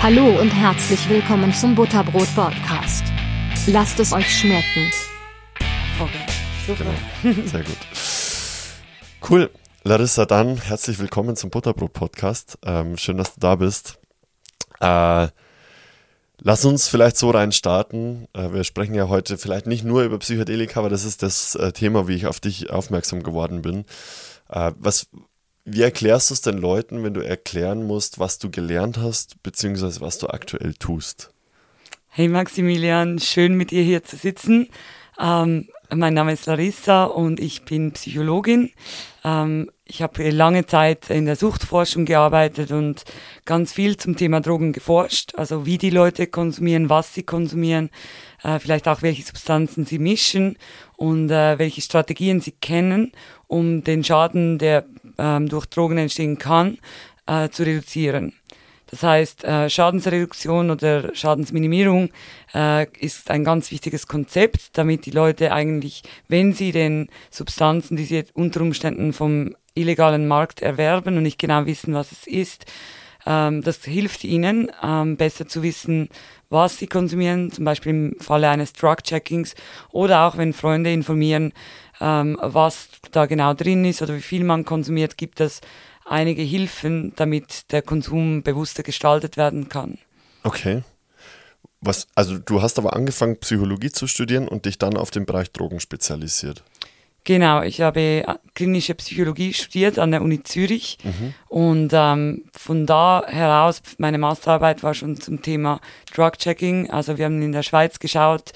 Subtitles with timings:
[0.00, 3.02] Hallo und herzlich willkommen zum Butterbrot Podcast.
[3.66, 4.88] Lasst es euch schmecken.
[5.98, 6.24] Okay,
[6.66, 6.84] super.
[7.24, 7.46] Genau.
[7.48, 7.76] Sehr gut.
[9.28, 9.50] Cool.
[9.82, 12.58] Larissa, dann herzlich willkommen zum Butterbrot Podcast.
[12.64, 13.98] Ähm, schön, dass du da bist.
[14.78, 15.28] Äh,
[16.40, 18.28] lass uns vielleicht so rein starten.
[18.34, 21.72] Äh, wir sprechen ja heute vielleicht nicht nur über Psychedelika, aber das ist das äh,
[21.72, 23.84] Thema, wie ich auf dich aufmerksam geworden bin.
[24.48, 25.08] Äh, was,
[25.70, 30.00] wie erklärst du es den Leuten, wenn du erklären musst, was du gelernt hast, beziehungsweise
[30.00, 31.30] was du aktuell tust?
[32.08, 34.68] Hey Maximilian, schön mit dir hier zu sitzen.
[35.20, 38.70] Ähm, mein Name ist Larissa und ich bin Psychologin.
[39.24, 43.04] Ähm, ich habe lange Zeit in der Suchtforschung gearbeitet und
[43.44, 45.34] ganz viel zum Thema Drogen geforscht.
[45.36, 47.90] Also wie die Leute konsumieren, was sie konsumieren,
[48.42, 50.56] äh, vielleicht auch welche Substanzen sie mischen
[50.96, 53.12] und äh, welche Strategien sie kennen,
[53.46, 54.84] um den Schaden, der
[55.18, 56.78] ähm, durch Drogen entstehen kann,
[57.26, 58.32] äh, zu reduzieren.
[58.90, 62.10] Das heißt, äh, Schadensreduktion oder Schadensminimierung
[62.54, 68.04] äh, ist ein ganz wichtiges Konzept, damit die Leute eigentlich, wenn sie den Substanzen, die
[68.04, 72.64] sie unter Umständen vom illegalen Markt erwerben und nicht genau wissen, was es ist,
[73.26, 76.08] ähm, das hilft ihnen, ähm, besser zu wissen,
[76.48, 79.54] was sie konsumieren, zum Beispiel im Falle eines Drug-Checkings
[79.90, 81.52] oder auch wenn Freunde informieren,
[82.00, 85.60] ähm, was da genau drin ist oder wie viel man konsumiert, gibt es
[86.04, 89.98] einige Hilfen, damit der Konsum bewusster gestaltet werden kann.
[90.42, 90.82] Okay.
[91.80, 95.52] Was, also du hast aber angefangen, Psychologie zu studieren und dich dann auf den Bereich
[95.52, 96.64] Drogen spezialisiert.
[97.28, 101.34] Genau, ich habe klinische Psychologie studiert an der Uni Zürich mhm.
[101.48, 105.80] und ähm, von da heraus, meine Masterarbeit war schon zum Thema
[106.14, 106.90] Drug-Checking.
[106.90, 108.52] Also wir haben in der Schweiz geschaut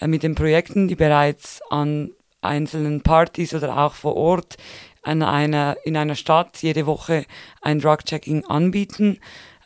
[0.00, 2.10] äh, mit den Projekten, die bereits an
[2.46, 4.56] einzelnen Partys oder auch vor Ort
[5.02, 7.26] an einer, in einer Stadt jede Woche
[7.62, 9.18] ein Drug-Checking anbieten.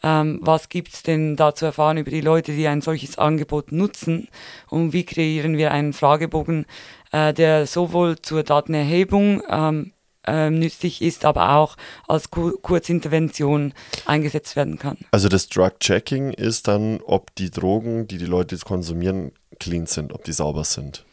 [0.03, 4.29] Ähm, was gibt's denn da zu erfahren über die Leute, die ein solches Angebot nutzen?
[4.69, 6.67] Und wie kreieren wir einen Fragebogen,
[7.13, 9.93] äh, der sowohl zur Datenerhebung ähm,
[10.27, 11.77] äh, nützlich ist, aber auch
[12.07, 13.73] als Kur Kurzintervention
[14.07, 14.99] eingesetzt werden kann.
[15.11, 20.25] Also das Drug-Checking ist dann, ob die Drogen, die die Leute konsumieren, clean sind, ob
[20.25, 21.05] die sauber sind.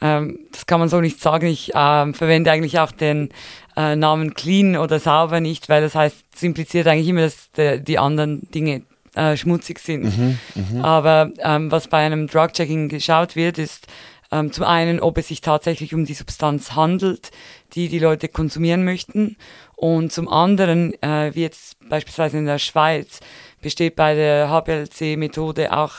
[0.00, 1.46] Ähm, das kann man so nicht sagen.
[1.46, 3.30] Ich ähm, verwende eigentlich auch den
[3.76, 7.80] äh, Namen clean oder sauber nicht, weil das heißt, es impliziert eigentlich immer, dass de,
[7.80, 8.82] die anderen Dinge
[9.14, 10.16] äh, schmutzig sind.
[10.16, 10.84] Mhm, mh.
[10.84, 13.86] Aber ähm, was bei einem Drug-Checking geschaut wird, ist
[14.30, 17.30] ähm, zum einen, ob es sich tatsächlich um die Substanz handelt,
[17.74, 19.36] die die Leute konsumieren möchten.
[19.74, 23.20] Und zum anderen, äh, wie jetzt beispielsweise in der Schweiz,
[23.60, 25.94] besteht bei der HPLC-Methode auch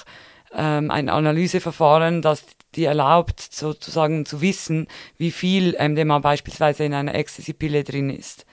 [0.56, 2.46] ähm, ein Analyseverfahren, das
[2.76, 4.88] die erlaubt, sozusagen zu wissen,
[5.18, 8.46] wie viel MDMA beispielsweise in einer Ecstasy-Pille drin ist.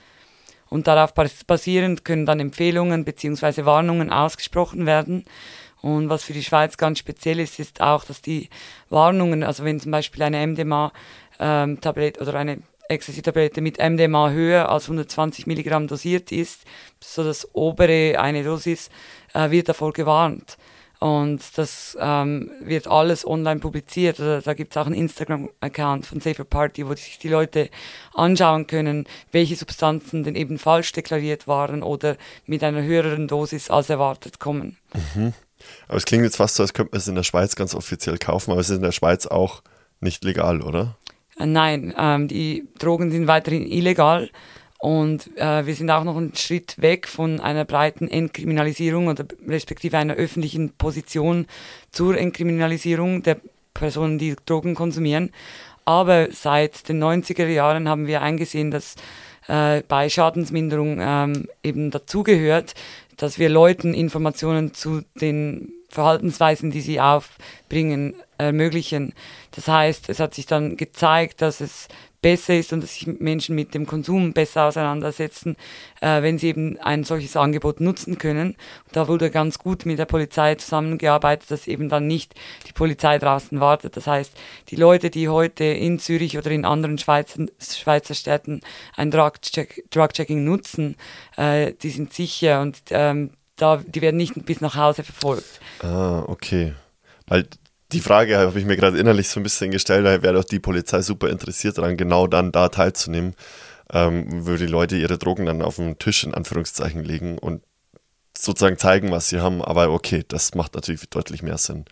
[0.68, 3.64] Und darauf basierend können dann Empfehlungen bzw.
[3.64, 5.24] Warnungen ausgesprochen werden.
[5.80, 8.48] Und was für die Schweiz ganz speziell ist, ist auch, dass die
[8.88, 14.84] Warnungen, also wenn zum Beispiel eine MDMA-Tablette ähm, oder eine Ecstasy-Tablette mit MDMA höher als
[14.84, 16.64] 120 Milligramm dosiert ist,
[17.00, 18.90] so das obere eine Dosis,
[19.34, 20.56] äh, wird davor gewarnt.
[21.06, 24.18] Und das ähm, wird alles online publiziert.
[24.18, 27.70] Oder da gibt es auch einen Instagram-Account von Safer Party, wo sich die Leute
[28.12, 33.88] anschauen können, welche Substanzen denn eben falsch deklariert waren oder mit einer höheren Dosis als
[33.88, 34.78] erwartet kommen.
[35.14, 35.32] Mhm.
[35.86, 38.18] Aber es klingt jetzt fast so, als könnte man es in der Schweiz ganz offiziell
[38.18, 39.62] kaufen, aber es ist in der Schweiz auch
[40.00, 40.96] nicht legal, oder?
[41.38, 44.28] Äh, nein, ähm, die Drogen sind weiterhin illegal.
[44.78, 49.96] Und äh, wir sind auch noch einen Schritt weg von einer breiten Entkriminalisierung oder respektive
[49.96, 51.46] einer öffentlichen Position
[51.92, 53.38] zur Entkriminalisierung der
[53.72, 55.32] Personen, die Drogen konsumieren.
[55.84, 58.96] Aber seit den 90er Jahren haben wir eingesehen, dass
[59.46, 62.74] äh, bei Schadensminderung ähm, eben dazugehört,
[63.16, 69.14] dass wir Leuten Informationen zu den Verhaltensweisen, die sie aufbringen, ermöglichen.
[69.52, 71.88] Das heißt, es hat sich dann gezeigt, dass es
[72.26, 75.54] besser ist und dass sich Menschen mit dem Konsum besser auseinandersetzen,
[76.00, 78.56] äh, wenn sie eben ein solches Angebot nutzen können.
[78.86, 82.34] Und da wurde ganz gut mit der Polizei zusammengearbeitet, dass eben dann nicht
[82.66, 83.96] die Polizei draußen wartet.
[83.96, 84.32] Das heißt,
[84.70, 88.60] die Leute, die heute in Zürich oder in anderen Schweizer, Schweizer Städten
[88.96, 90.96] ein Drug-Checking nutzen,
[91.36, 95.60] äh, die sind sicher und ähm, da, die werden nicht bis nach Hause verfolgt.
[95.78, 96.74] Ah, okay.
[97.28, 97.46] Weil
[97.96, 100.60] die Frage habe ich mir gerade innerlich so ein bisschen gestellt, da wäre doch die
[100.60, 103.34] Polizei super interessiert daran, genau dann da teilzunehmen,
[103.90, 107.62] ähm, würde die Leute ihre Drogen dann auf den Tisch in Anführungszeichen legen und
[108.36, 109.62] sozusagen zeigen, was sie haben.
[109.62, 111.86] Aber okay, das macht natürlich deutlich mehr Sinn.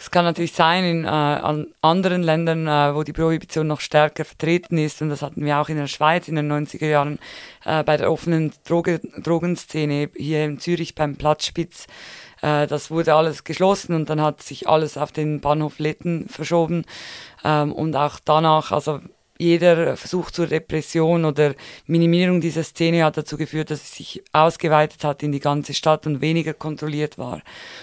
[0.00, 4.24] Es kann natürlich sein, in äh, an anderen Ländern, äh, wo die Prohibition noch stärker
[4.24, 7.18] vertreten ist, und das hatten wir auch in der Schweiz in den 90er Jahren
[7.64, 11.86] äh, bei der offenen Droge, Drogenszene hier in Zürich beim Platzspitz,
[12.42, 16.84] Äh, das wurde alles geschlossen und dann hat sich alles auf den Bahnhof Letten verschoben.
[17.44, 19.00] Ähm, und auch danach, also
[19.38, 21.54] jeder Versuch zur Repression oder
[21.86, 26.06] Minimierung dieser Szene hat dazu geführt, dass es sich ausgeweitet hat in die ganze Stadt
[26.06, 27.40] und weniger kontrolliert war.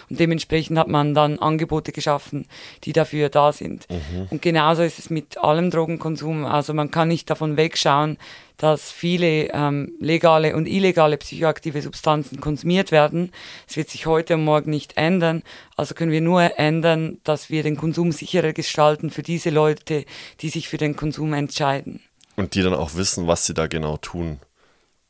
[0.09, 2.45] Und dementsprechend hat man dann Angebote geschaffen,
[2.83, 3.87] die dafür da sind.
[3.89, 4.27] Mhm.
[4.31, 6.45] Und genauso ist es mit allem Drogenkonsum.
[6.45, 8.17] Also man kann nicht davon wegschauen,
[8.57, 13.31] dass viele ähm, legale und illegale psychoaktive Substanzen konsumiert werden.
[13.67, 15.43] Es wird sich heute und morgen nicht ändern.
[15.75, 20.05] Also können wir nur ändern, dass wir den Konsum sicherer gestalten für diese Leute,
[20.41, 22.01] die sich für den Konsum entscheiden.
[22.35, 24.39] Und die dann auch wissen, was sie da genau tun.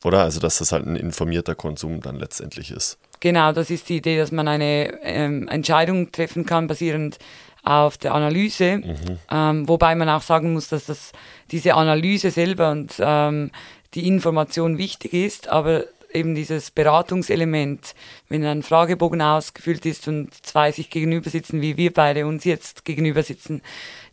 [0.04, 0.22] Oder?
[0.22, 2.98] Also, dass das halt ein informierter Konsum dann letztendlich ist.
[3.20, 7.18] Genau, das ist die Idee, dass man eine ähm, Entscheidung treffen kann, basierend
[7.66, 9.18] auf der Analyse, mhm.
[9.30, 11.12] ähm, wobei man auch sagen muss, dass das,
[11.50, 13.50] diese Analyse selber und ähm,
[13.94, 17.94] die Information wichtig ist, aber eben dieses Beratungselement,
[18.28, 22.84] wenn ein Fragebogen ausgefüllt ist und zwei sich gegenüber sitzen, wie wir beide uns jetzt
[22.84, 23.62] gegenüber sitzen,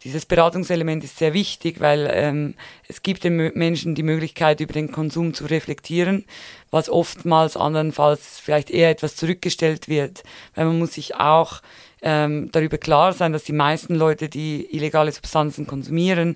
[0.03, 2.55] dieses Beratungselement ist sehr wichtig, weil ähm,
[2.87, 6.25] es gibt den Menschen die Möglichkeit, über den Konsum zu reflektieren,
[6.71, 10.23] was oftmals andernfalls vielleicht eher etwas zurückgestellt wird,
[10.55, 11.61] weil man muss sich auch
[12.03, 16.35] ähm, darüber klar sein, dass die meisten Leute, die illegale Substanzen konsumieren,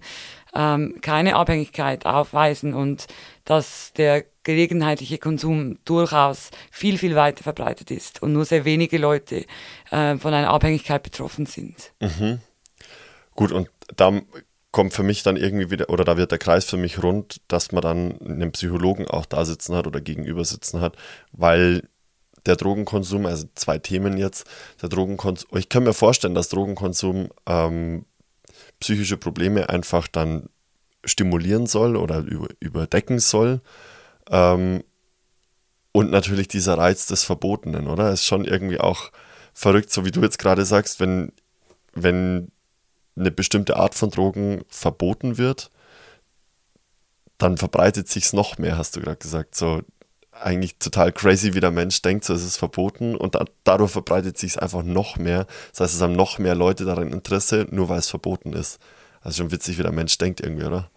[0.56, 3.08] ähm, keine Abhängigkeit aufweisen und
[3.46, 9.46] dass der gelegenheitliche Konsum durchaus viel, viel weiter verbreitet ist und nur sehr wenige Leute
[9.92, 11.92] äh, von einer Abhängigkeit betroffen sind.
[12.00, 12.40] Mhm.
[13.36, 14.22] Gut, und da
[14.72, 17.72] kommt für mich dann irgendwie wieder, oder da wird der Kreis für mich rund, dass
[17.72, 20.96] man dann einen Psychologen auch da sitzen hat oder gegenüber sitzen hat,
[21.32, 21.84] weil
[22.46, 24.48] der Drogenkonsum, also zwei Themen jetzt,
[24.82, 28.06] der Drogenkonsum, ich kann mir vorstellen, dass Drogenkonsum ähm,
[28.80, 30.50] psychische Probleme einfach dann
[31.04, 33.62] stimulieren soll oder über, überdecken soll.
[34.30, 34.84] Ähm,
[35.92, 38.12] und natürlich dieser Reiz des Verbotenen, oder?
[38.12, 39.12] Ist schon irgendwie auch
[39.54, 41.32] verrückt, so wie du jetzt gerade sagst, wenn,
[41.94, 42.52] wenn
[43.16, 45.72] eine bestimmte Art von Drogen verboten wird,
[47.38, 49.56] dann verbreitet sich es noch mehr, hast du gerade gesagt.
[49.56, 49.82] So,
[50.42, 54.38] eigentlich total crazy, wie der Mensch denkt, so ist es verboten und da, dadurch verbreitet
[54.38, 55.48] sich es einfach noch mehr.
[55.72, 58.80] Das heißt, es haben noch mehr Leute daran Interesse, nur weil es verboten ist.
[59.22, 60.90] Also schon witzig, wie der Mensch denkt irgendwie, oder?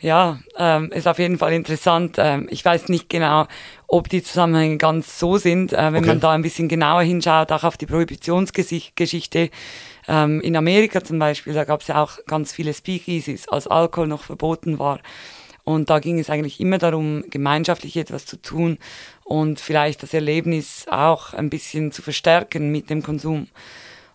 [0.00, 2.16] Ja, ähm, ist auf jeden Fall interessant.
[2.18, 3.46] Ähm, ich weiß nicht genau,
[3.86, 5.72] ob die Zusammenhänge ganz so sind.
[5.72, 6.08] Äh, wenn okay.
[6.08, 9.50] man da ein bisschen genauer hinschaut, auch auf die Prohibitionsgeschichte.
[10.06, 14.08] Ähm, in Amerika zum Beispiel, da gab es ja auch ganz viele Speakeasies, als Alkohol
[14.08, 15.00] noch verboten war.
[15.64, 18.78] Und da ging es eigentlich immer darum, gemeinschaftlich etwas zu tun
[19.24, 23.48] und vielleicht das Erlebnis auch ein bisschen zu verstärken mit dem Konsum.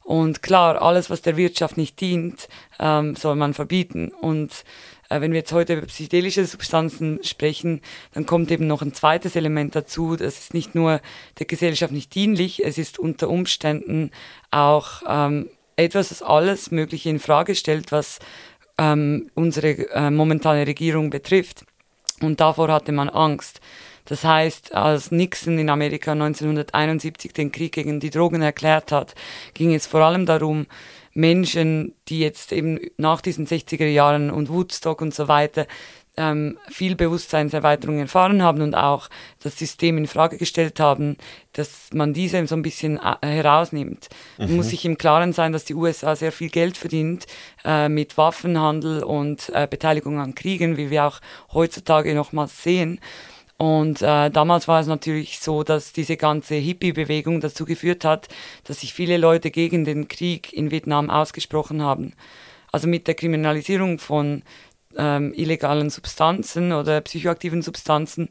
[0.04, 2.50] Und klar, alles, was der Wirtschaft nicht dient,
[2.80, 4.10] ähm, soll man verbieten.
[4.10, 4.64] Und
[5.10, 7.82] äh, wenn wir jetzt heute über psychedelische Substanzen sprechen,
[8.14, 10.16] dann kommt eben noch ein zweites Element dazu.
[10.16, 11.02] Das ist nicht nur
[11.38, 14.12] der Gesellschaft nicht dienlich, es ist unter Umständen
[14.50, 18.20] auch ähm, etwas, das alles Mögliche in Frage stellt, was
[18.80, 21.66] ähm, unsere äh, momentane Regierung betrifft.
[22.22, 23.62] Und davor hatte man Angst.
[24.06, 29.14] Das heißt, als Nixon in Amerika 1971 den Krieg gegen die Drogen erklärt hat,
[29.54, 30.66] ging es vor allem darum,
[31.14, 35.68] Menschen, die jetzt eben nach diesen 60er Jahren und Woodstock und so weiter
[36.20, 39.10] ähm, viel Bewusstseinserweiterung erfahren haben und auch
[39.42, 41.18] das System in Frage gestellt haben,
[41.54, 44.10] dass man diese so ein bisschen äh, herausnimmt.
[44.38, 44.70] Man muss mhm.
[44.70, 47.26] sich im Klaren sein, dass die USA sehr viel Geld verdient
[47.64, 51.20] äh, mit Waffenhandel und äh, Beteiligung an Kriegen, wie wir auch
[51.54, 53.00] heutzutage nochmals sehen.
[53.58, 58.30] Und äh, damals war es natürlich so, dass diese ganze Hippie-Bewegung dazu geführt hat,
[58.64, 62.14] dass sich viele Leute gegen den Krieg in Vietnam ausgesprochen haben.
[62.72, 64.44] Also mit der Kriminalisierung von
[64.98, 68.30] ähm, illegalen Substanzen oder psychoaktiven Substanzen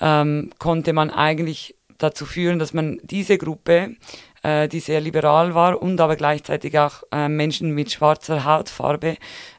[0.00, 3.96] ähm, konnte man eigentlich dazu führen, dass man diese Gruppe,
[4.42, 9.16] äh, die sehr liberal war und aber gleichzeitig auch äh, Menschen mit schwarzer Hautfarbe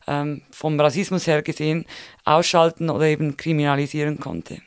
[0.07, 1.85] ähm, vom Rassismus her gesehen
[2.25, 4.59] ausschalten oder eben kriminalisieren konnte.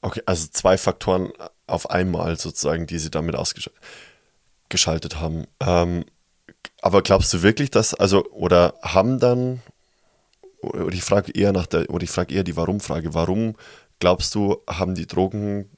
[0.00, 1.32] Okay, also zwei Faktoren
[1.66, 5.46] auf einmal sozusagen, die sie damit ausgeschaltet haben.
[5.60, 6.04] Ähm,
[6.80, 9.62] aber glaubst du wirklich, dass, also, oder haben dann
[10.62, 13.14] oder ich frage eher nach der, oder ich frage eher die Warum-Frage.
[13.14, 13.56] Warum
[13.98, 15.70] glaubst du, haben die Drogen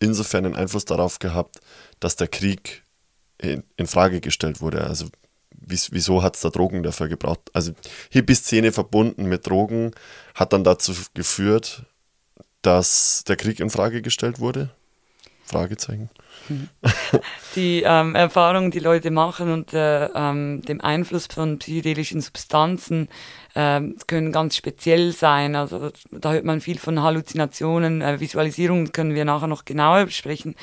[0.00, 1.60] insofern einen Einfluss darauf gehabt,
[2.00, 2.84] dass der Krieg
[3.38, 4.84] in, in Frage gestellt wurde?
[4.84, 5.06] Also
[5.50, 7.50] wieso hat es da Drogen dafür gebraucht?
[7.52, 7.72] Also
[8.10, 9.92] Hippie-Szene verbunden mit Drogen
[10.34, 11.84] hat dann dazu geführt,
[12.62, 14.70] dass der Krieg in Frage gestellt wurde?
[15.44, 16.10] Fragezeichen.
[17.56, 23.08] Die ähm, Erfahrungen, die Leute machen und äh, ähm, dem Einfluss von psychedelischen Substanzen
[23.54, 25.56] ähm, können ganz speziell sein.
[25.56, 30.54] Also da hört man viel von Halluzinationen, äh, Visualisierungen können wir nachher noch genauer besprechen.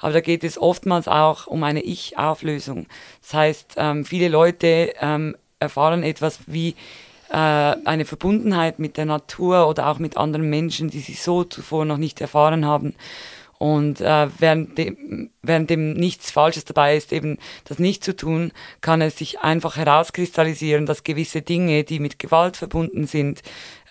[0.00, 2.86] Aber da geht es oftmals auch um eine Ich-Auflösung.
[3.22, 6.74] Das heißt, ähm, viele Leute ähm, erfahren etwas wie
[7.30, 11.86] äh, eine Verbundenheit mit der Natur oder auch mit anderen Menschen, die sie so zuvor
[11.86, 12.94] noch nicht erfahren haben.
[13.62, 18.50] Und äh, während, dem, während dem nichts Falsches dabei ist, eben das nicht zu tun,
[18.80, 23.40] kann es sich einfach herauskristallisieren, dass gewisse Dinge, die mit Gewalt verbunden sind,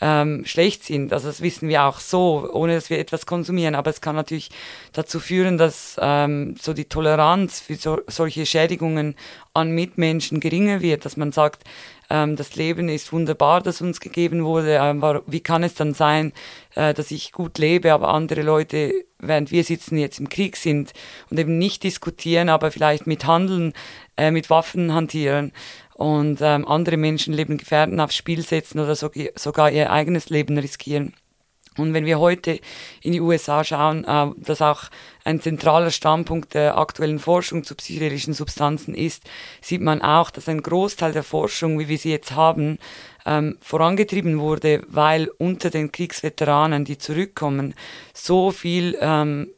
[0.02, 1.14] ähm, schlecht sind.
[1.14, 3.76] Also das wissen wir auch so, ohne dass wir etwas konsumieren.
[3.76, 4.50] Aber es kann natürlich
[4.92, 9.16] dazu führen, dass ähm, so die Toleranz für so, solche Schädigungen
[9.54, 11.64] an Mitmenschen geringer wird, dass man sagt,
[12.12, 14.80] ähm, das Leben ist wunderbar, das uns gegeben wurde.
[14.82, 16.34] Ähm, wie kann es dann sein,
[16.76, 20.92] äh, dass ich gut lebe, aber andere Leute, während wir sitzen, jetzt im Krieg sind
[21.30, 23.74] und eben nicht diskutieren, aber vielleicht mit Handeln,
[24.18, 25.54] äh, mit Waffen hantieren
[25.94, 31.14] und ähm, andere Menschenleben gefährden, aufs Spiel setzen oder so, sogar ihr eigenes Leben riskieren.
[31.78, 32.60] Und wenn wir heute
[33.02, 34.84] in die USA schauen, äh, dass auch
[35.24, 39.24] ein zentraler Standpunkt der aktuellen Forschung zu psychedelischen Substanzen ist,
[39.62, 42.78] sieht man auch, dass ein Großteil der Forschung, wie wir sie jetzt haben,
[43.26, 47.74] ähm, vorangetrieben wurde, weil unter den Kriegsveteranen, die zurückkommen,
[48.14, 49.52] so viel ähm,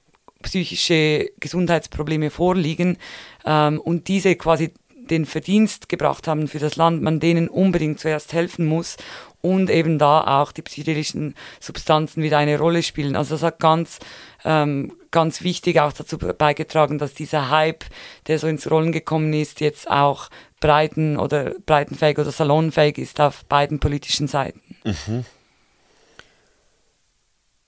[0.43, 2.97] psychische Gesundheitsprobleme vorliegen
[3.43, 4.71] ähm, und diese quasi
[5.09, 8.97] den Verdienst gebracht haben für das Land, man denen unbedingt zuerst helfen muss
[9.43, 13.17] und eben da auch die psychedelischen Substanzen wieder eine Rolle spielen.
[13.17, 13.99] Also das hat ganz,
[14.45, 17.83] ähm, ganz wichtig auch dazu beigetragen, dass dieser Hype,
[18.27, 20.29] der so ins Rollen gekommen ist, jetzt auch
[20.61, 24.61] breiten oder breitenfähig oder salonfähig ist auf beiden politischen Seiten.
[24.85, 25.25] Mhm.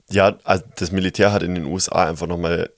[0.10, 2.70] Ja, also das Militär hat in den USA einfach nochmal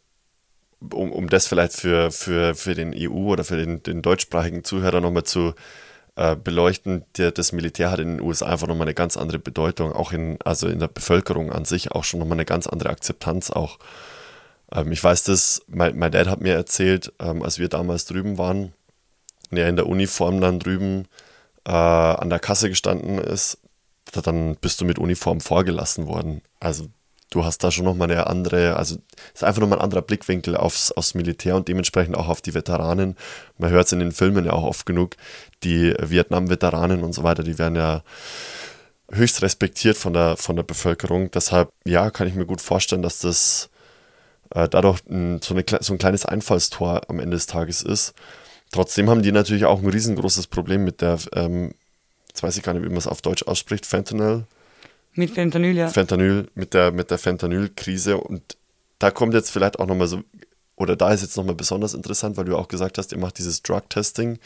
[0.91, 5.01] um, um das vielleicht für, für, für den EU oder für den, den deutschsprachigen Zuhörer
[5.01, 5.53] nochmal zu
[6.17, 10.11] äh, beleuchten, das Militär hat in den USA einfach nochmal eine ganz andere Bedeutung, auch
[10.11, 13.77] in, also in der Bevölkerung an sich auch schon nochmal eine ganz andere Akzeptanz auch.
[14.73, 18.39] Ähm, ich weiß das, mein, mein Dad hat mir erzählt, ähm, als wir damals drüben
[18.39, 18.73] waren,
[19.51, 21.05] der in der Uniform dann drüben
[21.65, 23.59] äh, an der Kasse gestanden ist,
[24.11, 26.41] dann bist du mit Uniform vorgelassen worden.
[26.59, 26.87] Also
[27.29, 28.97] du hast da schon nochmal eine andere, also
[29.33, 33.15] ist einfach nochmal ein anderer Blickwinkel aufs, aufs Militär und dementsprechend auch auf die Veteranen.
[33.57, 35.15] Man hört es in den Filmen ja auch oft genug,
[35.63, 38.03] die Vietnam-Veteranen und so weiter, die werden ja
[39.11, 41.31] höchst respektiert von der, von der Bevölkerung.
[41.31, 43.69] Deshalb, ja, kann ich mir gut vorstellen, dass das
[44.53, 48.13] äh, dadurch ein, so, eine, so ein kleines Einfallstor am Ende des Tages ist.
[48.71, 51.73] Trotzdem haben die natürlich auch ein riesengroßes Problem mit der, ähm,
[52.27, 54.45] jetzt weiß ich gar nicht, wie man es auf Deutsch ausspricht, Fentanyl.
[55.17, 55.89] Mit Fentanyl, ja.
[55.89, 58.17] Fentanyl, mit der, mit der Fentanyl-Krise.
[58.17, 58.57] Und
[58.99, 60.23] da kommt jetzt vielleicht auch nochmal so,
[60.75, 63.63] oder da ist jetzt nochmal besonders interessant, weil du auch gesagt hast, ihr macht dieses
[63.63, 64.37] Drug-Testing.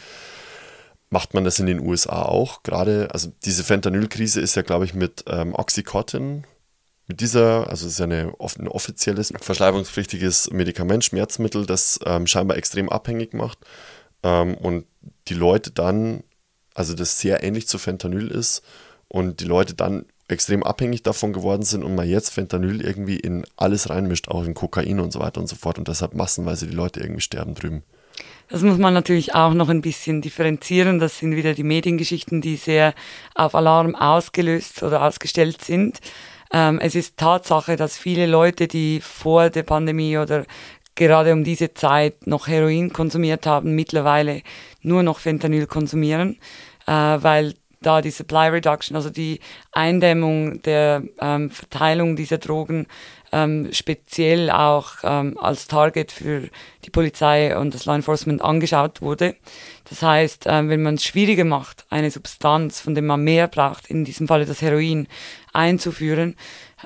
[1.10, 2.64] Macht man das in den USA auch?
[2.64, 6.46] Gerade, also diese Fentanyl-Krise ist ja, glaube ich, mit ähm, Oxycontin,
[7.08, 12.56] mit dieser, also es ist ja eine, ein offizielles, verschreibungspflichtiges Medikament, Schmerzmittel, das ähm, scheinbar
[12.56, 13.58] extrem abhängig macht.
[14.24, 14.86] Ähm, und
[15.28, 16.24] die Leute dann,
[16.74, 18.64] also das sehr ähnlich zu Fentanyl ist
[19.10, 23.46] und die Leute dann extrem abhängig davon geworden sind und man jetzt Fentanyl irgendwie in
[23.58, 26.76] alles reinmischt, auch in Kokain und so weiter und so fort und deshalb massenweise die
[26.76, 27.84] Leute irgendwie sterben drüben.
[28.50, 31.00] Das muss man natürlich auch noch ein bisschen differenzieren.
[31.00, 32.94] Das sind wieder die Mediengeschichten, die sehr
[33.34, 36.00] auf Alarm ausgelöst oder ausgestellt sind.
[36.52, 40.46] Ähm, es ist Tatsache, dass viele Leute, die vor der Pandemie oder
[40.96, 44.42] gerade um diese Zeit noch Heroin konsumiert haben, mittlerweile
[44.82, 46.38] nur noch Fentanyl konsumieren,
[46.88, 49.40] äh, weil da die Supply Reduction, also die
[49.72, 52.88] Eindämmung der ähm, Verteilung dieser Drogen
[53.32, 56.50] ähm, speziell auch ähm, als Target für
[56.86, 59.36] die Polizei und das Law Enforcement angeschaut wurde.
[59.90, 63.88] Das heißt, ähm, wenn man es schwieriger macht, eine Substanz, von der man mehr braucht,
[63.88, 65.08] in diesem Falle das Heroin,
[65.54, 66.36] einzuführen,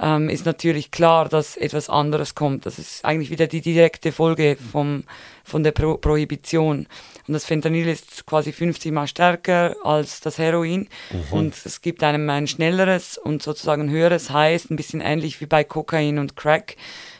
[0.01, 2.65] ähm, ist natürlich klar, dass etwas anderes kommt.
[2.65, 5.03] Das ist eigentlich wieder die direkte Folge vom,
[5.43, 6.87] von der Pro Prohibition.
[7.27, 10.87] Und das Fentanyl ist quasi 50 mal stärker als das Heroin.
[11.11, 11.37] Mhm.
[11.37, 15.63] Und es gibt einem ein schnelleres und sozusagen höheres Heiß, ein bisschen ähnlich wie bei
[15.63, 16.75] Kokain und Crack.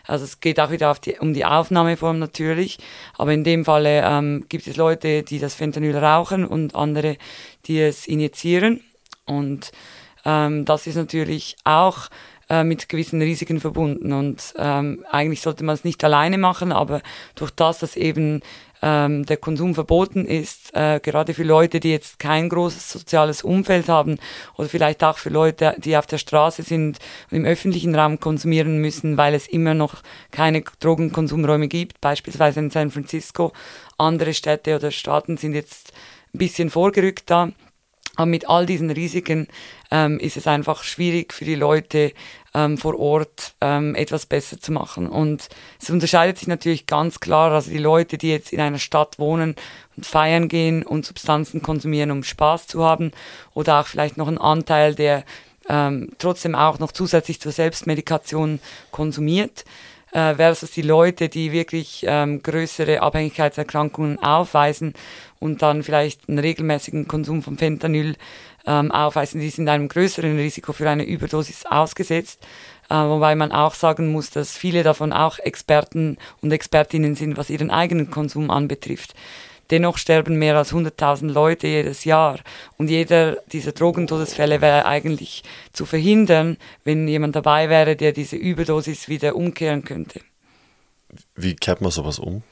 [0.07, 2.77] Also es geht auch wieder die, um die Aufnahmeform natürlich.
[3.17, 7.17] Aber in dem Falle ähm, gibt es Leute, die das Fentanyl rauchen und andere,
[7.65, 8.81] die es injizieren.
[9.25, 9.71] Und
[10.25, 12.09] ähm, das ist natürlich auch
[12.49, 14.13] äh, mit gewissen Risiken verbunden.
[14.13, 17.01] Und ähm, eigentlich sollte man es nicht alleine machen, aber
[17.35, 18.41] durch das, dass eben
[18.81, 23.89] ähm, der Konsum verboten ist, äh, gerade für Leute, die jetzt kein großes soziales Umfeld
[23.89, 24.19] haben
[24.57, 26.99] oder vielleicht auch für Leute, die auf der Straße sind
[27.31, 32.69] und im öffentlichen Raum konsumieren müssen, weil es immer noch keine Drogenkonsumräume gibt, beispielsweise in
[32.69, 33.53] San Francisco.
[33.97, 35.93] Andere Städte oder Staaten sind jetzt
[36.33, 37.49] ein bisschen vorgerückt da.
[38.15, 39.47] Aber mit all diesen Risiken
[39.91, 42.13] ähm, ist es einfach schwierig für die Leute
[42.53, 45.07] ähm, vor Ort ähm, etwas besser zu machen.
[45.07, 45.49] Und
[45.81, 49.55] es unterscheidet sich natürlich ganz klar, also die Leute, die jetzt in einer Stadt wohnen
[49.97, 53.11] und feiern gehen und Substanzen konsumieren, um Spaß zu haben,
[53.53, 55.25] oder auch vielleicht noch einen Anteil, der
[55.67, 58.59] ähm, trotzdem auch noch zusätzlich zur Selbstmedikation
[58.91, 59.65] konsumiert
[60.15, 64.93] äh, versus die Leute, die wirklich ähm, größere Abhängigkeitserkrankungen aufweisen
[65.39, 68.15] und dann vielleicht einen regelmäßigen Konsum von Fentanyl
[68.65, 72.45] ähm, aufweisen, die sind einem größeren Risiko für eine Überdosis ausgesetzt.
[72.89, 77.49] Äh, wobei man auch sagen muss, dass viele davon auch Experten und Expertinnen sind, was
[77.49, 79.15] ihren eigenen Konsum anbetrifft.
[79.71, 82.39] Dennoch sterben mehr als 100.000 Leute jedes Jahr.
[82.77, 89.09] Und jeder dieser Drogentodesfälle wäre eigentlich zu verhindern, wenn jemand dabei wäre, der diese Überdosis
[89.09, 90.21] wieder umkehren könnte.
[91.35, 92.43] Wie kehrt man sowas um?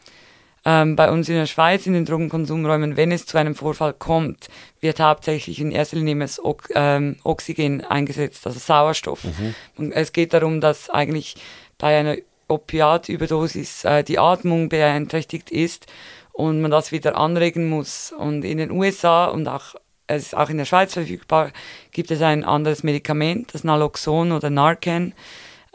[0.65, 4.48] Ähm, bei uns in der Schweiz in den Drogenkonsumräumen, wenn es zu einem Vorfall kommt,
[4.79, 9.25] wird hauptsächlich in erster Linie o ähm, Oxygen eingesetzt, also Sauerstoff.
[9.25, 9.55] Mhm.
[9.77, 11.36] Und es geht darum, dass eigentlich
[11.77, 12.15] bei einer
[12.48, 15.88] Opiatüberdosis äh, die Atmung beeinträchtigt ist
[16.32, 18.13] und man das wieder anregen muss.
[18.17, 19.75] Und in den USA und auch,
[20.08, 21.51] es ist auch in der Schweiz verfügbar,
[21.91, 25.13] gibt es ein anderes Medikament, das Naloxon oder Narcan.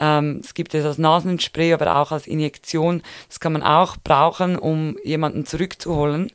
[0.01, 3.03] Ähm, es gibt es als Nasenspray, aber auch als Injektion.
[3.29, 6.31] Das kann man auch brauchen, um jemanden zurückzuholen.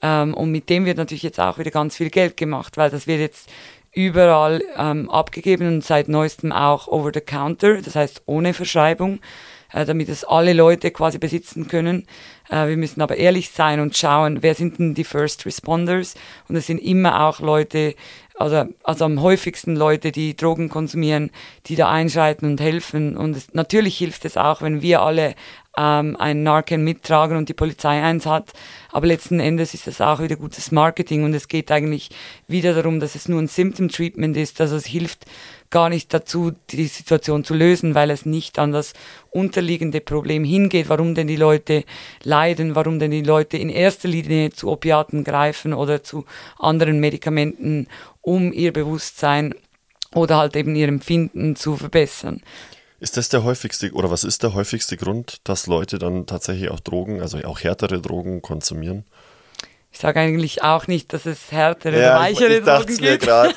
[0.00, 3.06] Ähm, und mit dem wird natürlich jetzt auch wieder ganz viel Geld gemacht, weil das
[3.06, 3.50] wird jetzt
[3.94, 9.20] überall ähm, abgegeben und seit neuestem auch over the counter, das heißt ohne Verschreibung
[9.72, 12.06] äh, damit es alle Leute quasi besitzen können.
[12.50, 16.14] Äh, wir müssen aber ehrlich sein und schauen, wer sind denn die First Responders?
[16.48, 17.94] Und es sind immer auch Leute,
[18.42, 21.30] also, also am häufigsten Leute, die Drogen konsumieren,
[21.66, 23.16] die da einschreiten und helfen.
[23.16, 25.34] Und es, natürlich hilft es auch, wenn wir alle
[25.76, 28.52] ähm, ein Narcan mittragen und die Polizei eins hat.
[28.90, 32.10] Aber letzten Endes ist das auch wieder gutes Marketing und es geht eigentlich
[32.46, 34.60] wieder darum, dass es nur ein Symptom Treatment ist.
[34.60, 35.24] Also es hilft
[35.70, 38.92] gar nicht dazu, die Situation zu lösen, weil es nicht an das
[39.30, 41.84] unterliegende Problem hingeht, warum denn die Leute
[42.22, 46.26] leiden, warum denn die Leute in erster Linie zu Opiaten greifen oder zu
[46.58, 47.88] anderen Medikamenten,
[48.22, 49.54] um ihr Bewusstsein
[50.14, 52.40] oder halt eben ihr Empfinden zu verbessern.
[53.00, 56.80] Ist das der häufigste oder was ist der häufigste Grund, dass Leute dann tatsächlich auch
[56.80, 59.04] Drogen, also auch härtere Drogen konsumieren?
[59.90, 63.00] Ich sage eigentlich auch nicht, dass es härtere ja, oder weichere ich, Drogen gibt.
[63.00, 63.18] Mir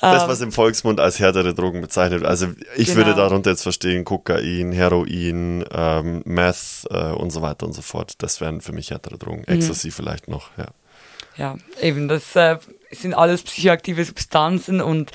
[0.00, 2.30] das, ähm, was im Volksmund als härtere Drogen bezeichnet wird.
[2.30, 2.98] Also ich genau.
[2.98, 8.14] würde darunter jetzt verstehen Kokain, Heroin, ähm, Meth äh, und so weiter und so fort.
[8.18, 9.44] Das wären für mich härtere Drogen.
[9.46, 9.54] Mhm.
[9.54, 10.66] Ecstasy vielleicht noch, ja.
[11.36, 12.58] Ja, eben, das äh,
[12.90, 15.10] sind alles psychoaktive Substanzen und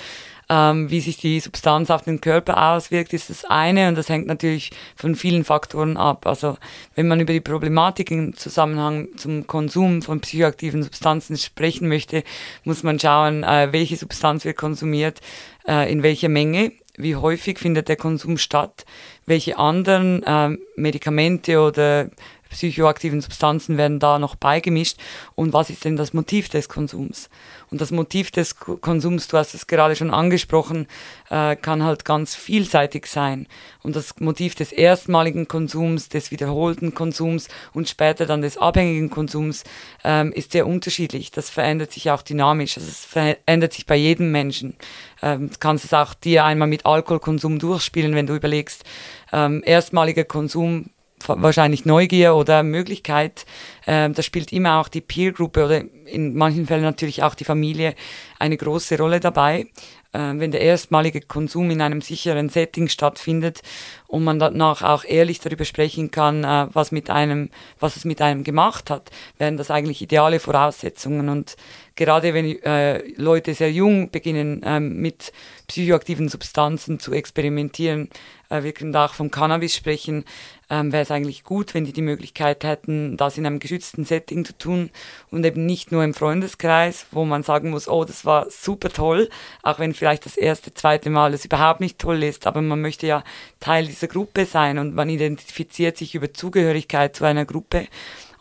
[0.49, 4.25] ähm, wie sich die Substanz auf den Körper auswirkt, ist das eine und das hängt
[4.25, 6.25] natürlich von vielen Faktoren ab.
[6.25, 6.57] Also
[6.95, 12.23] wenn man über die Problematik im Zusammenhang zum Konsum von psychoaktiven Substanzen sprechen möchte,
[12.63, 15.21] muss man schauen, äh, welche Substanz wird konsumiert,
[15.67, 18.85] äh, in welcher Menge, wie häufig findet der Konsum statt,
[19.27, 22.09] welche anderen äh, Medikamente oder
[22.49, 24.97] psychoaktiven Substanzen werden da noch beigemischt
[25.35, 27.29] und was ist denn das Motiv des Konsums?
[27.71, 30.87] Und das Motiv des Konsums, du hast es gerade schon angesprochen,
[31.29, 33.47] äh, kann halt ganz vielseitig sein.
[33.83, 39.63] Und das Motiv des erstmaligen Konsums, des wiederholten Konsums und später dann des abhängigen Konsums
[40.03, 41.31] ähm, ist sehr unterschiedlich.
[41.31, 42.77] Das verändert sich auch dynamisch.
[42.77, 44.75] Also es verändert sich bei jedem Menschen.
[45.21, 48.83] Ähm, du kannst es auch dir einmal mit Alkoholkonsum durchspielen, wenn du überlegst,
[49.31, 50.89] ähm, erstmaliger Konsum
[51.27, 53.45] wahrscheinlich Neugier oder Möglichkeit.
[53.87, 57.95] Ähm, da spielt immer auch die Peer-Gruppe oder in manchen Fällen natürlich auch die Familie
[58.39, 59.67] eine große Rolle dabei.
[60.11, 63.61] Äh, wenn der erstmalige Konsum in einem sicheren Setting stattfindet
[64.07, 68.19] und man danach auch ehrlich darüber sprechen kann, äh, was mit einem, was es mit
[68.19, 71.29] einem gemacht hat, wären das eigentlich ideale Voraussetzungen.
[71.29, 71.57] Und
[71.95, 75.31] gerade wenn äh, Leute sehr jung beginnen, ähm, mit
[75.67, 78.09] psychoaktiven Substanzen zu experimentieren,
[78.49, 80.25] äh, wir können da auch vom Cannabis sprechen,
[80.69, 84.45] ähm, wäre es eigentlich gut, wenn die die Möglichkeit hätten, das in einem geschützten Setting
[84.45, 84.89] zu tun
[85.31, 89.29] und eben nicht nur im Freundeskreis, wo man sagen muss, oh, das war super toll,
[89.63, 93.07] auch wenn vielleicht das erste, zweite Mal es überhaupt nicht toll ist, aber man möchte
[93.07, 93.23] ja
[93.59, 97.87] Teil dieser Gruppe sein und man identifiziert sich über Zugehörigkeit zu einer Gruppe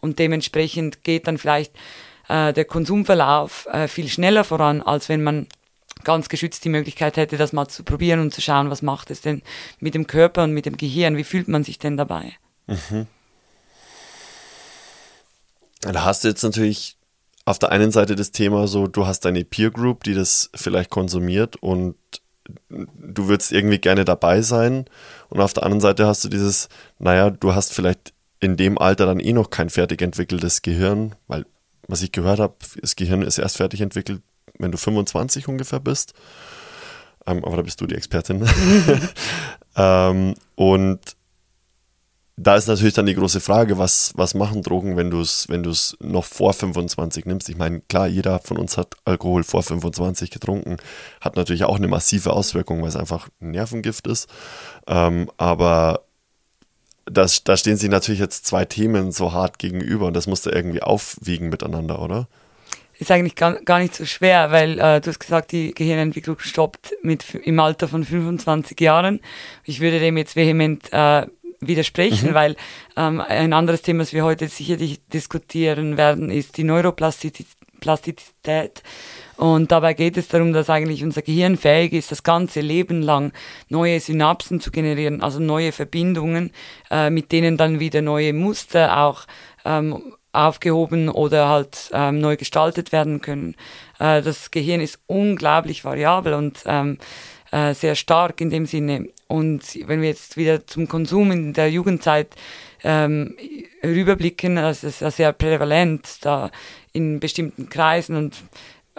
[0.01, 1.75] und dementsprechend geht dann vielleicht
[2.29, 5.47] äh, der Konsumverlauf äh, viel schneller voran, als wenn man
[6.09, 9.21] ganz geschützt die Möglichkeit hätte, das mal zu probieren und zu schauen, was macht es
[9.21, 9.42] denn
[9.79, 12.33] mit dem Körper und mit dem Gehirn, wie fühlt man sich denn dabei?
[12.66, 13.07] Mhm.
[15.83, 16.97] Da hast du jetzt natürlich
[17.44, 20.88] auf der einen Seite das Thema so, du hast deine Peer Group, die das vielleicht
[20.88, 21.97] konsumiert und
[22.71, 24.87] du würdest irgendwie gerne dabei sein.
[25.29, 29.05] Und auf der anderen Seite hast du dieses, naja, du hast vielleicht in dem Alter
[29.05, 31.44] dann eh noch kein fertig entwickeltes Gehirn, weil,
[31.87, 34.23] was ich gehört habe, das Gehirn ist erst fertig entwickelt,
[34.59, 36.14] wenn du 25 ungefähr bist.
[37.27, 38.49] Ähm, aber da bist du die Expertin.
[39.77, 41.01] ähm, und
[42.40, 45.66] da ist natürlich dann die große Frage, was, was machen Drogen, wenn du es wenn
[46.01, 47.49] noch vor 25 nimmst?
[47.49, 50.77] Ich meine, klar, jeder von uns hat Alkohol vor 25 getrunken,
[51.21, 54.29] hat natürlich auch eine massive Auswirkung, weil es einfach ein Nervengift ist.
[54.87, 56.05] Ähm, aber
[57.07, 60.51] das, da stehen sich natürlich jetzt zwei Themen so hart gegenüber und das musst du
[60.51, 62.29] irgendwie aufwiegen miteinander, oder?
[62.99, 66.95] Ist eigentlich gar, gar nicht so schwer, weil äh, du hast gesagt, die Gehirnentwicklung stoppt
[67.03, 69.21] mit, im Alter von 25 Jahren.
[69.65, 71.27] Ich würde dem jetzt vehement äh,
[71.61, 72.35] widersprechen, mhm.
[72.35, 72.57] weil
[72.97, 78.83] ähm, ein anderes Thema, das wir heute sicherlich diskutieren werden, ist die Neuroplastizität.
[79.37, 83.33] Und dabei geht es darum, dass eigentlich unser Gehirn fähig ist, das ganze Leben lang
[83.69, 86.51] neue Synapsen zu generieren, also neue Verbindungen,
[86.91, 89.27] äh, mit denen dann wieder neue Muster auch
[89.65, 93.55] ähm, aufgehoben oder halt ähm, neu gestaltet werden können.
[93.98, 96.98] Äh, das Gehirn ist unglaublich variabel und ähm,
[97.51, 99.09] äh, sehr stark in dem Sinne.
[99.27, 102.29] Und wenn wir jetzt wieder zum Konsum in der Jugendzeit
[102.85, 103.37] ähm,
[103.83, 106.51] rüberblicken, das ist ja sehr prävalent da
[106.92, 108.37] in bestimmten Kreisen und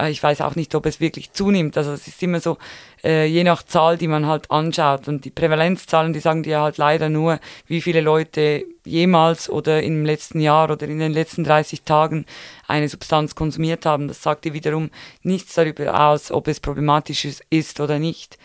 [0.07, 1.77] ich weiß auch nicht, ob es wirklich zunimmt.
[1.77, 2.57] Also es ist immer so,
[3.03, 5.07] äh, je nach Zahl, die man halt anschaut.
[5.07, 10.05] Und die Prävalenzzahlen, die sagen dir halt leider nur, wie viele Leute jemals oder im
[10.05, 12.25] letzten Jahr oder in den letzten 30 Tagen
[12.67, 14.07] eine Substanz konsumiert haben.
[14.07, 14.89] Das sagt dir wiederum
[15.23, 18.37] nichts darüber aus, ob es problematisch ist oder nicht.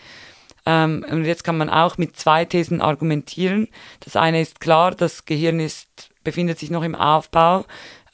[0.65, 3.67] Ähm, und jetzt kann man auch mit zwei Thesen argumentieren.
[3.99, 7.65] Das eine ist klar, das Gehirn ist, befindet sich noch im Aufbau.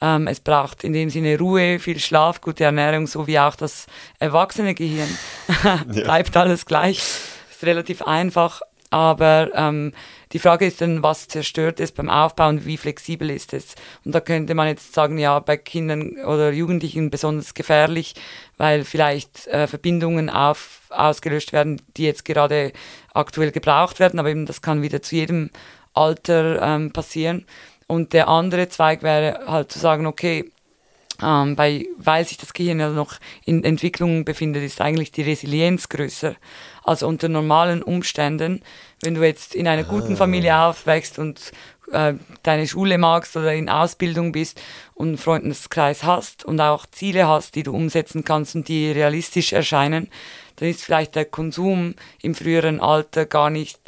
[0.02, 3.86] Ähm, es braucht in dem Sinne Ruhe, viel Schlaf, gute Ernährung, so wie auch das
[4.18, 5.08] erwachsene Gehirn.
[5.86, 6.98] Bleibt alles gleich.
[6.98, 8.62] Ist relativ einfach.
[8.90, 9.92] Aber ähm,
[10.32, 13.74] die Frage ist dann, was zerstört es beim Aufbau und wie flexibel ist es?
[14.04, 18.14] Und da könnte man jetzt sagen, ja, bei Kindern oder Jugendlichen besonders gefährlich,
[18.58, 22.72] weil vielleicht äh, Verbindungen auf, ausgelöscht werden, die jetzt gerade
[23.14, 25.50] aktuell gebraucht werden, aber eben das kann wieder zu jedem
[25.94, 27.46] Alter ähm, passieren.
[27.92, 30.50] Und der andere Zweig wäre halt zu sagen, okay,
[31.22, 35.90] ähm, bei, weil sich das Gehirn ja noch in Entwicklung befindet, ist eigentlich die Resilienz
[35.90, 36.34] größer.
[36.84, 38.62] Also unter normalen Umständen,
[39.02, 40.70] wenn du jetzt in einer guten Familie ah.
[40.70, 41.52] aufwächst und
[41.92, 44.58] äh, deine Schule magst oder in Ausbildung bist
[44.94, 49.52] und einen Freundeskreis hast und auch Ziele hast, die du umsetzen kannst und die realistisch
[49.52, 50.08] erscheinen,
[50.56, 53.81] dann ist vielleicht der Konsum im früheren Alter gar nicht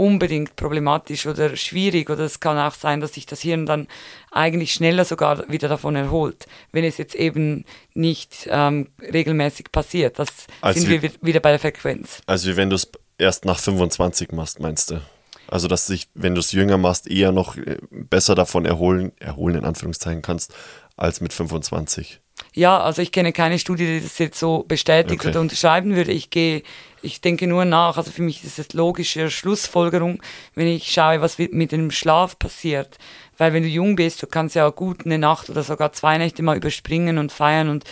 [0.00, 3.86] unbedingt problematisch oder schwierig oder es kann auch sein, dass sich das Hirn dann
[4.30, 10.18] eigentlich schneller sogar wieder davon erholt, wenn es jetzt eben nicht ähm, regelmäßig passiert.
[10.18, 10.28] Das
[10.62, 12.22] also sind wir wieder bei der Frequenz.
[12.24, 15.02] Also wie wenn du es erst nach 25 machst, meinst du?
[15.48, 19.56] Also dass sich, wenn du es jünger machst, eher noch äh, besser davon erholen, erholen
[19.56, 20.54] in Anführungszeichen kannst,
[20.96, 22.20] als mit 25.
[22.54, 25.30] Ja, also ich kenne keine Studie, die das jetzt so bestätigt okay.
[25.30, 26.12] oder unterschreiben würde.
[26.12, 26.62] Ich gehe,
[27.02, 27.96] ich denke nur nach.
[27.96, 30.20] Also für mich ist es logische Schlussfolgerung,
[30.54, 32.98] wenn ich schaue, was mit dem Schlaf passiert.
[33.38, 36.42] Weil wenn du jung bist, du kannst ja gut eine Nacht oder sogar zwei Nächte
[36.42, 37.84] mal überspringen und feiern und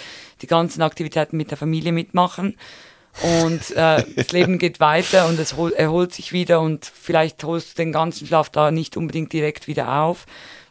[0.42, 2.56] die ganzen Aktivitäten mit der Familie mitmachen.
[3.22, 7.82] Und äh, das Leben geht weiter und es erholt sich wieder und vielleicht holst du
[7.82, 10.26] den ganzen Schlaf da nicht unbedingt direkt wieder auf.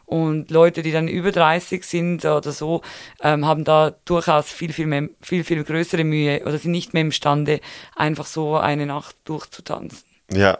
[0.08, 2.80] Und Leute, die dann über 30 sind oder so,
[3.20, 7.02] ähm, haben da durchaus viel, viel, mehr, viel, viel größere Mühe oder sind nicht mehr
[7.02, 7.60] imstande,
[7.94, 10.02] einfach so eine Nacht durchzutanzen.
[10.32, 10.56] Ja,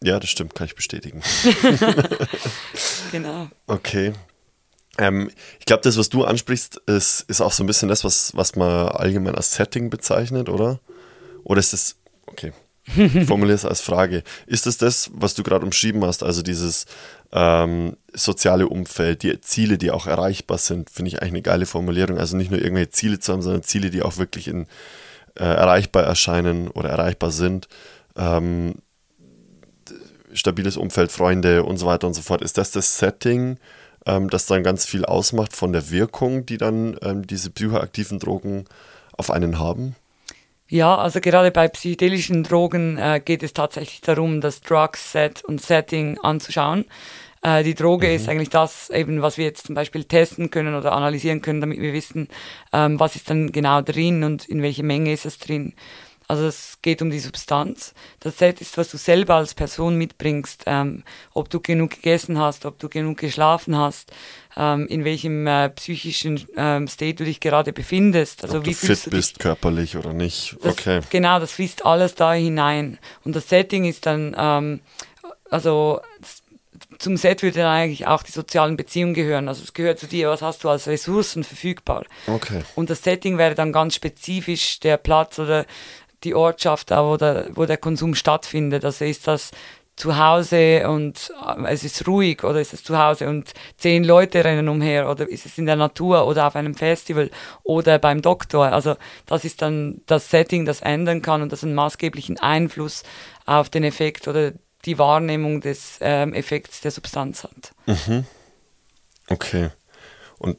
[0.00, 1.22] ja, das stimmt, kann ich bestätigen.
[3.10, 3.48] genau.
[3.66, 4.12] Okay.
[4.96, 8.36] Ähm, ich glaube, das, was du ansprichst, ist, ist auch so ein bisschen das, was,
[8.36, 10.78] was man allgemein als Setting bezeichnet, oder?
[11.42, 11.96] Oder ist das,
[12.26, 12.52] okay,
[13.26, 14.22] formuliere es als Frage.
[14.46, 16.86] Ist es das, was du gerade umschrieben hast, also dieses
[17.32, 22.18] ähm, soziale Umfeld, die Ziele, die auch erreichbar sind, finde ich eigentlich eine geile Formulierung.
[22.18, 24.66] Also nicht nur irgendwelche Ziele zu haben, sondern Ziele, die auch wirklich in,
[25.36, 27.68] äh, erreichbar erscheinen oder erreichbar sind.
[28.16, 28.74] Ähm,
[30.34, 32.42] stabiles Umfeld, Freunde und so weiter und so fort.
[32.42, 33.58] Ist das das Setting,
[34.06, 38.64] ähm, das dann ganz viel ausmacht von der Wirkung, die dann ähm, diese psychoaktiven Drogen
[39.16, 39.94] auf einen haben?
[40.72, 46.16] Ja, also gerade bei psychedelischen Drogen äh, geht es tatsächlich darum, das Drug-Set und Setting
[46.20, 46.86] anzuschauen.
[47.42, 48.14] Äh, die Droge mhm.
[48.14, 51.78] ist eigentlich das, eben, was wir jetzt zum Beispiel testen können oder analysieren können, damit
[51.78, 52.26] wir wissen,
[52.72, 55.74] ähm, was ist dann genau drin und in welcher Menge ist es drin.
[56.26, 57.92] Also es geht um die Substanz.
[58.20, 61.02] Das Set ist, was du selber als Person mitbringst, ähm,
[61.34, 64.10] ob du genug gegessen hast, ob du genug geschlafen hast,
[64.56, 68.44] ähm, in welchem äh, psychischen ähm, State du dich gerade befindest.
[68.44, 70.56] Also Ob wie du fit du bist, körperlich oder nicht.
[70.62, 71.00] Das, okay.
[71.10, 72.98] Genau, das fließt alles da hinein.
[73.24, 74.80] Und das Setting ist dann, ähm,
[75.50, 76.00] also
[76.98, 79.48] zum Set würde dann eigentlich auch die sozialen Beziehungen gehören.
[79.48, 82.04] Also es gehört zu dir, was hast du als Ressourcen verfügbar.
[82.26, 82.62] Okay.
[82.74, 85.66] Und das Setting wäre dann ganz spezifisch der Platz oder
[86.24, 88.84] die Ortschaft, wo der, wo der Konsum stattfindet.
[88.84, 89.50] Also ist das
[90.02, 94.44] zu Hause und äh, es ist ruhig oder ist es zu Hause und zehn Leute
[94.44, 97.30] rennen umher oder ist es in der Natur oder auf einem Festival
[97.62, 98.72] oder beim Doktor.
[98.72, 103.04] Also das ist dann das Setting, das ändern kann und das einen maßgeblichen Einfluss
[103.46, 104.50] auf den Effekt oder
[104.84, 107.72] die Wahrnehmung des ähm, Effekts der Substanz hat.
[109.28, 109.70] Okay.
[110.40, 110.58] Und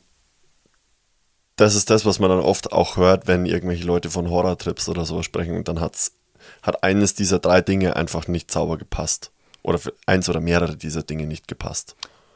[1.57, 5.03] das ist das, was man dann oft auch hört, wenn irgendwelche Leute von Horrortrips oder
[5.03, 6.13] so sprechen und dann hat's,
[6.61, 9.32] hat eines dieser drei Dinge einfach nicht sauber gepasst.
[9.63, 11.95] Oder für eins oder mehrere dieser Dinge nicht gepasst.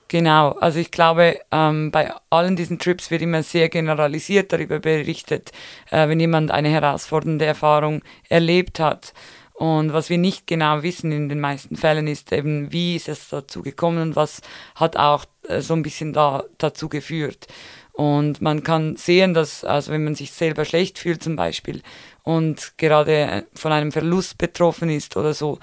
[0.09, 5.51] Genau, also ich glaube, ähm, bei allen diesen Trips wird immer sehr generalisiert darüber berichtet,
[5.91, 9.13] äh, wenn jemand eine herausfordernde Erfahrung erlebt hat.
[9.53, 13.29] Und was wir nicht genau wissen in den meisten Fällen ist eben, wie ist es
[13.29, 14.41] dazu gekommen und was
[14.75, 17.47] hat auch äh, so ein bisschen da, dazu geführt.
[17.91, 21.81] Und man kann sehen, dass, also wenn man sich selber schlecht fühlt zum Beispiel
[22.21, 25.57] und gerade äh, von einem Verlust betroffen ist oder so,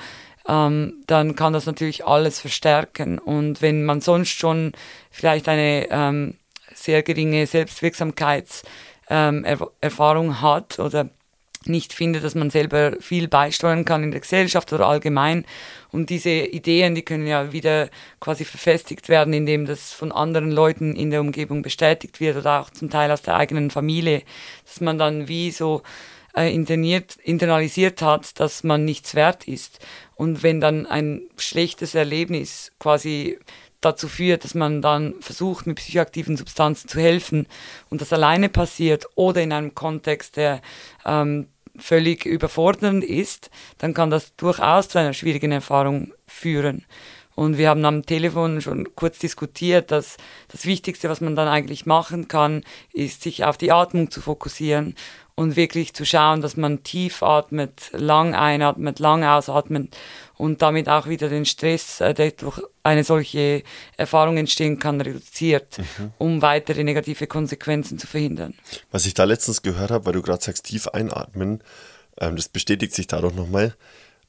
[0.48, 3.18] ähm, dann kann das natürlich alles verstärken.
[3.18, 4.72] Und wenn man sonst schon
[5.10, 6.34] vielleicht eine ähm,
[6.74, 11.08] sehr geringe Selbstwirksamkeitserfahrung ähm, hat oder
[11.66, 15.44] nicht findet, dass man selber viel beisteuern kann in der Gesellschaft oder allgemein.
[15.90, 17.88] Und diese Ideen, die können ja wieder
[18.20, 22.70] quasi verfestigt werden, indem das von anderen Leuten in der Umgebung bestätigt wird oder auch
[22.70, 24.22] zum Teil aus der eigenen Familie,
[24.66, 25.82] dass man dann wie so
[26.36, 29.80] äh, internalisiert hat, dass man nichts wert ist.
[30.16, 33.38] Und wenn dann ein schlechtes Erlebnis quasi
[33.80, 37.46] dazu führt, dass man dann versucht, mit psychoaktiven Substanzen zu helfen
[37.90, 40.62] und das alleine passiert oder in einem Kontext, der
[41.04, 46.84] ähm, völlig überfordernd ist, dann kann das durchaus zu einer schwierigen Erfahrung führen.
[47.34, 50.18] Und wir haben am Telefon schon kurz diskutiert, dass
[50.48, 54.94] das Wichtigste, was man dann eigentlich machen kann, ist, sich auf die Atmung zu fokussieren
[55.36, 59.96] und wirklich zu schauen, dass man tief atmet, lang einatmet, lang ausatmet
[60.36, 63.62] und damit auch wieder den Stress, äh, der durch eine solche
[63.96, 65.78] Erfahrung entstehen kann, reduziert,
[66.18, 68.54] um weitere negative Konsequenzen zu verhindern.
[68.90, 71.62] Was ich da letztens gehört habe, weil du gerade sagst, tief einatmen,
[72.20, 73.74] ähm, das bestätigt sich dadurch nochmal.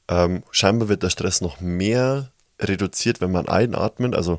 [0.08, 4.38] Ähm, scheinbar wird der Stress noch mehr reduziert, wenn man einatmet, also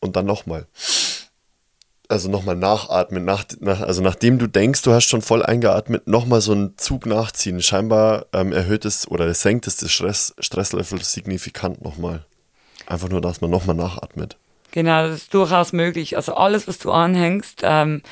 [0.00, 0.66] und dann nochmal.
[2.12, 6.42] Also nochmal nachatmen, nach, nach, also nachdem du denkst, du hast schon voll eingeatmet, nochmal
[6.42, 7.62] so einen Zug nachziehen.
[7.62, 12.26] Scheinbar ähm, erhöht es oder senkt es das Stress, Stresslevel signifikant nochmal.
[12.86, 14.36] Einfach nur, dass man nochmal nachatmet.
[14.72, 16.16] Genau, das ist durchaus möglich.
[16.16, 18.02] Also alles, was du anhängst, ähm,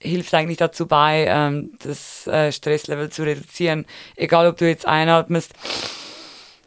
[0.00, 3.86] hilft eigentlich dazu bei, ähm, das äh, Stresslevel zu reduzieren.
[4.16, 5.54] Egal, ob du jetzt einatmest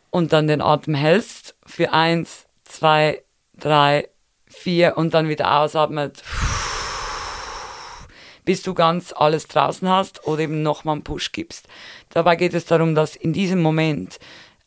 [0.10, 3.22] und dann den Atem hältst für eins, zwei,
[3.56, 4.10] drei,
[4.48, 6.24] vier und dann wieder ausatmet,
[8.50, 11.68] bis du ganz alles draußen hast oder eben nochmal einen Push gibst.
[12.10, 14.18] Dabei geht es darum, dass in diesem Moment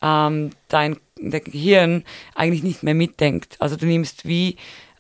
[0.00, 2.04] ähm, dein, Gehirn
[2.36, 3.56] eigentlich nicht mehr mitdenkt.
[3.58, 4.54] Also du nimmst wie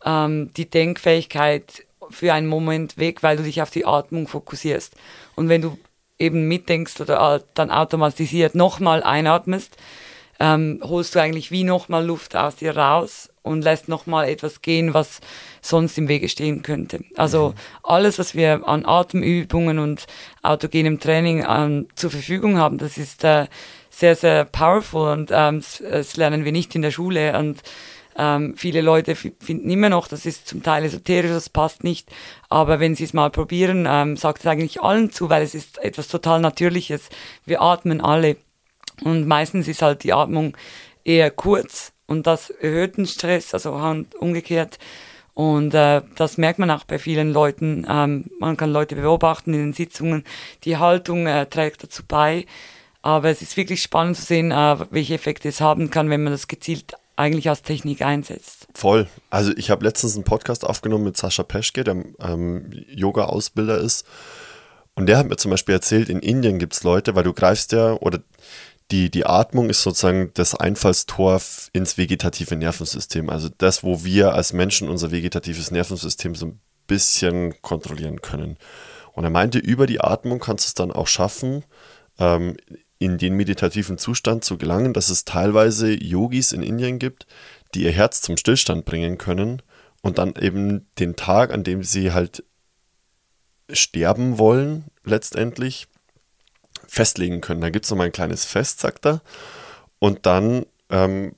[0.04, 4.96] ähm, die Denkfähigkeit für einen Moment weg, weil du dich auf die Atmung fokussierst.
[5.36, 5.78] Und wenn du
[6.18, 9.76] eben mitdenkst oder äh, dann automatisiert nochmal einatmest,
[10.40, 14.94] ähm, holst du eigentlich wie nochmal Luft aus dir raus und lässt nochmal etwas gehen,
[14.94, 15.20] was
[15.60, 17.04] sonst im Wege stehen könnte.
[17.16, 20.06] Also alles, was wir an Atemübungen und
[20.42, 23.46] autogenem Training ähm, zur Verfügung haben, das ist äh,
[23.90, 27.62] sehr, sehr powerful und ähm, das, das lernen wir nicht in der Schule und
[28.16, 32.10] ähm, viele Leute finden immer noch, das ist zum Teil esoterisch, das passt nicht.
[32.48, 35.78] Aber wenn sie es mal probieren, ähm, sagt es eigentlich allen zu, weil es ist
[35.78, 37.08] etwas total Natürliches.
[37.46, 38.36] Wir atmen alle.
[39.02, 40.56] Und meistens ist halt die Atmung
[41.04, 43.72] eher kurz und das erhöht den Stress, also
[44.20, 44.78] umgekehrt.
[45.34, 47.86] Und äh, das merkt man auch bei vielen Leuten.
[47.88, 50.24] Ähm, man kann Leute beobachten in den Sitzungen.
[50.64, 52.44] Die Haltung äh, trägt dazu bei.
[53.00, 56.32] Aber es ist wirklich spannend zu sehen, äh, welche Effekte es haben kann, wenn man
[56.32, 58.68] das gezielt eigentlich als Technik einsetzt.
[58.74, 59.08] Voll.
[59.30, 64.06] Also ich habe letztens einen Podcast aufgenommen mit Sascha Peschke, der ähm, Yoga-Ausbilder ist.
[64.94, 67.72] Und der hat mir zum Beispiel erzählt, in Indien gibt es Leute, weil du greifst
[67.72, 68.20] ja, oder
[68.90, 71.40] die, die Atmung ist sozusagen das Einfallstor
[71.72, 73.30] ins vegetative Nervensystem.
[73.30, 78.58] Also das, wo wir als Menschen unser vegetatives Nervensystem so ein bisschen kontrollieren können.
[79.12, 81.64] Und er meinte, über die Atmung kannst du es dann auch schaffen,
[82.18, 82.56] ähm,
[82.98, 87.26] in den meditativen Zustand zu gelangen, dass es teilweise Yogis in Indien gibt,
[87.74, 89.62] die ihr Herz zum Stillstand bringen können
[90.02, 92.44] und dann eben den Tag, an dem sie halt
[93.70, 95.88] sterben wollen, letztendlich
[96.92, 97.62] festlegen können.
[97.62, 99.22] Da gibt es nochmal ein kleines Fest, sagt er.
[99.98, 101.34] Und dann ähm,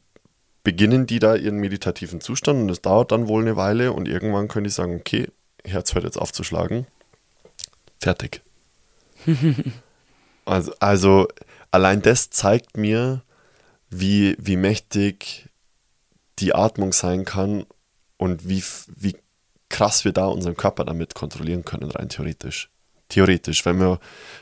[0.64, 4.48] beginnen die da ihren meditativen Zustand und es dauert dann wohl eine Weile und irgendwann
[4.48, 5.28] können die sagen, okay,
[5.64, 6.88] Herz hört jetzt auf zu schlagen.
[8.00, 8.42] Fertig.
[10.44, 11.28] also, also
[11.70, 13.22] allein das zeigt mir,
[13.90, 15.48] wie, wie mächtig
[16.40, 17.64] die Atmung sein kann
[18.16, 19.16] und wie, wie
[19.68, 22.70] krass wir da unseren Körper damit kontrollieren können, rein theoretisch.
[23.08, 24.00] Theoretisch, wenn wir,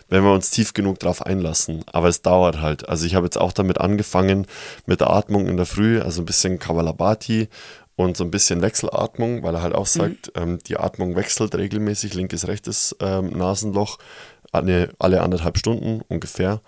[0.09, 1.85] wenn wir uns tief genug darauf einlassen.
[1.93, 2.89] Aber es dauert halt.
[2.89, 4.47] Also ich habe jetzt auch damit angefangen,
[4.87, 7.49] mit der Atmung in der Früh, also ein bisschen Kavalabhati
[7.97, 10.01] und so ein bisschen Wechselatmung, weil er halt auch mhm.
[10.01, 10.43] sagt, mhm.
[10.43, 13.99] ähm, die Atmung wechselt regelmäßig, linkes, rechtes ähm, Nasenloch,
[14.53, 16.61] eine, alle anderthalb Stunden ungefähr.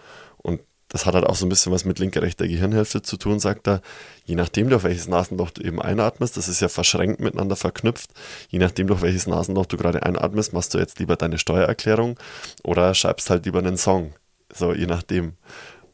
[0.94, 3.66] Das hat halt auch so ein bisschen was mit linker, rechter Gehirnhälfte zu tun, sagt
[3.66, 3.83] er.
[4.26, 8.11] Je nachdem, durch welches Nasenloch du eben einatmest, das ist ja verschränkt miteinander verknüpft.
[8.48, 12.16] Je nachdem, durch welches Nasenloch du gerade einatmest, machst du jetzt lieber deine Steuererklärung
[12.62, 14.14] oder schreibst halt lieber einen Song.
[14.54, 15.33] So, je nachdem.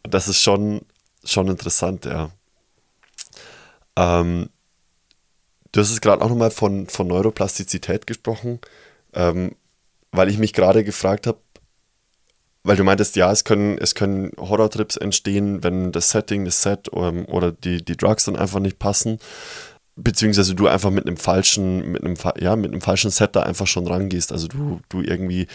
[0.02, 0.82] Und das ist schon,
[1.24, 2.30] schon interessant, ja.
[3.96, 4.50] Ähm,
[5.72, 8.60] du hast es gerade auch nochmal von, von Neuroplastizität gesprochen,
[9.14, 9.56] ähm,
[10.12, 11.38] weil ich mich gerade gefragt habe,
[12.62, 16.90] weil du meintest, ja, es können, es können Horrortrips entstehen, wenn das Setting, das Set
[16.94, 19.18] ähm, oder die, die Drugs dann einfach nicht passen.
[19.96, 23.66] Beziehungsweise du einfach mit einem falschen, mit einem, ja, mit einem falschen Set da einfach
[23.66, 24.32] schon rangehst.
[24.32, 25.46] Also du, du irgendwie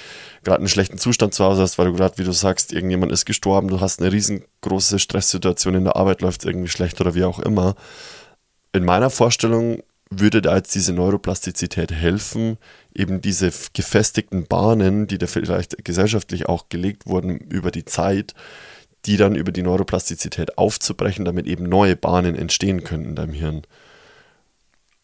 [0.44, 3.26] gerade einen schlechten Zustand zu Hause hast, weil du gerade, wie du sagst, irgendjemand ist
[3.26, 7.39] gestorben, du hast eine riesengroße Stresssituation in der Arbeit, läuft irgendwie schlecht oder wie auch
[7.39, 7.76] immer.
[8.74, 12.58] In meiner Vorstellung würde da jetzt diese Neuroplastizität helfen,
[12.95, 18.34] eben diese gefestigten Bahnen, die da vielleicht gesellschaftlich auch gelegt wurden über die Zeit,
[19.05, 23.62] die dann über die Neuroplastizität aufzubrechen, damit eben neue Bahnen entstehen können in deinem Hirn.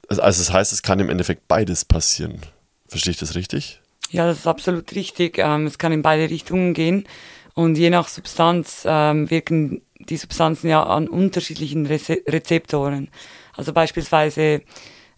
[0.08, 2.40] Also, also das heißt, es kann im Endeffekt beides passieren.
[2.88, 3.80] Verstehe ich das richtig?
[4.10, 5.38] Ja, das ist absolut richtig.
[5.38, 7.06] Ähm, es kann in beide Richtungen gehen.
[7.54, 13.10] Und je nach Substanz ähm, wirken die Substanzen ja an unterschiedlichen Rezeptoren.
[13.56, 14.62] Also beispielsweise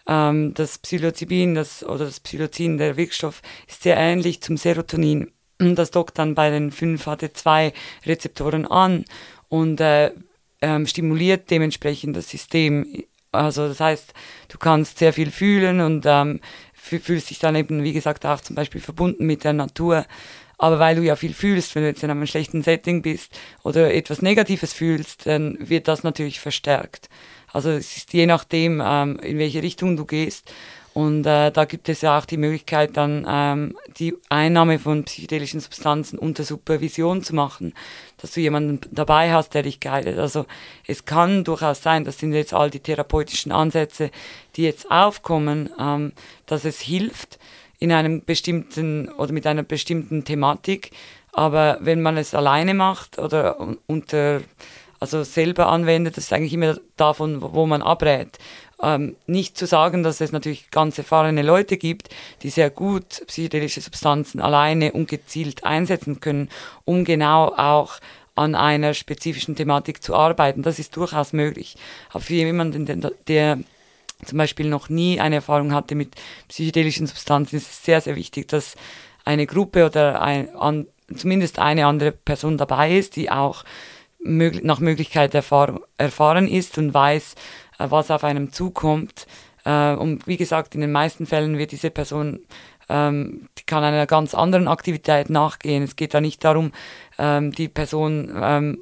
[0.08, 5.32] ähm, das Psilocybin das, oder das Psilocin, der Wirkstoff, ist sehr ähnlich zum Serotonin.
[5.60, 9.06] Das dockt dann bei den 5-HT2-Rezeptoren an
[9.50, 10.12] und äh,
[10.62, 13.04] ähm, stimuliert dementsprechend das System.
[13.32, 14.14] Also das heißt,
[14.50, 16.42] du kannst sehr viel fühlen und ähm,
[16.74, 20.06] fühlst dich dann eben, wie gesagt, auch zum Beispiel verbunden mit der Natur.
[20.58, 23.94] Aber weil du ja viel fühlst, wenn du jetzt in einem schlechten Setting bist oder
[23.94, 27.10] etwas Negatives fühlst, dann wird das natürlich verstärkt.
[27.54, 30.52] Also es ist je nachdem, ähm, in welche Richtung du gehst.
[30.94, 35.60] Und äh, da gibt es ja auch die Möglichkeit, dann ähm, die Einnahme von psychedelischen
[35.60, 37.74] Substanzen unter Supervision zu machen,
[38.18, 40.20] dass du jemanden dabei hast, der dich guidet.
[40.20, 40.46] Also
[40.86, 44.12] es kann durchaus sein, das sind jetzt all die therapeutischen Ansätze,
[44.56, 46.12] die jetzt aufkommen, ähm,
[46.46, 47.40] dass es hilft
[47.80, 50.92] in einem bestimmten oder mit einer bestimmten Thematik.
[51.32, 54.42] Aber wenn man es alleine macht oder unter
[55.04, 58.38] also selber anwendet, das ist eigentlich immer davon, wo man abrät.
[58.82, 62.08] Ähm, nicht zu sagen, dass es natürlich ganz erfahrene Leute gibt,
[62.42, 66.48] die sehr gut psychedelische Substanzen alleine und gezielt einsetzen können,
[66.86, 68.00] um genau auch
[68.36, 70.64] an einer spezifischen Thematik zu arbeiten.
[70.64, 71.76] Das ist durchaus möglich.
[72.12, 72.86] Aber für jemanden,
[73.28, 73.60] der,
[74.24, 76.16] zum Beispiel noch nie eine Erfahrung hatte mit
[76.48, 78.76] psychedelischen Substanzen, ist es sehr, sehr wichtig, dass
[79.26, 83.66] eine Gruppe oder ein, an, zumindest eine andere Person dabei ist, die auch
[84.24, 87.36] nach Möglichkeit erfahr erfahren ist und weiß,
[87.80, 89.28] äh, was auf einem zukommt.
[89.66, 92.40] Äh, und wie gesagt, in den meisten Fällen wird diese Person,
[92.90, 95.84] ähm, die kann einer ganz anderen Aktivität nachgehen.
[95.84, 96.72] Es geht da nicht darum,
[97.18, 98.78] ähm, die Person ähm,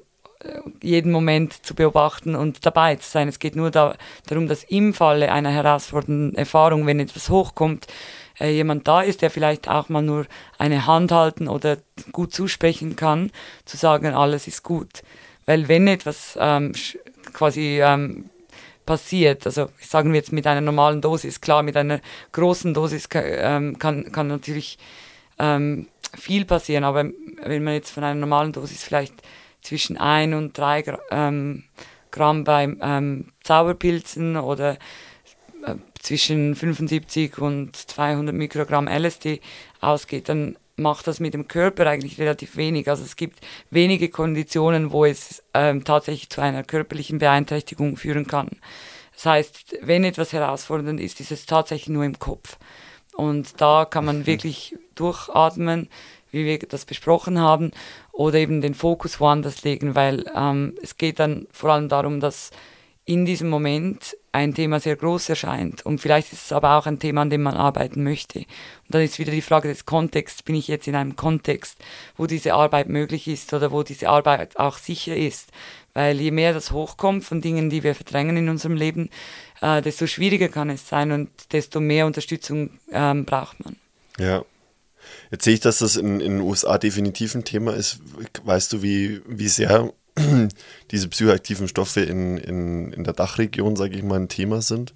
[0.81, 3.27] jeden Moment zu beobachten und dabei zu sein.
[3.27, 3.95] Es geht nur da,
[4.27, 7.87] darum, dass im Falle einer herausfordernden Erfahrung, wenn etwas hochkommt,
[8.39, 10.25] äh, jemand da ist, der vielleicht auch mal nur
[10.57, 11.77] eine Hand halten oder
[12.11, 13.31] gut zusprechen kann,
[13.65, 15.03] zu sagen, alles ist gut.
[15.45, 16.73] Weil wenn etwas ähm,
[17.33, 18.29] quasi ähm,
[18.85, 22.01] passiert, also sagen wir jetzt mit einer normalen Dosis, klar, mit einer
[22.31, 24.77] großen Dosis ähm, kann, kann natürlich
[25.39, 27.05] ähm, viel passieren, aber
[27.43, 29.13] wenn man jetzt von einer normalen Dosis vielleicht
[29.61, 31.63] zwischen 1 und 3 ähm,
[32.11, 34.77] Gramm bei ähm, Zauberpilzen oder
[35.65, 39.39] äh, zwischen 75 und 200 Mikrogramm LSD
[39.79, 42.89] ausgeht, dann macht das mit dem Körper eigentlich relativ wenig.
[42.89, 48.49] Also es gibt wenige Konditionen, wo es ähm, tatsächlich zu einer körperlichen Beeinträchtigung führen kann.
[49.13, 52.57] Das heißt, wenn etwas herausfordernd ist, ist es tatsächlich nur im Kopf.
[53.13, 54.25] Und da kann man mhm.
[54.25, 55.89] wirklich durchatmen,
[56.31, 57.71] wie wir das besprochen haben,
[58.11, 62.51] oder eben den Fokus woanders legen, weil ähm, es geht dann vor allem darum, dass
[63.05, 66.99] in diesem Moment ein Thema sehr groß erscheint und vielleicht ist es aber auch ein
[66.99, 68.39] Thema, an dem man arbeiten möchte.
[68.39, 68.47] Und
[68.89, 71.77] dann ist wieder die Frage des Kontexts, bin ich jetzt in einem Kontext,
[72.15, 75.49] wo diese Arbeit möglich ist oder wo diese Arbeit auch sicher ist.
[75.93, 79.09] Weil je mehr das hochkommt von Dingen, die wir verdrängen in unserem Leben,
[79.61, 83.75] äh, desto schwieriger kann es sein und desto mehr Unterstützung ähm, braucht man.
[84.17, 84.45] Ja.
[85.31, 87.99] Jetzt sehe ich, dass das in, in den USA definitiv ein Thema ist.
[88.43, 89.91] Weißt du, wie, wie sehr
[90.91, 94.93] diese psychoaktiven Stoffe in, in, in der Dachregion, sage ich mal, ein Thema sind?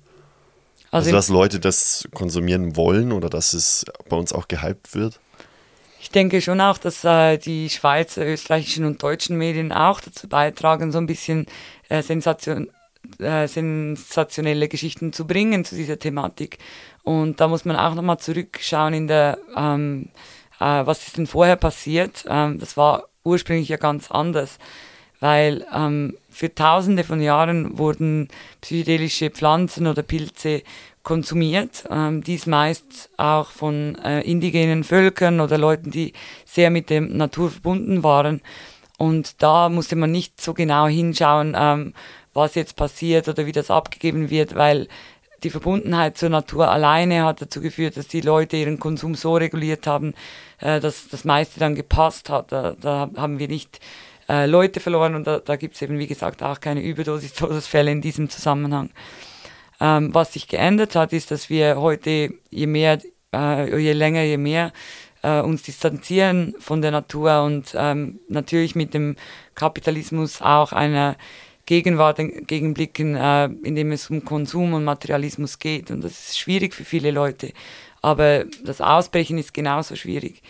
[0.91, 5.19] Also, also dass Leute das konsumieren wollen oder dass es bei uns auch gehypt wird?
[5.99, 10.91] Ich denke schon auch, dass äh, die Schweizer, österreichischen und deutschen Medien auch dazu beitragen,
[10.91, 11.47] so ein bisschen
[11.89, 12.69] äh, Sensation,
[13.19, 16.59] äh, sensationelle Geschichten zu bringen zu dieser Thematik.
[17.03, 20.09] Und da muss man auch nochmal zurückschauen in der, ähm,
[20.59, 22.25] äh, was ist denn vorher passiert?
[22.27, 24.59] Ähm, das war ursprünglich ja ganz anders
[25.25, 28.27] weil ähm, für tausende von Jahren wurden
[28.61, 30.61] psychedelische Pflanzen oder Pilze
[31.01, 36.13] konsumiert, ähm, dies meist auch von äh, indigenen Völkern oder Leuten, die
[36.45, 38.41] sehr mit der Natur verbunden waren.
[38.99, 41.95] Und da musste man nicht so genau hinschauen, ähm,
[42.35, 44.87] was jetzt passiert oder wie das abgegeben wird, weil
[45.43, 49.87] die Verbundenheit zur Natur alleine hat dazu geführt, dass die Leute ihren Konsum so reguliert
[49.87, 50.13] haben,
[50.59, 52.51] äh, dass das meiste dann gepasst hat.
[52.51, 53.79] Da, da haben wir nicht
[54.29, 58.01] äh, Leute verloren und da, da gibt es eben, wie gesagt, auch keine Überdosis-Todesfälle in
[58.01, 58.89] diesem Zusammenhang.
[59.79, 62.99] Ähm, was sich geändert hat, ist, dass wir heute je mehr,
[63.33, 64.71] äh, je länger, je mehr
[65.21, 69.15] äh, uns distanzieren von der Natur und ähm, natürlich mit dem
[69.55, 71.17] Kapitalismus auch einer
[71.65, 75.89] Gegenwart entgegenblicken, äh, indem es um Konsum und Materialismus geht.
[75.89, 77.53] Und das ist schwierig für viele Leute.
[78.01, 80.43] Aber das Ausbrechen ist genauso schwierig.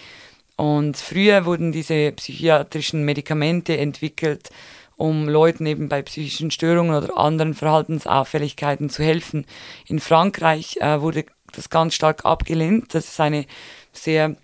[0.56, 4.50] Und früher wurden diese psychiatrischen Medikamente entwickelt,
[4.96, 9.46] um Leuten eben bei psychischen Störungen oder anderen Verhaltensauffälligkeiten zu helfen.
[9.88, 12.94] In Frankreich äh, wurde das ganz stark abgelehnt.
[12.94, 13.46] Das ist eine
[13.92, 14.36] sehr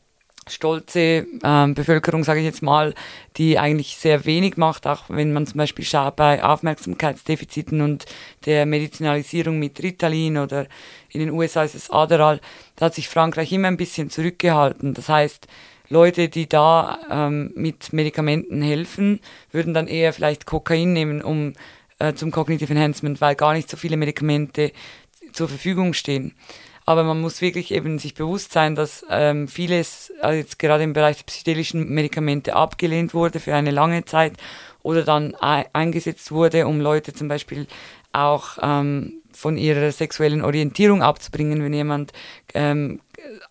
[0.49, 2.93] stolze ähm, Bevölkerung, sage ich jetzt mal,
[3.37, 8.05] die eigentlich sehr wenig macht, auch wenn man zum Beispiel schaut bei Aufmerksamkeitsdefiziten und
[8.45, 10.67] der Medizinalisierung mit Ritalin oder
[11.09, 12.41] in den USA ist es Adderall,
[12.75, 14.93] da hat sich Frankreich immer ein bisschen zurückgehalten.
[14.93, 15.47] Das heißt,
[15.91, 19.19] Leute, die da ähm, mit Medikamenten helfen,
[19.51, 21.53] würden dann eher vielleicht Kokain nehmen, um
[21.99, 24.71] äh, zum Cognitive Enhancement, weil gar nicht so viele Medikamente
[25.33, 26.33] zur Verfügung stehen.
[26.85, 30.93] Aber man muss wirklich eben sich bewusst sein, dass ähm, vieles, also jetzt gerade im
[30.93, 34.33] Bereich der psychedelischen Medikamente, abgelehnt wurde für eine lange Zeit
[34.81, 37.67] oder dann eingesetzt wurde, um Leute zum Beispiel
[38.13, 41.63] auch ähm, von ihrer sexuellen Orientierung abzubringen.
[41.63, 42.13] Wenn jemand
[42.53, 42.99] ähm,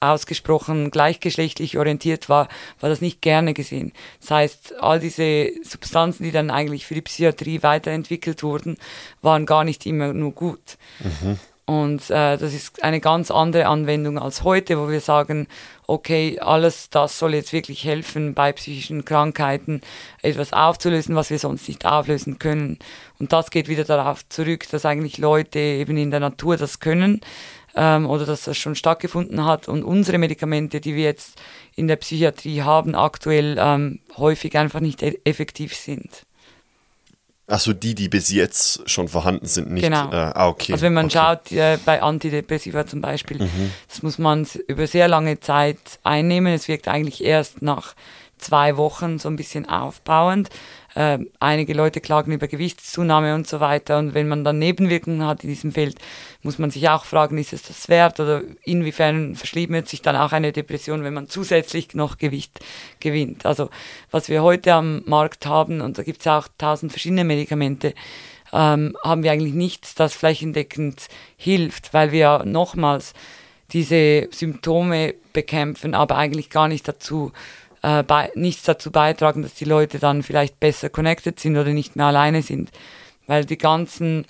[0.01, 2.49] ausgesprochen gleichgeschlechtlich orientiert war,
[2.81, 3.93] war das nicht gerne gesehen.
[4.21, 8.77] Das heißt, all diese Substanzen, die dann eigentlich für die Psychiatrie weiterentwickelt wurden,
[9.23, 10.79] waren gar nicht immer nur gut.
[11.01, 11.39] Mhm.
[11.71, 15.47] Und äh, das ist eine ganz andere Anwendung als heute, wo wir sagen,
[15.87, 19.81] okay, alles das soll jetzt wirklich helfen, bei psychischen Krankheiten
[20.21, 22.81] etwas aufzulösen, was wir sonst nicht auflösen können.
[23.21, 27.21] Und das geht wieder darauf zurück, dass eigentlich Leute eben in der Natur das können
[27.77, 31.41] ähm, oder dass das schon stattgefunden hat und unsere Medikamente, die wir jetzt
[31.77, 36.27] in der Psychiatrie haben, aktuell ähm, häufig einfach nicht e effektiv sind.
[37.51, 39.83] Achso, die, die bis jetzt schon vorhanden sind, nicht.
[39.83, 40.11] Genau.
[40.11, 40.73] Äh, ah, okay.
[40.73, 41.19] Also wenn man okay.
[41.19, 43.73] schaut, äh, bei Antidepressiva zum Beispiel, mhm.
[43.89, 46.55] das muss man über sehr lange Zeit einnehmen.
[46.55, 47.95] Es wirkt eigentlich erst nach
[48.39, 50.49] zwei Wochen so ein bisschen aufbauend.
[50.95, 53.99] Äh, einige Leute klagen über Gewichtszunahme und so weiter.
[53.99, 55.99] Und wenn man dann Nebenwirkungen hat in diesem Feld,
[56.43, 60.33] muss man sich auch fragen, ist es das wert oder inwiefern verschlimmert sich dann auch
[60.33, 62.59] eine Depression, wenn man zusätzlich noch Gewicht
[62.99, 63.47] gewinnt.
[63.47, 63.71] Also
[64.11, 67.95] was wir heute am Markt haben, und da gibt es auch tausend verschiedene Medikamente,
[68.53, 73.15] ähm, haben wir eigentlich nichts, das flächendeckend hilft, weil wir nochmals
[73.73, 77.33] diese Symptome bekämpfen, aber eigentlich gar nicht dazu
[77.83, 81.97] äh, bei, nichts dazu beitragen, dass die Leute dann vielleicht besser connected sind oder nicht
[81.97, 82.71] mehr alleine sind.
[83.27, 84.27] Weil die ganzen,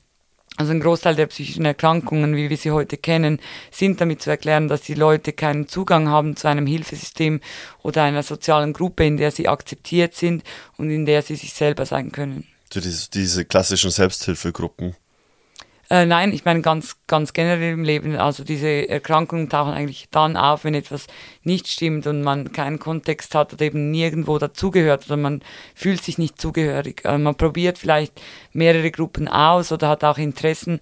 [0.56, 3.40] also ein Großteil der psychischen Erkrankungen, wie wir sie heute kennen,
[3.70, 7.40] sind damit zu erklären, dass die Leute keinen Zugang haben zu einem Hilfesystem
[7.82, 10.44] oder einer sozialen Gruppe, in der sie akzeptiert sind
[10.76, 12.46] und in der sie sich selber sein können.
[12.72, 14.94] Diese, diese klassischen Selbsthilfegruppen.
[15.90, 18.16] Äh, nein, ich meine ganz, ganz generell im Leben.
[18.16, 21.08] Also diese Erkrankungen tauchen eigentlich dann auf, wenn etwas
[21.42, 25.42] nicht stimmt und man keinen Kontext hat oder eben nirgendwo dazugehört oder man
[25.74, 27.04] fühlt sich nicht zugehörig.
[27.04, 28.20] Äh, man probiert vielleicht
[28.52, 30.78] mehrere Gruppen aus oder hat auch Interessen,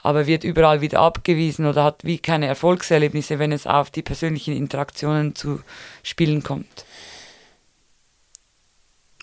[0.00, 4.56] aber wird überall wieder abgewiesen oder hat wie keine Erfolgserlebnisse, wenn es auf die persönlichen
[4.56, 5.60] Interaktionen zu
[6.04, 6.84] spielen kommt.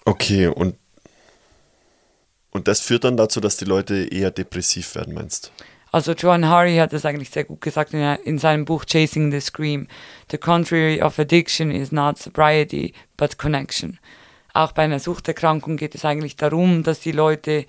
[0.03, 0.75] Okay, und,
[2.51, 5.63] und das führt dann dazu, dass die Leute eher depressiv werden, meinst du?
[5.91, 9.39] Also Joan Hari hat das eigentlich sehr gut gesagt in, in, seinem Buch Chasing the
[9.39, 9.87] Scream.
[10.29, 13.97] The contrary of addiction is not sobriety, but connection.
[14.53, 17.65] Auch bei einer Suchterkrankung geht es eigentlich darum, dass die Leute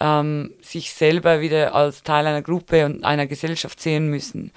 [0.00, 4.52] ähm, sich selber wieder als Teil einer Gruppe und einer Gesellschaft sehen müssen.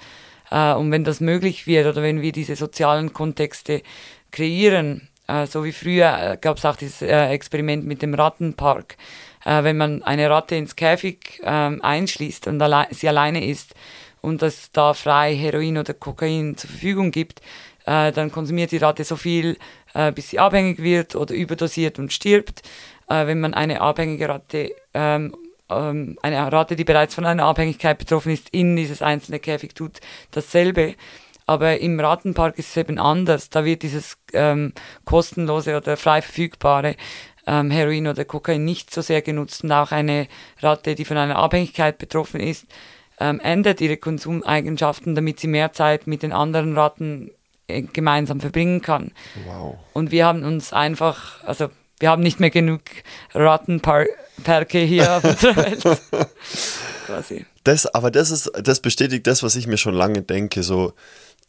[0.50, 3.82] Äh, und wenn das möglich wird oder wenn wir diese sozialen Kontexte
[4.30, 8.96] kreieren, äh, so wie früher äh, gab es auch dieses äh, Experiment mit dem Rattenpark,
[9.44, 13.74] äh, wenn man eine Ratte ins Käfig ähm, einschließt und alle sie alleine ist
[14.20, 17.40] und es da frei Heroin oder Kokain zur Verfügung gibt,
[17.86, 19.56] äh, dann konsumiert die Ratte so viel,
[20.14, 22.62] bis sie abhängig wird oder überdosiert und stirbt.
[23.08, 25.34] wenn man eine abhängige Ratte ähm,
[25.72, 30.00] ähm, eine Ratte, die bereits von einer Abhängigkeit betroffen ist, in dieses einzelne Käfig tut
[30.30, 30.94] dasselbe.
[31.46, 33.50] Aber im Rattenpark ist es eben anders.
[33.50, 34.72] Da wird dieses ähm,
[35.04, 36.96] kostenlose oder frei verfügbare
[37.46, 39.64] ähm, Heroin oder Kokain nicht so sehr genutzt.
[39.64, 40.28] Und auch eine
[40.60, 42.66] Ratte, die von einer Abhängigkeit betroffen ist,
[43.20, 47.30] ähm, ändert ihre Konsumeigenschaften, damit sie mehr Zeit mit den anderen Ratten
[47.68, 49.12] äh, gemeinsam verbringen kann.
[49.46, 49.76] Wow.
[49.92, 51.68] Und wir haben uns einfach, also
[51.98, 52.82] wir haben nicht mehr genug
[53.32, 55.82] Rattenparke hier auf unserer Welt.
[57.06, 57.46] Quasi.
[57.64, 60.64] Das, aber das ist, das bestätigt das, was ich mir schon lange denke.
[60.64, 60.94] So,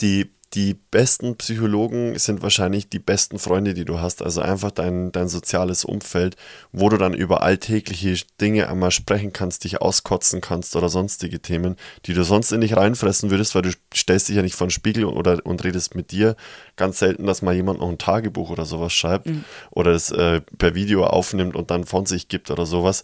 [0.02, 4.22] die, die besten Psychologen sind wahrscheinlich die besten Freunde, die du hast.
[4.22, 6.36] Also einfach dein, dein soziales Umfeld,
[6.72, 11.76] wo du dann über alltägliche Dinge einmal sprechen kannst, dich auskotzen kannst oder sonstige Themen,
[12.06, 14.72] die du sonst in dich reinfressen würdest, weil du stellst dich ja nicht vor den
[14.72, 16.36] Spiegel oder, und redest mit dir.
[16.76, 19.46] Ganz selten, dass mal jemand noch ein Tagebuch oder sowas schreibt mhm.
[19.72, 23.04] oder es äh, per Video aufnimmt und dann von sich gibt oder sowas.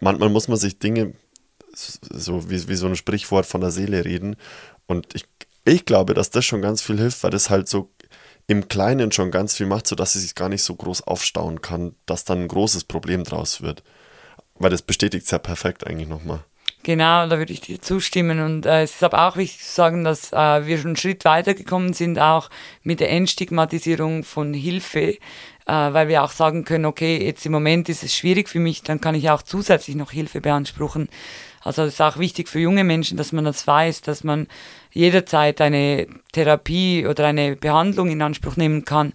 [0.00, 1.14] Manchmal muss man sich Dinge
[1.74, 4.36] so wie, wie so ein Sprichwort von der Seele reden.
[4.86, 5.24] Und ich
[5.64, 7.90] ich glaube, dass das schon ganz viel hilft, weil das halt so
[8.46, 11.94] im Kleinen schon ganz viel macht, sodass sie sich gar nicht so groß aufstauen kann,
[12.06, 13.82] dass dann ein großes Problem draus wird.
[14.54, 16.44] Weil das bestätigt es ja perfekt eigentlich nochmal.
[16.84, 18.40] Genau, da würde ich dir zustimmen.
[18.40, 21.24] Und äh, es ist aber auch wichtig zu sagen, dass äh, wir schon einen Schritt
[21.24, 22.50] weitergekommen sind, auch
[22.82, 25.18] mit der Entstigmatisierung von Hilfe, äh,
[25.66, 29.00] weil wir auch sagen können, okay, jetzt im Moment ist es schwierig für mich, dann
[29.00, 31.08] kann ich auch zusätzlich noch Hilfe beanspruchen.
[31.60, 34.48] Also es ist auch wichtig für junge Menschen, dass man das weiß, dass man
[34.92, 39.12] jederzeit eine Therapie oder eine Behandlung in Anspruch nehmen kann,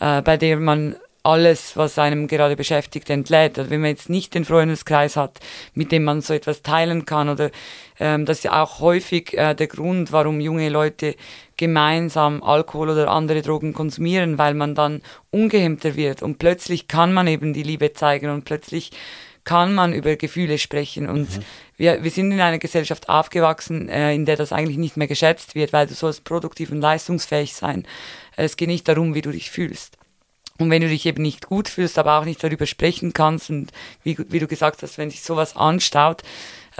[0.00, 3.58] äh, bei der man alles, was einem gerade beschäftigt, entlädt.
[3.58, 5.38] Also wenn man jetzt nicht den Freundeskreis hat,
[5.74, 7.50] mit dem man so etwas teilen kann oder
[7.98, 11.16] ähm, das ist ja auch häufig äh, der Grund, warum junge Leute
[11.56, 17.26] gemeinsam Alkohol oder andere Drogen konsumieren, weil man dann ungehemmter wird und plötzlich kann man
[17.26, 18.90] eben die Liebe zeigen und plötzlich
[19.44, 21.08] kann man über Gefühle sprechen.
[21.08, 21.42] Und mhm.
[21.76, 25.54] wir, wir sind in einer Gesellschaft aufgewachsen, äh, in der das eigentlich nicht mehr geschätzt
[25.54, 27.86] wird, weil du sollst produktiv und leistungsfähig sein.
[28.36, 29.96] Es geht nicht darum, wie du dich fühlst.
[30.58, 33.72] Und wenn du dich eben nicht gut fühlst, aber auch nicht darüber sprechen kannst und
[34.02, 36.22] wie, wie du gesagt hast, wenn sich sowas anstaut,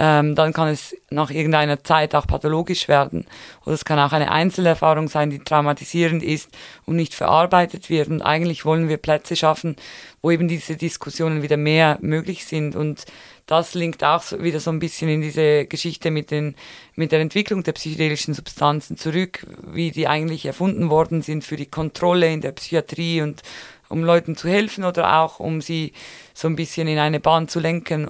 [0.02, 3.26] ähm, dann kann es nach irgendeiner Zeit auch pathologisch werden.
[3.66, 6.48] Oder es kann auch eine Einzelerfahrung sein, die traumatisierend ist
[6.86, 8.08] und nicht verarbeitet wird.
[8.08, 9.76] Und eigentlich wollen wir Plätze schaffen,
[10.22, 12.76] wo eben diese Diskussionen wieder mehr möglich sind.
[12.76, 13.04] Und
[13.44, 16.54] das linkt auch wieder so ein bisschen in diese Geschichte mit, den,
[16.94, 21.66] mit der Entwicklung der psychedelischen Substanzen zurück, wie die eigentlich erfunden worden sind für die
[21.66, 23.42] Kontrolle in der Psychiatrie und
[23.90, 25.92] um Leuten zu helfen oder auch um sie
[26.32, 28.08] so ein bisschen in eine Bahn zu lenken.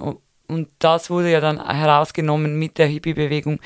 [0.51, 3.61] Und das wurde ja dann herausgenommen mit der Hippie-Bewegung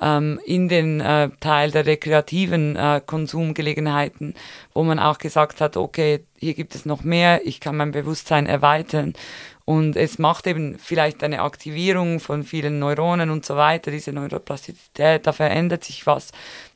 [0.00, 4.34] ähm, in den äh, Teil der rekreativen äh, Konsumgelegenheiten,
[4.72, 8.46] wo man auch gesagt hat, okay, hier gibt es noch mehr, ich kann mein Bewusstsein
[8.46, 9.14] erweitern.
[9.64, 15.26] Und es macht eben vielleicht eine Aktivierung von vielen Neuronen und so weiter, diese Neuroplastizität,
[15.26, 16.30] da verändert sich was.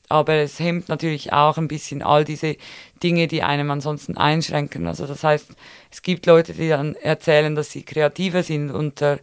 [0.09, 2.57] Aber es hemmt natürlich auch ein bisschen all diese
[3.03, 4.87] Dinge, die einem ansonsten einschränken.
[4.87, 5.53] Also das heißt,
[5.91, 9.19] es gibt Leute, die dann erzählen, dass sie kreativer sind unter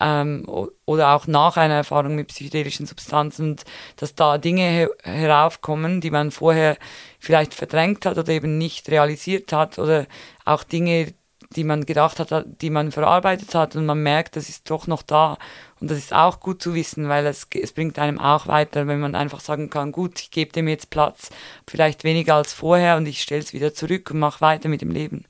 [0.00, 0.46] ähm,
[0.84, 3.56] oder auch nach einer Erfahrung mit psychedelischen Substanzen,
[3.96, 6.76] dass da Dinge her heraufkommen, die man vorher
[7.18, 10.06] vielleicht verdrängt hat oder eben nicht realisiert hat oder
[10.44, 11.14] auch Dinge,
[11.54, 15.02] die man gedacht hat, die man verarbeitet hat und man merkt, das ist doch noch
[15.02, 15.38] da.
[15.80, 19.00] Und das ist auch gut zu wissen, weil es, es bringt einem auch weiter, wenn
[19.00, 21.30] man einfach sagen kann, gut, ich gebe dem jetzt Platz,
[21.68, 24.90] vielleicht weniger als vorher und ich stelle es wieder zurück und mache weiter mit dem
[24.90, 25.26] Leben.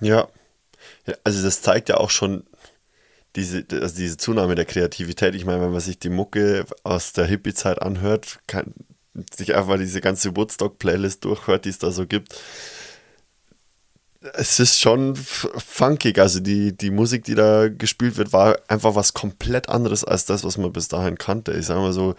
[0.00, 0.26] Ja.
[1.06, 2.44] ja, also das zeigt ja auch schon
[3.36, 7.26] diese, also diese Zunahme der Kreativität, ich meine, wenn man sich die Mucke aus der
[7.26, 8.74] Hippie-Zeit anhört, kann
[9.34, 12.34] sich einfach diese ganze Woodstock-Playlist durchhört, die es da so gibt.
[14.34, 16.18] Es ist schon funkig.
[16.18, 20.44] Also die, die Musik, die da gespielt wird, war einfach was komplett anderes als das,
[20.44, 21.52] was man bis dahin kannte.
[21.52, 22.14] Ich sage mal so,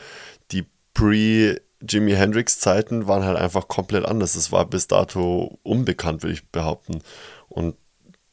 [0.52, 4.34] die Pre-Jimi Hendrix-Zeiten waren halt einfach komplett anders.
[4.34, 7.02] Das war bis dato unbekannt, würde ich behaupten.
[7.48, 7.76] Und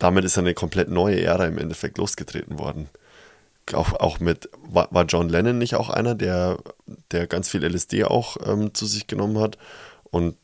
[0.00, 2.88] damit ist eine komplett neue Ära im Endeffekt losgetreten worden.
[3.72, 6.58] Auch, auch mit, war, John Lennon nicht auch einer, der,
[7.12, 9.58] der ganz viel LSD auch ähm, zu sich genommen hat?
[10.04, 10.36] Und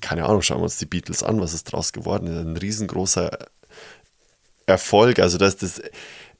[0.00, 2.28] keine Ahnung, schauen wir uns die Beatles an, was ist draus geworden?
[2.28, 3.38] Ein riesengroßer
[4.66, 5.20] Erfolg.
[5.20, 5.80] Also, dass das,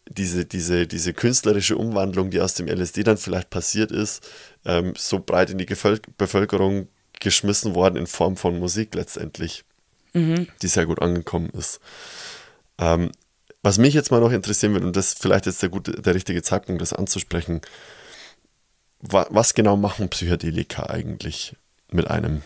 [0.09, 4.29] diese, diese, diese künstlerische Umwandlung, die aus dem LSD dann vielleicht passiert ist,
[4.65, 5.67] ähm, so breit in die
[6.19, 6.89] Bevölkerung
[7.21, 9.65] geschmissen worden in Form von Musik letztendlich,
[10.13, 10.49] mhm.
[10.63, 11.81] die sehr gut angekommen ist.
[12.79, 13.11] Ähm,
[13.63, 16.15] was mich jetzt mal noch interessieren würde, und das ist vielleicht jetzt der, gute, der
[16.15, 17.61] richtige Zeitpunkt, das anzusprechen,
[19.01, 21.57] wa was genau machen Psychedelika eigentlich
[21.91, 22.43] mit einem?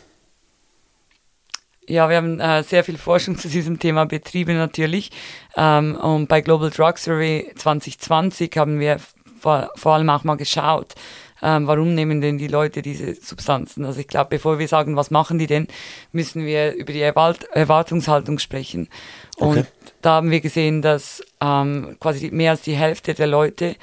[1.87, 5.11] Ja, wir haben äh, sehr viel Forschung zu diesem Thema betrieben natürlich.
[5.57, 8.99] Ähm, und bei Global Drug Survey 2020 haben wir
[9.41, 10.95] vor, vor allem auch mal geschaut,
[11.43, 13.85] ähm, warum nehmen denn die Leute diese Substanzen?
[13.85, 15.67] Also ich glaube, bevor wir sagen, was machen die denn,
[16.13, 18.89] müssen wir über die Erwart Erwartungshaltung sprechen.
[19.37, 19.65] Und okay.
[20.03, 23.77] da haben wir gesehen, dass ähm, quasi mehr als die Hälfte der Leute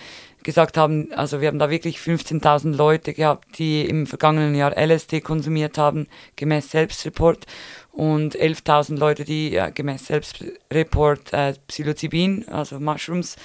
[0.47, 5.19] gesagt haben, also wir haben da wirklich 15.000 Leute gehabt, die im vergangenen Jahr LSD
[5.19, 7.45] konsumiert haben, gemäß Selbstreport
[7.91, 13.35] und 11.000 Leute, die äh, gemäß Selbstreport äh, Psilocybin, also Mushrooms,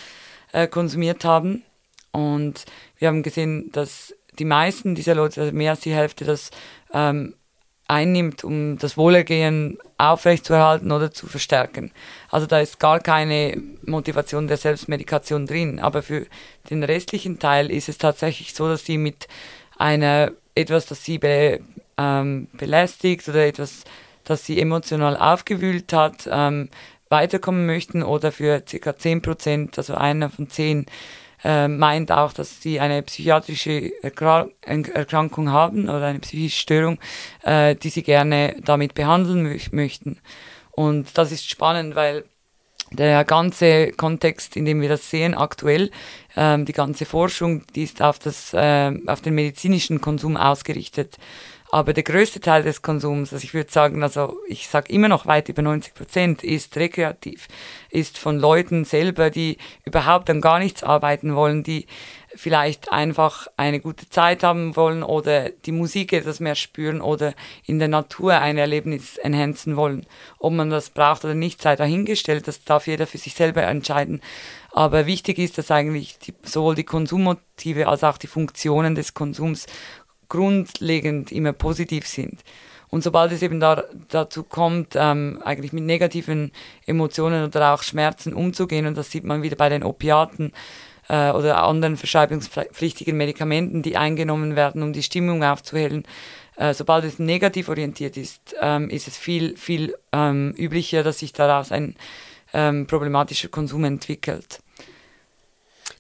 [0.53, 1.65] äh, konsumiert haben.
[2.13, 2.65] Und
[2.99, 6.51] wir haben gesehen, dass die meisten dieser Leute, also mehr als die Hälfte, das
[6.93, 7.35] ähm,
[7.89, 11.93] einnimmt, um das Wohlergehen aufrechtzuerhalten oder zu verstärken.
[12.31, 15.79] Also da ist gar keine Motivation der Selbstmedikation drin.
[15.79, 16.27] Aber für
[16.71, 19.29] den restlichen Teil ist es tatsächlich so, dass sie mit
[19.77, 21.61] einer etwas, das sie be,
[21.99, 23.85] ähm, belästigt oder etwas,
[24.25, 26.69] das sie emotional aufgewühlt hat, ähm,
[27.11, 28.97] weiterkommen möchten oder für ca.
[28.97, 30.87] 10 Prozent, also einer von zehn,
[31.45, 36.99] äh, meint auch, dass sie eine psychiatrische Erkrankung haben oder eine psychische Störung,
[37.43, 40.19] äh, die sie gerne damit behandeln mö möchten.
[40.71, 42.25] Und das ist spannend, weil
[42.93, 45.91] der ganze Kontext, in dem wir das sehen, aktuell,
[46.37, 51.17] ähm, die ganze Forschung, die ist auf, das, äh, auf den medizinischen Konsum ausgerichtet.
[51.75, 55.25] Aber der größte Teil des Konsums, also ich würde sagen, also ich sage immer noch
[55.25, 57.49] weit über 90 Prozent, ist rekreativ,
[57.89, 59.57] ist von Leuten selber, die
[59.87, 61.87] überhaupt an gar nichts arbeiten wollen, die
[62.35, 67.33] vielleicht einfach eine gute Zeit haben wollen oder die Musik etwas mehr spüren oder
[67.65, 70.05] in der Natur ein Erlebnis enhancen wollen.
[70.39, 74.21] Ob man das braucht oder nicht, sei dahingestellt, das darf jeder für sich selber entscheiden.
[74.75, 79.67] Aber wichtig ist, dass eigentlich die, sowohl die Konsummotive als auch die Funktionen des Konsums
[80.33, 82.41] grundlegend immer positiv sind.
[82.89, 86.53] Und sobald es eben da, dazu kommt, ähm, eigentlich mit negativen
[86.87, 90.53] Emotionen oder auch Schmerzen umzugehen, und das sieht man wieder bei den Opiaten
[91.09, 96.05] äh, oder anderen verschreibungspflichtigen Medikamenten, die eingenommen werden, um die Stimmung aufzuhellen,
[96.57, 101.35] äh, sobald es negativ orientiert ist, ähm, ist es viel, viel ähm, üblicher, dass sich
[101.35, 101.95] daraus ein
[102.55, 104.61] ähm, problematischer Konsum entwickelt.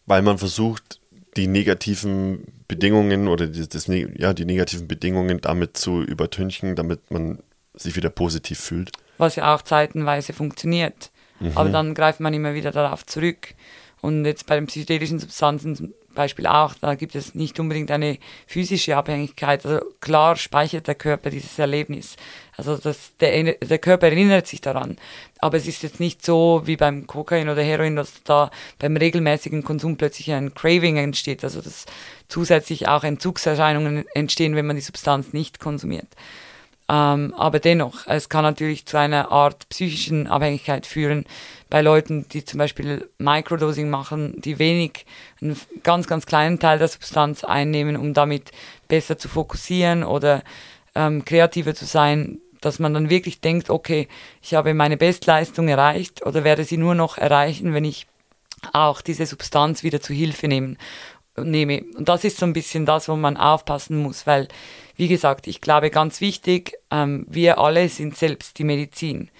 [0.06, 1.01] Weil man versucht,
[1.36, 7.38] die negativen Bedingungen oder die, das, ja, die negativen Bedingungen damit zu übertünchen, damit man
[7.74, 8.90] sich wieder positiv fühlt.
[9.18, 11.10] Was ja auch zeitenweise funktioniert.
[11.40, 11.52] Mhm.
[11.54, 13.54] Aber dann greift man immer wieder darauf zurück.
[14.00, 18.96] Und jetzt bei den psychedelischen Substanzen Beispiel auch, da gibt es nicht unbedingt eine physische
[18.96, 19.64] Abhängigkeit.
[19.66, 22.16] Also klar speichert der Körper dieses Erlebnis.
[22.56, 24.96] Also das, der, der Körper erinnert sich daran.
[25.38, 29.64] Aber es ist jetzt nicht so wie beim Kokain oder Heroin, dass da beim regelmäßigen
[29.64, 31.44] Konsum plötzlich ein Craving entsteht.
[31.44, 31.86] Also dass
[32.28, 36.08] zusätzlich auch Entzugserscheinungen entstehen, wenn man die Substanz nicht konsumiert.
[36.92, 41.24] Ähm, aber dennoch, es kann natürlich zu einer Art psychischen Abhängigkeit führen
[41.70, 45.06] bei Leuten, die zum Beispiel Microdosing machen, die wenig,
[45.40, 48.50] einen ganz, ganz kleinen Teil der Substanz einnehmen, um damit
[48.88, 50.42] besser zu fokussieren oder
[50.94, 54.06] ähm, kreativer zu sein, dass man dann wirklich denkt, okay,
[54.42, 58.06] ich habe meine Bestleistung erreicht oder werde sie nur noch erreichen, wenn ich
[58.74, 60.76] auch diese Substanz wieder zu Hilfe nehme.
[61.36, 64.48] Und das ist so ein bisschen das, wo man aufpassen muss, weil,
[65.02, 69.32] wie gesagt, ich glaube ganz wichtig, ähm, wir alle sind selbst die Medizin.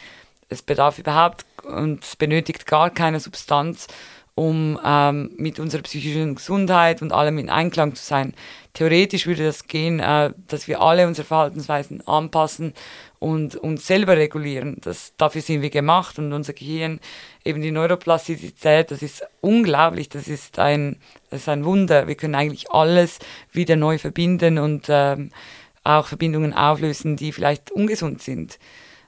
[0.49, 3.87] Es bedarf überhaupt und es benötigt gar keine Substanz,
[4.35, 8.35] um ähm, mit unserer psychischen Gesundheit und allem in Einklang zu sein.
[8.73, 12.75] Theoretisch würde das gehen, äh, dass wir alle unsere Verhaltensweisen anpassen
[13.23, 14.79] und uns selber regulieren.
[14.81, 16.99] Das, dafür sind wir gemacht und unser Gehirn,
[17.45, 20.97] eben die Neuroplastizität, das ist unglaublich, das ist ein,
[21.31, 22.09] das ist ein Wunder.
[22.09, 23.20] Wir können eigentlich alles
[23.53, 25.31] wieder neu verbinden und ähm,
[25.85, 28.59] auch Verbindungen auflösen, die vielleicht ungesund sind.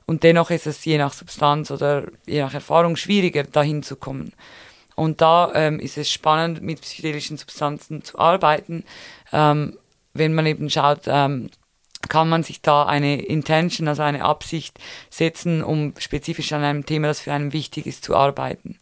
[0.07, 4.33] Und dennoch ist es je nach Substanz oder je nach Erfahrung schwieriger, dahin zu kommen.
[4.95, 8.85] Und da ähm, ist es spannend, mit psychedelischen Substanzen zu arbeiten,
[9.33, 9.77] ähm,
[10.13, 11.51] wenn man eben schaut, ähm,
[12.09, 14.79] kann man sich da eine Intention, also eine Absicht
[15.11, 18.79] setzen, um spezifisch an einem Thema, das für einen wichtig ist, zu arbeiten.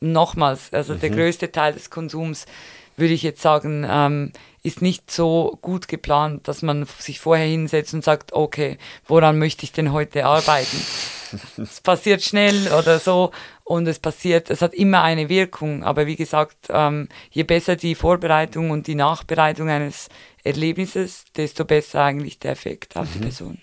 [0.00, 1.00] Nochmals, also mhm.
[1.00, 2.46] der größte Teil des Konsums,
[2.96, 7.94] würde ich jetzt sagen, ähm, ist nicht so gut geplant, dass man sich vorher hinsetzt
[7.94, 10.82] und sagt, okay, woran möchte ich denn heute arbeiten?
[11.56, 13.30] es passiert schnell oder so
[13.64, 17.94] und es passiert, es hat immer eine Wirkung, aber wie gesagt, ähm, je besser die
[17.94, 20.08] Vorbereitung und die Nachbereitung eines
[20.46, 23.12] Erlebnisses, desto besser eigentlich der Effekt auf mhm.
[23.12, 23.58] die Person.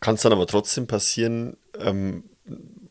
[0.00, 2.24] Kann es dann aber trotzdem passieren, ähm,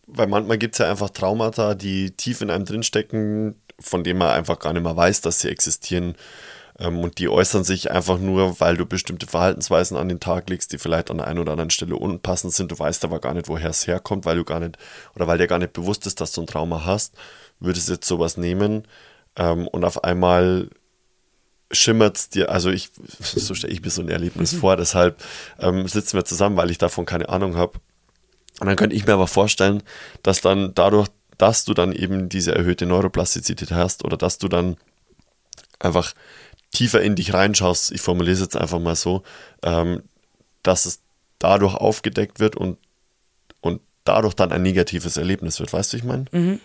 [0.07, 4.29] weil manchmal gibt es ja einfach Traumata, die tief in einem drinstecken, von denen man
[4.29, 6.15] einfach gar nicht mehr weiß, dass sie existieren.
[6.79, 10.71] Ähm, und die äußern sich einfach nur, weil du bestimmte Verhaltensweisen an den Tag legst,
[10.71, 12.71] die vielleicht an der einen oder anderen Stelle unpassend sind.
[12.71, 14.77] Du weißt aber gar nicht, woher es herkommt, weil du gar nicht,
[15.15, 17.15] oder weil dir gar nicht bewusst ist, dass du ein Trauma hast.
[17.59, 18.87] Würdest jetzt sowas nehmen
[19.35, 20.69] ähm, und auf einmal
[21.71, 22.89] schimmert es dir, also ich,
[23.19, 24.57] so stelle ich mir so ein Erlebnis mhm.
[24.57, 25.23] vor, deshalb
[25.59, 27.79] ähm, sitzen wir zusammen, weil ich davon keine Ahnung habe.
[28.59, 29.83] Und dann könnte ich mir aber vorstellen,
[30.23, 31.07] dass dann dadurch,
[31.37, 34.77] dass du dann eben diese erhöhte Neuroplastizität hast oder dass du dann
[35.79, 36.13] einfach
[36.71, 39.23] tiefer in dich reinschaust, ich formuliere es jetzt einfach mal so,
[39.63, 40.03] ähm,
[40.63, 40.99] dass es
[41.39, 42.77] dadurch aufgedeckt wird und,
[43.61, 45.71] und dadurch dann ein negatives Erlebnis wird.
[45.71, 46.25] Weißt du, ich meine?
[46.31, 46.59] Mhm.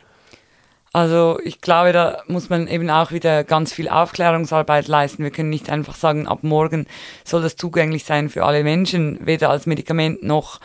[0.95, 5.25] Also ich glaube, da muss man eben auch wieder ganz viel Aufklärungsarbeit leisten.
[5.25, 6.87] Wir können nicht einfach sagen, ab morgen
[7.25, 10.61] soll das zugänglich sein für alle Menschen, weder als Medikament noch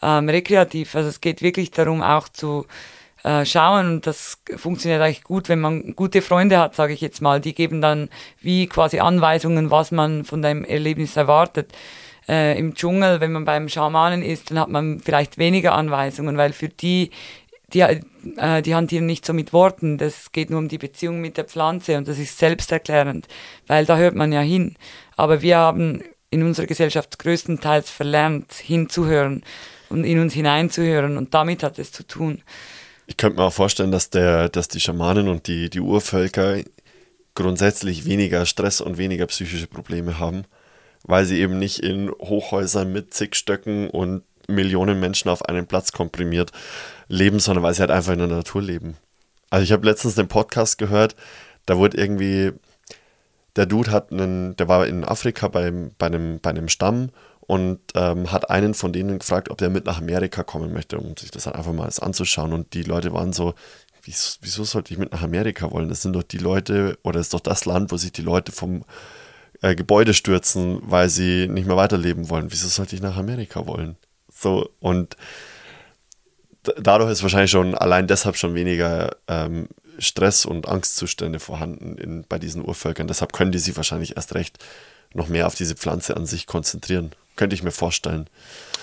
[0.00, 0.94] ähm, rekreativ.
[0.94, 2.64] Also es geht wirklich darum, auch zu
[3.24, 7.20] äh, schauen und das funktioniert eigentlich gut, wenn man gute Freunde hat, sage ich jetzt
[7.20, 7.40] mal.
[7.40, 8.08] Die geben dann
[8.40, 11.72] wie quasi Anweisungen, was man von dem Erlebnis erwartet.
[12.28, 16.52] Äh, Im Dschungel, wenn man beim Schamanen ist, dann hat man vielleicht weniger Anweisungen, weil
[16.52, 17.10] für die
[17.74, 21.36] die, äh, die hantieren nicht so mit Worten, das geht nur um die Beziehung mit
[21.36, 23.26] der Pflanze und das ist selbsterklärend,
[23.66, 24.76] weil da hört man ja hin.
[25.16, 29.42] Aber wir haben in unserer Gesellschaft größtenteils verlernt, hinzuhören
[29.90, 32.42] und in uns hineinzuhören und damit hat es zu tun.
[33.06, 36.58] Ich könnte mir auch vorstellen, dass, der, dass die Schamanen und die, die Urvölker
[37.34, 40.44] grundsätzlich weniger Stress und weniger psychische Probleme haben,
[41.02, 45.92] weil sie eben nicht in Hochhäusern mit zig Stöcken und Millionen Menschen auf einen Platz
[45.92, 46.52] komprimiert
[47.12, 48.96] leben, sondern weil sie halt einfach in der Natur leben.
[49.50, 51.14] Also ich habe letztens den Podcast gehört,
[51.66, 52.52] da wurde irgendwie,
[53.54, 57.10] der Dude hat einen, der war in Afrika beim, bei, einem, bei einem Stamm
[57.42, 61.14] und ähm, hat einen von denen gefragt, ob der mit nach Amerika kommen möchte, um
[61.16, 62.54] sich das halt einfach mal anzuschauen.
[62.54, 63.52] Und die Leute waren so,
[64.02, 65.90] wieso, wieso sollte ich mit nach Amerika wollen?
[65.90, 68.52] Das sind doch die Leute, oder das ist doch das Land, wo sich die Leute
[68.52, 68.84] vom
[69.60, 72.50] äh, Gebäude stürzen, weil sie nicht mehr weiterleben wollen.
[72.50, 73.96] Wieso sollte ich nach Amerika wollen?
[74.32, 75.16] So, und
[76.62, 82.38] dadurch ist wahrscheinlich schon allein deshalb schon weniger ähm, Stress und Angstzustände vorhanden in, bei
[82.38, 83.08] diesen Urvölkern.
[83.08, 84.58] Deshalb können die sich wahrscheinlich erst recht
[85.14, 87.12] noch mehr auf diese Pflanze an sich konzentrieren.
[87.36, 88.28] Könnte ich mir vorstellen.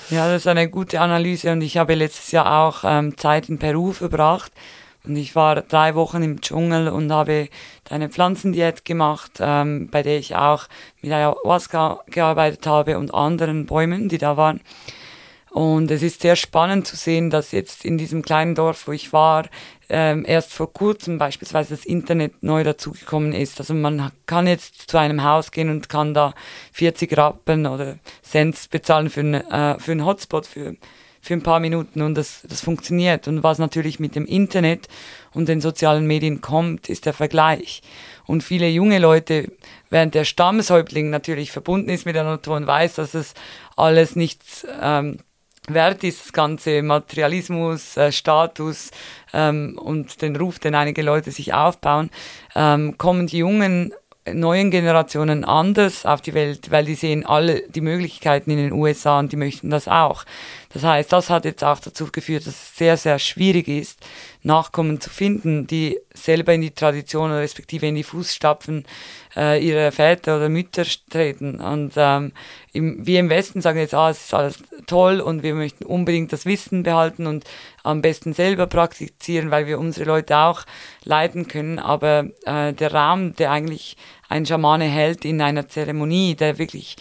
[0.09, 3.59] Ja, das ist eine gute Analyse und ich habe letztes Jahr auch ähm, Zeit in
[3.59, 4.51] Peru verbracht
[5.03, 7.49] und ich war drei Wochen im Dschungel und habe
[7.89, 10.67] eine Pflanzendiät gemacht, ähm, bei der ich auch
[11.01, 14.61] mit Ayahuasca gearbeitet habe und anderen Bäumen, die da waren.
[15.51, 19.11] Und es ist sehr spannend zu sehen, dass jetzt in diesem kleinen Dorf, wo ich
[19.13, 19.47] war,
[19.89, 23.59] ähm, erst vor kurzem beispielsweise das Internet neu dazugekommen ist.
[23.59, 26.35] Also man kann jetzt zu einem Haus gehen und kann da
[26.73, 30.75] 40 Rappen oder Cents bezahlen für, eine, äh, für einen Hotspot für,
[31.21, 33.27] für ein paar Minuten und das, das funktioniert.
[33.27, 34.87] Und was natürlich mit dem Internet
[35.33, 37.81] und den sozialen Medien kommt, ist der Vergleich.
[38.27, 39.51] Und viele junge Leute,
[39.89, 43.33] während der Stammeshäuptling natürlich verbunden ist mit der Natur und weiß, dass es
[43.75, 45.17] alles nichts ähm,
[45.67, 48.91] wert ist, das ganze Materialismus, äh, Status
[49.33, 52.09] ähm, und den Ruf, den einige Leute sich aufbauen,
[52.55, 53.93] ähm, kommen die jungen
[54.33, 59.19] neuen Generationen anders auf die Welt, weil die sehen alle die Möglichkeiten in den USA
[59.19, 60.25] und die möchten das auch.
[60.71, 63.99] Das heißt, das hat jetzt auch dazu geführt, dass es sehr, sehr schwierig ist,
[64.43, 68.85] Nachkommen zu finden, die selber in die Tradition respektive in die Fußstapfen
[69.35, 71.59] äh, ihrer Väter oder Mütter treten.
[71.59, 72.31] Und ähm,
[72.71, 76.31] im, wir im Westen sagen jetzt, ah, es ist alles toll und wir möchten unbedingt
[76.31, 77.43] das Wissen behalten und
[77.83, 80.63] am besten selber praktizieren, weil wir unsere Leute auch
[81.03, 81.79] leiten können.
[81.79, 83.97] Aber äh, der Raum, der eigentlich
[84.29, 86.95] ein Schamane hält in einer Zeremonie, der wirklich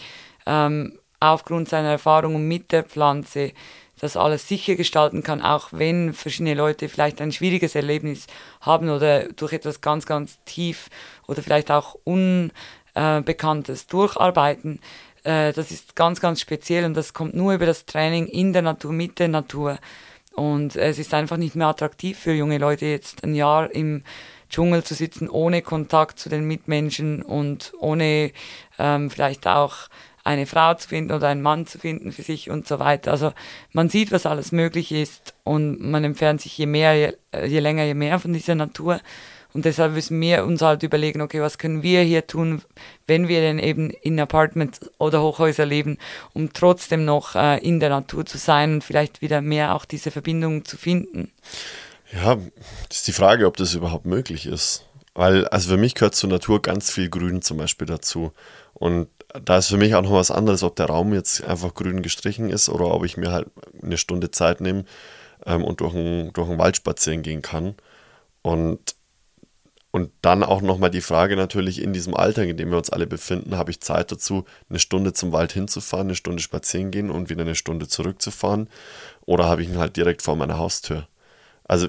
[0.45, 3.53] ähm, aufgrund seiner Erfahrungen mit der Pflanze
[3.99, 8.27] das alles sicher gestalten kann, auch wenn verschiedene Leute vielleicht ein schwieriges Erlebnis
[8.61, 10.89] haben oder durch etwas ganz, ganz tief
[11.27, 14.79] oder vielleicht auch Unbekanntes durcharbeiten.
[15.23, 18.61] Äh, das ist ganz, ganz speziell und das kommt nur über das Training in der
[18.61, 19.77] Natur, mit der Natur.
[20.33, 24.03] Und es ist einfach nicht mehr attraktiv für junge Leute, jetzt ein Jahr im
[24.49, 28.31] Dschungel zu sitzen, ohne Kontakt zu den Mitmenschen und ohne
[28.79, 29.89] ähm, vielleicht auch
[30.29, 33.09] eine Frau zu finden oder einen Mann zu finden für sich und so weiter.
[33.11, 33.33] Also
[33.73, 37.83] man sieht, was alles möglich ist und man entfernt sich je mehr, je, je länger,
[37.83, 38.99] je mehr von dieser Natur.
[39.51, 42.61] Und deshalb müssen wir uns halt überlegen, okay, was können wir hier tun,
[43.07, 45.97] wenn wir denn eben in Apartments oder Hochhäuser leben,
[46.33, 50.11] um trotzdem noch äh, in der Natur zu sein und vielleicht wieder mehr auch diese
[50.11, 51.31] Verbindung zu finden.
[52.13, 52.35] Ja,
[52.87, 54.85] das ist die Frage, ob das überhaupt möglich ist.
[55.15, 58.31] Weil, also für mich gehört zur Natur ganz viel Grün zum Beispiel dazu.
[58.73, 62.01] Und da ist für mich auch noch was anderes, ob der Raum jetzt einfach grün
[62.01, 63.47] gestrichen ist oder ob ich mir halt
[63.81, 64.85] eine Stunde Zeit nehme
[65.45, 67.75] ähm, und durch einen, durch Wald spazieren gehen kann.
[68.41, 68.95] Und
[69.91, 73.07] und dann auch nochmal die Frage natürlich in diesem Alter, in dem wir uns alle
[73.07, 77.29] befinden, habe ich Zeit dazu, eine Stunde zum Wald hinzufahren, eine Stunde spazieren gehen und
[77.31, 78.69] wieder eine Stunde zurückzufahren?
[79.25, 81.07] Oder habe ich ihn halt direkt vor meiner Haustür?
[81.63, 81.87] Also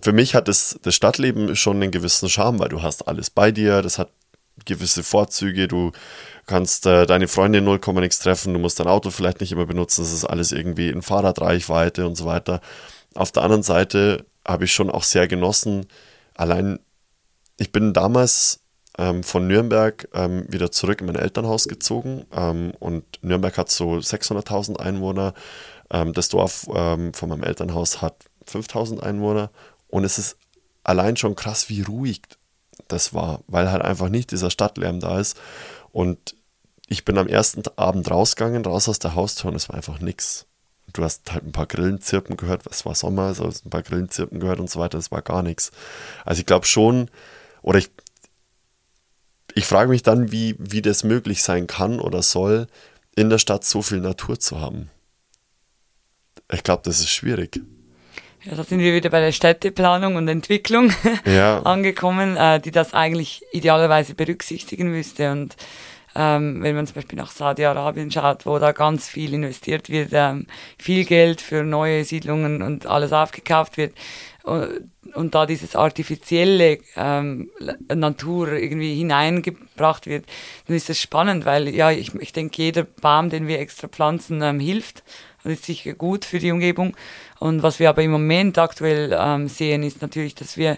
[0.00, 3.52] für mich hat das, das Stadtleben schon einen gewissen Charme, weil du hast alles bei
[3.52, 4.10] dir, das hat
[4.64, 5.92] gewisse Vorzüge, du
[6.52, 9.64] kannst äh, deine Freunde in 0, nichts treffen, du musst dein Auto vielleicht nicht immer
[9.64, 12.60] benutzen, das ist alles irgendwie in Fahrradreichweite und so weiter.
[13.14, 15.86] Auf der anderen Seite habe ich schon auch sehr genossen,
[16.34, 16.78] allein
[17.56, 18.60] ich bin damals
[18.98, 23.94] ähm, von Nürnberg ähm, wieder zurück in mein Elternhaus gezogen ähm, und Nürnberg hat so
[23.94, 25.32] 600.000 Einwohner.
[25.90, 29.50] Ähm, das Dorf ähm, von meinem Elternhaus hat 5.000 Einwohner
[29.88, 30.36] und es ist
[30.84, 32.20] allein schon krass, wie ruhig
[32.88, 35.38] das war, weil halt einfach nicht dieser Stadtlärm da ist.
[35.92, 36.34] Und
[36.92, 40.46] ich bin am ersten Abend rausgegangen, raus aus der Haustür und es war einfach nichts.
[40.92, 44.10] Du hast halt ein paar Grillen zirpen gehört, es war Sommer, also ein paar Grillen
[44.10, 45.72] zirpen gehört und so weiter, es war gar nichts.
[46.24, 47.08] Also ich glaube schon,
[47.62, 47.90] oder ich,
[49.54, 52.66] ich frage mich dann, wie, wie das möglich sein kann oder soll,
[53.16, 54.90] in der Stadt so viel Natur zu haben.
[56.52, 57.58] Ich glaube, das ist schwierig.
[58.44, 60.92] Ja, da sind wir wieder bei der Städteplanung und Entwicklung
[61.24, 61.62] ja.
[61.64, 65.30] angekommen, äh, die das eigentlich idealerweise berücksichtigen müsste.
[65.32, 65.56] Und
[66.14, 70.46] ähm, wenn man zum Beispiel nach Saudi-Arabien schaut, wo da ganz viel investiert wird, ähm,
[70.78, 73.94] viel Geld für neue Siedlungen und alles aufgekauft wird,
[74.44, 77.50] und da dieses artifizielle ähm,
[77.88, 80.26] Natur irgendwie hineingebracht wird,
[80.66, 84.42] dann ist das spannend, weil ja, ich, ich denke, jeder Baum, den wir extra pflanzen,
[84.42, 85.04] ähm, hilft
[85.44, 86.96] und ist sicher gut für die Umgebung.
[87.38, 90.76] Und was wir aber im Moment aktuell ähm, sehen, ist natürlich, dass wir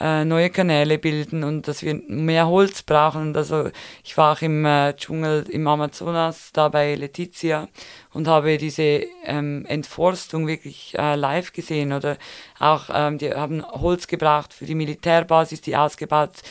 [0.00, 3.36] äh, neue Kanäle bilden und dass wir mehr Holz brauchen.
[3.36, 3.70] also
[4.04, 7.68] ich war auch im äh, Dschungel im Amazonas, da bei Letizia
[8.12, 12.16] und habe diese ähm, Entforstung wirklich äh, live gesehen oder
[12.58, 16.42] auch, ähm, die haben Holz gebraucht für die Militärbasis, die ausgebaut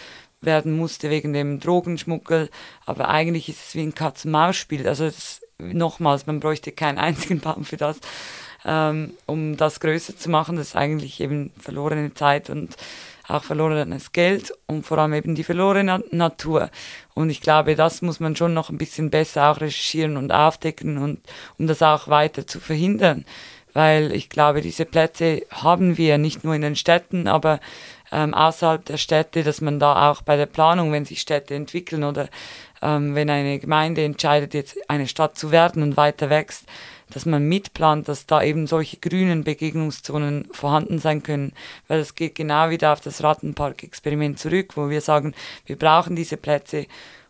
[0.42, 2.50] werden musste wegen dem Drogenschmuggel,
[2.86, 4.88] aber eigentlich ist es wie ein Katz-Maus-Spiel.
[4.88, 8.00] Also das, nochmals, man bräuchte keinen einzigen Baum für das,
[8.66, 10.58] ähm, um das größer zu machen.
[10.58, 12.76] Das ist eigentlich eben verlorene Zeit und
[13.28, 16.70] auch verlorenes Geld und vor allem eben die verlorene Natur.
[17.14, 20.98] Und ich glaube, das muss man schon noch ein bisschen besser auch recherchieren und aufdecken
[20.98, 21.20] und
[21.58, 23.26] um das auch weiter zu verhindern.
[23.74, 27.60] Weil ich glaube, diese Plätze haben wir nicht nur in den Städten, aber
[28.12, 32.04] ähm, außerhalb der Städte, dass man da auch bei der Planung, wenn sich Städte entwickeln
[32.04, 32.30] oder
[32.82, 36.66] ähm, wenn eine Gemeinde entscheidet, jetzt eine Stadt zu werden und weiter wächst,
[37.10, 41.54] dass man mitplant, dass da eben solche grünen Begegnungszonen vorhanden sein können,
[41.88, 45.34] weil es geht genau wieder auf das Rattenpark-Experiment zurück, wo wir sagen,
[45.66, 46.88] wir brauchen diese Plätze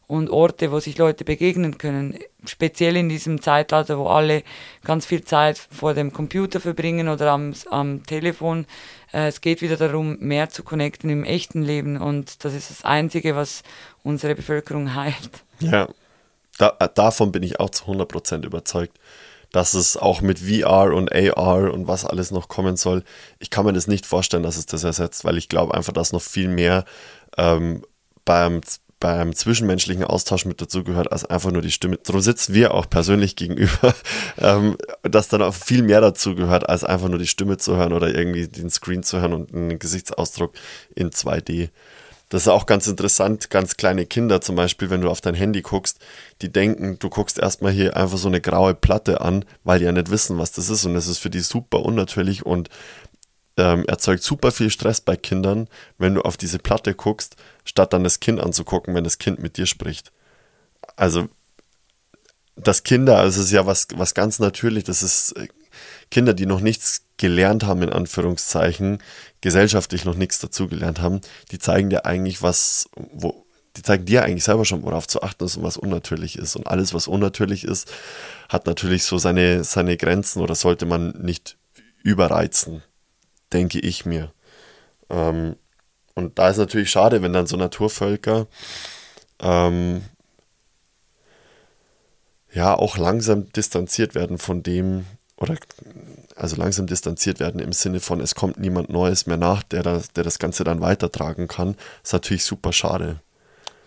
[0.08, 4.44] und Orte, wo sich Leute begegnen können, speziell in diesem Zeitalter, wo alle
[4.86, 8.66] ganz viel Zeit vor dem Computer verbringen oder am, am Telefon.
[9.12, 12.86] Äh, es geht wieder darum, mehr zu connecten im echten Leben und das ist das
[12.86, 13.64] Einzige, was
[14.02, 15.44] unsere Bevölkerung heilt.
[15.60, 15.90] Ja,
[16.58, 18.98] da, davon bin ich auch zu 100% überzeugt
[19.52, 23.04] dass es auch mit VR und AR und was alles noch kommen soll.
[23.40, 26.14] Ich kann mir das nicht vorstellen, dass es das ersetzt, weil ich glaube einfach, dass
[26.14, 26.86] noch viel mehr
[27.38, 27.84] ähm,
[28.26, 28.62] beim,
[29.00, 31.98] beim zwischenmenschlichen Austausch mit dazugehört, als einfach nur die Stimme.
[32.04, 33.96] Darum sitzen wir auch persönlich gegenüber,
[34.38, 38.14] ähm, dass dann auch viel mehr dazugehört, als einfach nur die Stimme zu hören oder
[38.14, 40.54] irgendwie den Screen zu hören und einen Gesichtsausdruck
[40.96, 41.70] in 2D.
[42.30, 45.62] Das ist auch ganz interessant, ganz kleine Kinder zum Beispiel, wenn du auf dein Handy
[45.62, 46.00] guckst,
[46.42, 49.94] die denken, du guckst erstmal hier einfach so eine graue Platte an, weil die ja
[49.94, 52.70] nicht wissen, was das ist und das ist für die super unnatürlich und
[53.56, 58.04] ähm, erzeugt super viel Stress bei Kindern, wenn du auf diese Platte guckst, statt dann
[58.04, 60.12] das Kind anzugucken, wenn das Kind mit dir spricht.
[60.98, 61.30] Also
[62.58, 65.48] das Kinder, also es ist ja was, was ganz natürlich, das ist äh,
[66.10, 69.00] Kinder, die noch nichts gelernt haben, in Anführungszeichen,
[69.42, 73.46] gesellschaftlich noch nichts dazugelernt haben, die zeigen dir eigentlich was, wo,
[73.76, 76.56] die zeigen dir eigentlich selber schon, worauf zu achten ist und was unnatürlich ist.
[76.56, 77.92] Und alles, was unnatürlich ist,
[78.50, 81.58] hat natürlich so seine, seine Grenzen oder sollte man nicht
[82.04, 82.84] überreizen,
[83.54, 84.32] denke ich mir.
[85.10, 85.56] Ähm,
[86.16, 88.48] und da ist natürlich schade, wenn dann so Naturvölker
[89.40, 90.02] ähm,
[92.52, 95.06] ja auch langsam distanziert werden von dem,
[95.38, 95.56] oder
[96.36, 100.12] also langsam distanziert werden im Sinne von, es kommt niemand Neues mehr nach, der das,
[100.12, 103.18] der das Ganze dann weitertragen kann, ist natürlich super schade.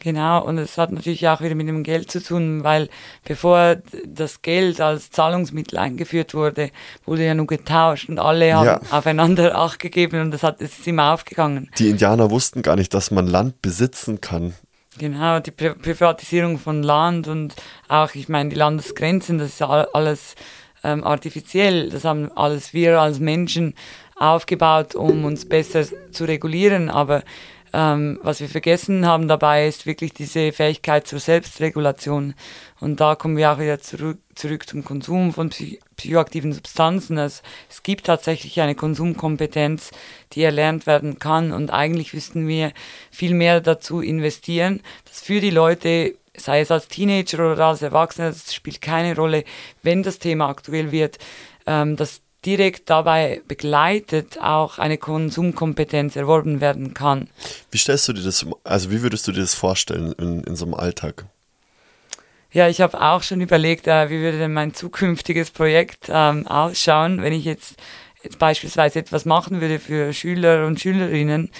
[0.02, 2.88] Genau, und es hat natürlich auch wieder mit dem Geld zu tun, weil
[3.24, 3.76] bevor
[4.06, 6.70] das Geld als Zahlungsmittel eingeführt wurde,
[7.04, 8.80] wurde ja nur getauscht und alle haben ja.
[8.90, 11.70] aufeinander Acht gegeben und das hat, es ist immer aufgegangen.
[11.78, 14.54] Die Indianer wussten gar nicht, dass man Land besitzen kann.
[14.98, 17.54] Genau, die Pri Privatisierung von Land und
[17.88, 20.34] auch, ich meine, die Landesgrenzen, das ist ja alles
[20.84, 21.90] ähm, artifiziell.
[21.90, 23.74] Das haben alles wir als Menschen
[24.16, 27.22] aufgebaut, um uns besser zu regulieren, aber
[27.72, 32.34] ähm, was wir vergessen haben dabei, ist wirklich diese Fähigkeit zur Selbstregulation.
[32.80, 35.50] Und da kommen wir auch wieder zurück, zurück zum Konsum von
[35.96, 37.18] psychoaktiven Substanzen.
[37.18, 39.92] Also es gibt tatsächlich eine Konsumkompetenz,
[40.32, 41.52] die erlernt werden kann.
[41.52, 42.72] Und eigentlich müssten wir
[43.10, 46.14] viel mehr dazu investieren, dass für die Leute
[46.44, 49.44] sei es als Teenager oder als Erwachsener, das spielt keine Rolle,
[49.82, 51.18] wenn das Thema aktuell wird,
[51.66, 57.28] ähm, dass direkt dabei begleitet auch eine Konsumkompetenz erworben werden kann.
[57.70, 60.64] Wie stellst du dir das, also wie würdest du dir das vorstellen in, in so
[60.64, 61.26] einem Alltag?
[62.52, 67.22] Ja, ich habe auch schon überlegt, äh, wie würde denn mein zukünftiges Projekt ähm, ausschauen,
[67.22, 67.76] wenn ich jetzt,
[68.24, 71.50] jetzt beispielsweise etwas machen würde für Schüler und Schülerinnen,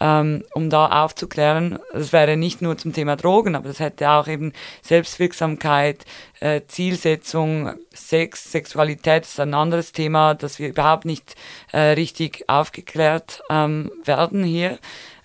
[0.00, 1.78] ähm, um da aufzuklären.
[1.92, 6.04] Das wäre nicht nur zum Thema Drogen, aber das hätte auch eben Selbstwirksamkeit,
[6.40, 11.36] äh, Zielsetzung, Sex, Sexualität das ist ein anderes Thema, dass wir überhaupt nicht
[11.72, 14.78] äh, richtig aufgeklärt ähm, werden hier,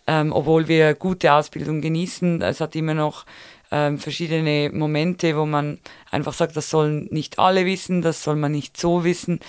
[0.08, 2.42] ähm, obwohl wir gute Ausbildung genießen.
[2.42, 3.26] Es hat immer noch
[3.72, 5.80] ähm, verschiedene Momente, wo man
[6.12, 9.40] einfach sagt, das sollen nicht alle wissen, das soll man nicht so wissen.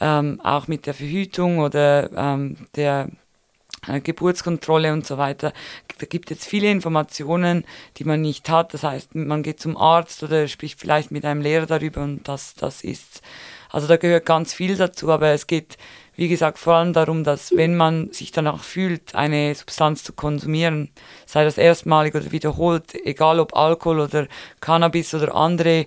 [0.00, 3.08] Ähm, auch mit der Verhütung oder ähm, der
[3.86, 5.52] Geburtskontrolle und so weiter.
[5.98, 7.64] Da gibt es viele Informationen,
[7.96, 8.74] die man nicht hat.
[8.74, 12.54] Das heißt, man geht zum Arzt oder spricht vielleicht mit einem Lehrer darüber und das,
[12.54, 13.22] das ist.
[13.70, 15.78] Also da gehört ganz viel dazu, aber es geht,
[16.14, 20.90] wie gesagt, vor allem darum, dass wenn man sich danach fühlt, eine Substanz zu konsumieren,
[21.26, 24.28] sei das erstmalig oder wiederholt, egal ob Alkohol oder
[24.60, 25.86] Cannabis oder andere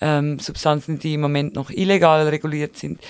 [0.00, 3.00] ähm, Substanzen, die im Moment noch illegal reguliert sind,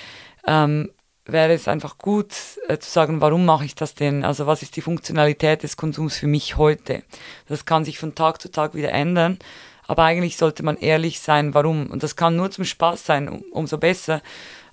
[0.47, 0.91] ähm,
[1.27, 2.33] wäre es einfach gut
[2.68, 4.24] äh, zu sagen, warum mache ich das denn?
[4.24, 7.03] Also was ist die Funktionalität des Konsums für mich heute?
[7.49, 9.39] Das kann sich von Tag zu Tag wieder ändern,
[9.87, 11.89] aber eigentlich sollte man ehrlich sein, warum.
[11.89, 14.22] Und das kann nur zum Spaß sein, um, umso besser.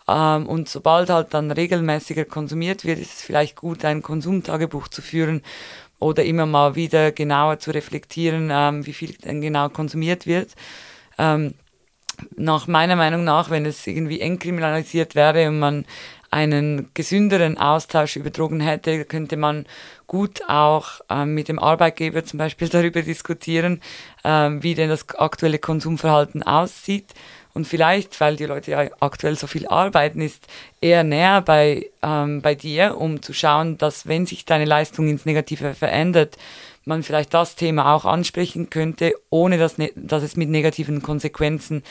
[0.07, 5.01] Ähm, und sobald halt dann regelmäßiger konsumiert wird, ist es vielleicht gut, ein Konsumtagebuch zu
[5.01, 5.41] führen
[5.99, 10.51] oder immer mal wieder genauer zu reflektieren, ähm, wie viel denn genau konsumiert wird.
[11.17, 11.53] Ähm,
[12.35, 15.85] nach meiner Meinung nach, wenn es irgendwie entkriminalisiert wäre und man
[16.33, 19.67] einen gesünderen Austausch über Drogen hätte, könnte man
[20.07, 23.81] gut auch ähm, mit dem Arbeitgeber zum Beispiel darüber diskutieren,
[24.23, 27.13] ähm, wie denn das aktuelle Konsumverhalten aussieht.
[27.53, 30.47] Und vielleicht, weil die Leute ja aktuell so viel arbeiten, ist
[30.81, 35.25] eher näher bei, ähm, bei dir, um zu schauen, dass wenn sich deine Leistung ins
[35.25, 36.37] Negative verändert,
[36.83, 41.83] man vielleicht das Thema auch ansprechen könnte, ohne dass, ne dass es mit negativen Konsequenzen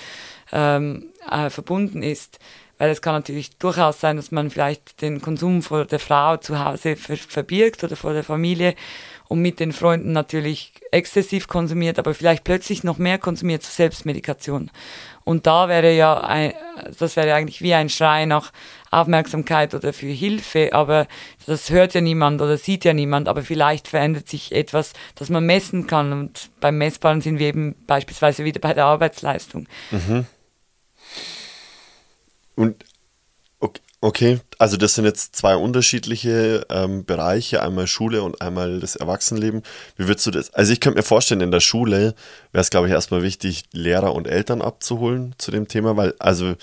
[0.51, 2.41] ähm, äh, verbunden ist.
[2.83, 6.65] Weil es kann natürlich durchaus sein, dass man vielleicht den Konsum vor der Frau zu
[6.65, 8.75] Hause ver verbirgt oder vor der Familie
[9.29, 14.69] und mit den Freunden natürlich exzessiv konsumiert, aber vielleicht plötzlich noch mehr konsumiert zur Selbstmedikation.
[15.23, 16.55] Und da wäre ja, ein,
[16.99, 18.51] das wäre eigentlich wie ein Schrei nach
[18.91, 21.07] Aufmerksamkeit oder für Hilfe, aber
[21.47, 25.47] das hört ja niemand oder sieht ja niemand, aber vielleicht verändert sich etwas, das man
[25.47, 26.13] messen kann.
[26.13, 29.69] Und beim Messbaren sind wir eben beispielsweise wieder bei der Arbeitsleistung.
[29.93, 30.27] Mhm.
[32.55, 32.85] Und
[34.03, 39.63] okay, also das sind jetzt zwei unterschiedliche ähm, Bereiche, einmal Schule und einmal das Erwachsenenleben.
[39.97, 40.53] Wie würdest du das?
[40.53, 42.15] Also ich könnte mir vorstellen, in der Schule
[42.51, 46.55] wäre es, glaube ich, erstmal wichtig, Lehrer und Eltern abzuholen zu dem Thema, weil, also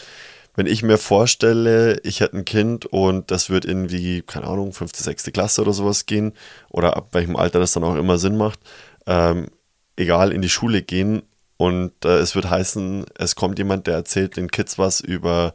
[0.56, 5.02] wenn ich mir vorstelle, ich hätte ein Kind und das wird irgendwie, keine Ahnung, fünfte,
[5.02, 6.34] sechste Klasse oder sowas gehen,
[6.70, 8.60] oder ab welchem Alter das dann auch immer Sinn macht,
[9.08, 9.48] ähm,
[9.96, 11.22] egal, in die Schule gehen
[11.60, 15.54] und äh, es wird heißen, es kommt jemand, der erzählt den Kids was über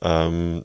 [0.00, 0.64] ähm,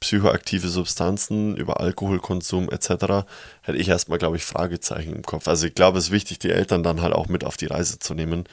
[0.00, 3.24] psychoaktive Substanzen, über Alkoholkonsum etc.,
[3.62, 5.48] hätte ich erstmal, glaube ich, Fragezeichen im Kopf.
[5.48, 7.98] Also ich glaube, es ist wichtig, die Eltern dann halt auch mit auf die Reise
[7.98, 8.44] zu nehmen,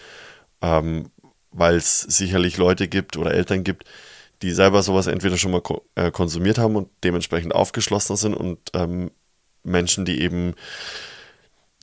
[0.62, 1.12] ähm,
[1.52, 3.84] weil es sicherlich Leute gibt oder Eltern gibt,
[4.42, 8.60] die selber sowas entweder schon mal ko äh, konsumiert haben und dementsprechend aufgeschlossener sind und
[8.74, 9.12] ähm,
[9.64, 10.56] Menschen, die eben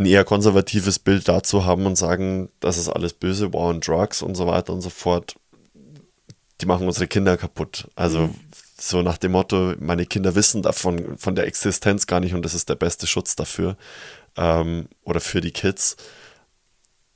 [0.00, 4.22] ein eher konservatives Bild dazu haben und sagen, das ist alles böse, War on Drugs
[4.22, 5.36] und so weiter und so fort.
[6.60, 7.86] Die machen unsere Kinder kaputt.
[7.96, 8.34] Also mhm.
[8.78, 12.54] so nach dem Motto, meine Kinder wissen davon, von der Existenz gar nicht und das
[12.54, 13.76] ist der beste Schutz dafür
[14.36, 15.96] ähm, oder für die Kids.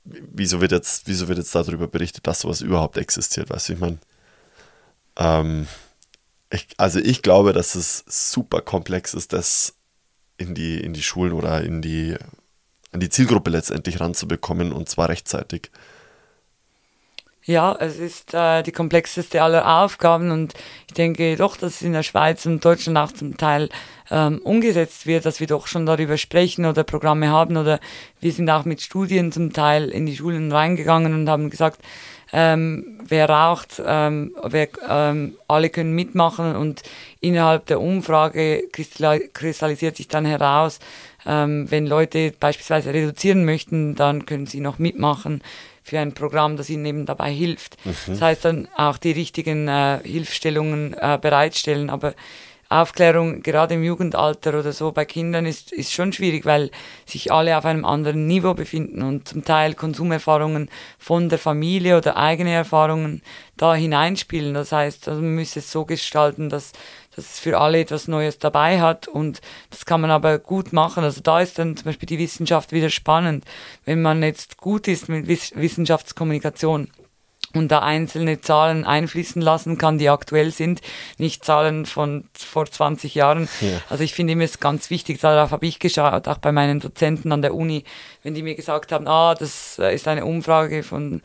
[0.03, 3.79] wieso wird jetzt, wieso wird jetzt darüber berichtet, dass sowas überhaupt existiert, weißt du, ich
[3.79, 3.97] meine,
[5.17, 5.67] ähm,
[6.51, 9.73] ich, also ich glaube, dass es super komplex ist, das
[10.37, 12.15] in die, in die Schulen oder in die,
[12.95, 15.69] an die Zielgruppe letztendlich ranzubekommen und zwar rechtzeitig.
[17.43, 20.55] Ja, es ist äh, die komplexeste aller Aufgaben und
[20.87, 23.69] ich denke doch, dass es in der Schweiz und Deutschland auch zum Teil
[24.09, 27.79] ähm, umgesetzt wird, dass wir doch schon darüber sprechen oder Programme haben oder
[28.19, 31.81] wir sind auch mit Studien zum Teil in die Schulen reingegangen und haben gesagt,
[32.33, 36.81] ähm, wer raucht, ähm, wer, ähm, alle können mitmachen und
[37.19, 40.79] innerhalb der Umfrage kristallisiert sich dann heraus,
[41.25, 45.41] ähm, wenn Leute beispielsweise reduzieren möchten, dann können sie noch mitmachen
[45.83, 47.77] für ein Programm, das ihnen eben dabei hilft.
[47.85, 47.95] Mhm.
[48.07, 52.15] Das heißt dann auch die richtigen äh, Hilfestellungen äh, bereitstellen, aber
[52.67, 56.71] Aufklärung gerade im Jugendalter oder so bei Kindern ist, ist schon schwierig, weil
[57.05, 62.17] sich alle auf einem anderen Niveau befinden und zum Teil Konsumerfahrungen von der Familie oder
[62.17, 63.21] eigene Erfahrungen
[63.55, 64.55] da hineinspielen.
[64.55, 66.71] Das heißt, also man müsste es so gestalten, dass,
[67.15, 71.03] dass es für alle etwas Neues dabei hat und das kann man aber gut machen.
[71.03, 73.45] Also da ist dann zum Beispiel die Wissenschaft wieder spannend,
[73.85, 76.89] wenn man jetzt gut ist mit Wissenschaftskommunikation
[77.55, 80.81] und da einzelne Zahlen einfließen lassen kann, die aktuell sind,
[81.17, 83.47] nicht Zahlen von vor 20 Jahren.
[83.61, 83.81] Ja.
[83.89, 87.31] Also ich finde immer es ganz wichtig, darauf habe ich geschaut, auch bei meinen Dozenten
[87.31, 87.83] an der Uni,
[88.23, 91.21] wenn die mir gesagt haben, ah, das ist eine Umfrage von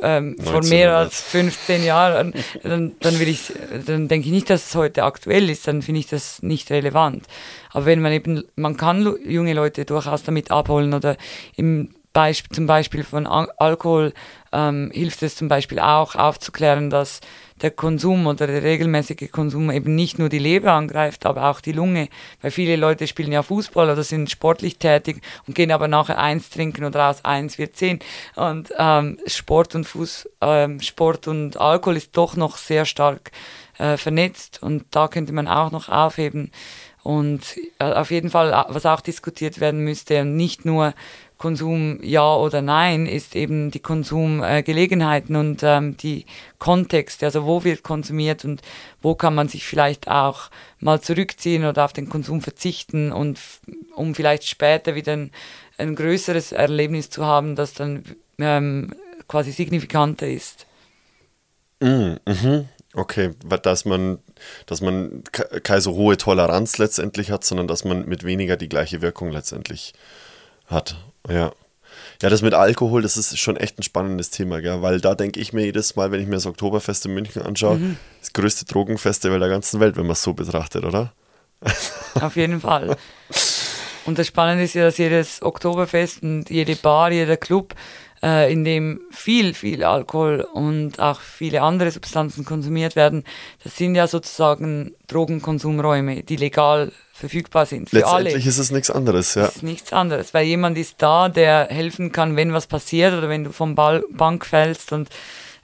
[0.00, 2.32] ähm, vor mehr als 15 Jahren,
[2.62, 3.52] dann, dann will ich,
[3.86, 7.26] dann denke ich nicht, dass es heute aktuell ist, dann finde ich das nicht relevant.
[7.70, 11.16] Aber wenn man eben, man kann junge Leute durchaus damit abholen oder
[11.56, 14.12] im Beispiel, zum Beispiel von Alkohol
[14.52, 17.20] ähm, hilft es zum Beispiel auch aufzuklären, dass
[17.60, 21.72] der Konsum oder der regelmäßige Konsum eben nicht nur die Leber angreift, aber auch die
[21.72, 22.08] Lunge.
[22.40, 26.50] Weil viele Leute spielen ja Fußball oder sind sportlich tätig und gehen aber nachher eins
[26.50, 27.98] trinken oder aus eins wird zehn.
[28.34, 33.30] Und ähm, Sport und Fuß, ähm, Sport und Alkohol ist doch noch sehr stark
[33.78, 36.50] äh, vernetzt und da könnte man auch noch aufheben.
[37.02, 40.94] Und äh, auf jeden Fall, was auch diskutiert werden müsste, nicht nur
[41.42, 46.24] Konsum ja oder nein, ist eben die Konsumgelegenheiten äh, und ähm, die
[46.60, 48.62] Kontexte, also wo wird konsumiert und
[49.00, 53.40] wo kann man sich vielleicht auch mal zurückziehen oder auf den Konsum verzichten und
[53.96, 55.32] um vielleicht später wieder ein,
[55.78, 58.04] ein größeres Erlebnis zu haben, das dann
[58.38, 58.94] ähm,
[59.26, 60.66] quasi signifikanter ist.
[61.80, 62.68] Mm, mhm.
[62.94, 63.30] Okay,
[63.64, 64.18] dass man,
[64.66, 69.02] dass man keine so hohe Toleranz letztendlich hat, sondern dass man mit weniger die gleiche
[69.02, 69.92] Wirkung letztendlich
[70.66, 70.94] hat.
[71.28, 71.52] Ja.
[72.22, 74.80] Ja, das mit Alkohol, das ist schon echt ein spannendes Thema, gell?
[74.80, 77.78] weil da denke ich mir jedes Mal, wenn ich mir das Oktoberfest in München anschaue,
[77.78, 77.96] mhm.
[78.20, 81.12] das größte Drogenfestival der ganzen Welt, wenn man es so betrachtet, oder?
[82.20, 82.96] Auf jeden Fall.
[84.04, 87.74] Und das Spannende ist ja, dass jedes Oktoberfest und jede Bar, jeder Club,
[88.22, 93.24] äh, in dem viel, viel Alkohol und auch viele andere Substanzen konsumiert werden,
[93.64, 97.90] das sind ja sozusagen Drogenkonsumräume, die legal verfügbar sind.
[97.90, 98.44] Für Letztendlich alle.
[98.48, 99.46] ist es nichts anderes, ja.
[99.46, 103.28] Es ist nichts anderes, weil jemand ist da, der helfen kann, wenn was passiert oder
[103.28, 105.08] wenn du vom Ball Bank fällst und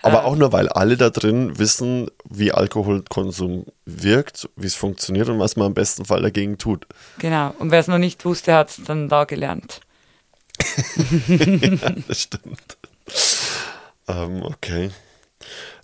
[0.01, 5.29] aber äh, auch nur, weil alle da drin wissen, wie Alkoholkonsum wirkt, wie es funktioniert
[5.29, 6.87] und was man im besten Fall dagegen tut.
[7.19, 7.53] Genau.
[7.59, 9.81] Und wer es noch nicht wusste, hat es dann da gelernt.
[11.29, 12.79] Ja, das stimmt.
[14.09, 14.91] Ähm, okay.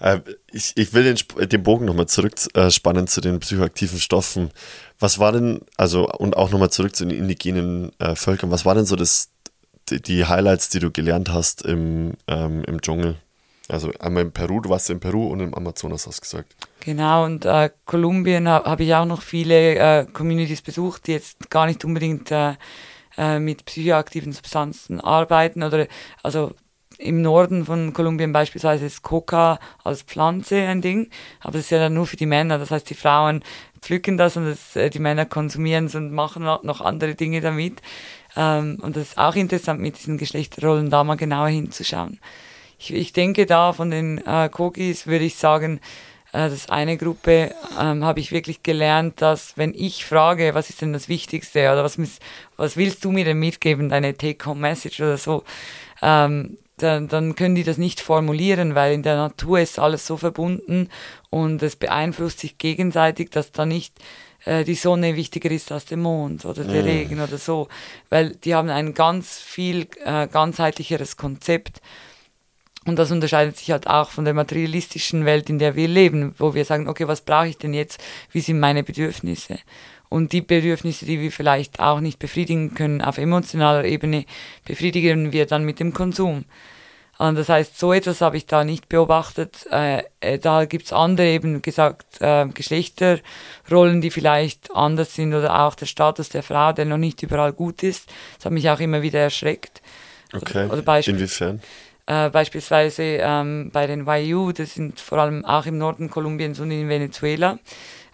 [0.01, 0.21] Äh,
[0.53, 4.51] ich, ich will den, den Bogen nochmal zurückspannen äh, zu den psychoaktiven Stoffen.
[4.99, 8.75] Was war denn, also, und auch nochmal zurück zu den indigenen äh, Völkern, was war
[8.75, 9.31] denn so das,
[9.91, 13.17] die, die Highlights, die du gelernt hast im, ähm, im Dschungel?
[13.69, 16.55] Also einmal in Peru, du warst in Peru und im Amazonas, hast du gesagt.
[16.81, 21.49] Genau, und äh, Kolumbien habe hab ich auch noch viele äh, Communities besucht, die jetzt
[21.49, 22.55] gar nicht unbedingt äh,
[23.19, 25.87] äh, mit psychoaktiven Substanzen arbeiten oder
[26.23, 26.53] also
[26.99, 31.11] im Norden von Kolumbien beispielsweise ist Coca als Pflanze ein Ding,
[31.41, 32.59] aber das ist ja dann nur für die Männer.
[32.59, 33.43] Das heißt, die Frauen
[33.81, 37.83] pflücken das und das, äh, die Männer konsumieren es und machen noch andere Dinge damit.
[38.37, 42.21] Ähm, und das ist auch interessant, mit diesen Geschlechterrollen da mal genauer hinzuschauen.
[42.79, 45.81] Ich, ich denke da von den äh, Kogis würde ich sagen,
[46.35, 50.93] das eine Gruppe ähm, habe ich wirklich gelernt, dass wenn ich frage, was ist denn
[50.93, 51.97] das Wichtigste oder was,
[52.57, 55.45] was willst du mir denn mitgeben, deine Take-Home-Message oder so,
[56.03, 60.17] ähm, dann, dann können die das nicht formulieren, weil in der Natur ist alles so
[60.17, 60.89] verbunden
[61.31, 63.97] und es beeinflusst sich gegenseitig, dass da nicht
[64.45, 66.87] äh, die Sonne wichtiger ist als der Mond oder der mm.
[66.87, 67.69] Regen oder so,
[68.11, 71.81] weil die haben ein ganz viel äh, ganzheitlicheres Konzept
[72.87, 76.55] und das unterscheidet sich halt auch von der materialistischen Welt, in der wir leben, wo
[76.55, 78.03] wir sagen, okay, was brauche ich denn jetzt?
[78.31, 79.59] Wie sind meine Bedürfnisse?
[80.09, 84.27] Und die Bedürfnisse, die wir vielleicht auch nicht befriedigen können auf emotionaler Ebene,
[84.65, 86.45] befriedigen wir dann mit dem Konsum.
[87.17, 89.67] Und das heißt, so etwas habe ich da nicht beobachtet.
[89.71, 95.75] Äh, äh da gibt's andere eben gesagt äh, Geschlechterrollen, die vielleicht anders sind oder auch
[95.75, 98.11] der Status der Frau, der noch nicht überall gut ist.
[98.37, 99.81] Das hat mich auch immer wieder erschreckt.
[100.33, 100.67] Okay.
[100.67, 101.63] Oder, oder Inwiefern?
[102.07, 106.71] Äh, beispielsweise ähm, bei den YU, das sind vor allem auch im Norden Kolumbiens und
[106.71, 107.59] in Venezuela,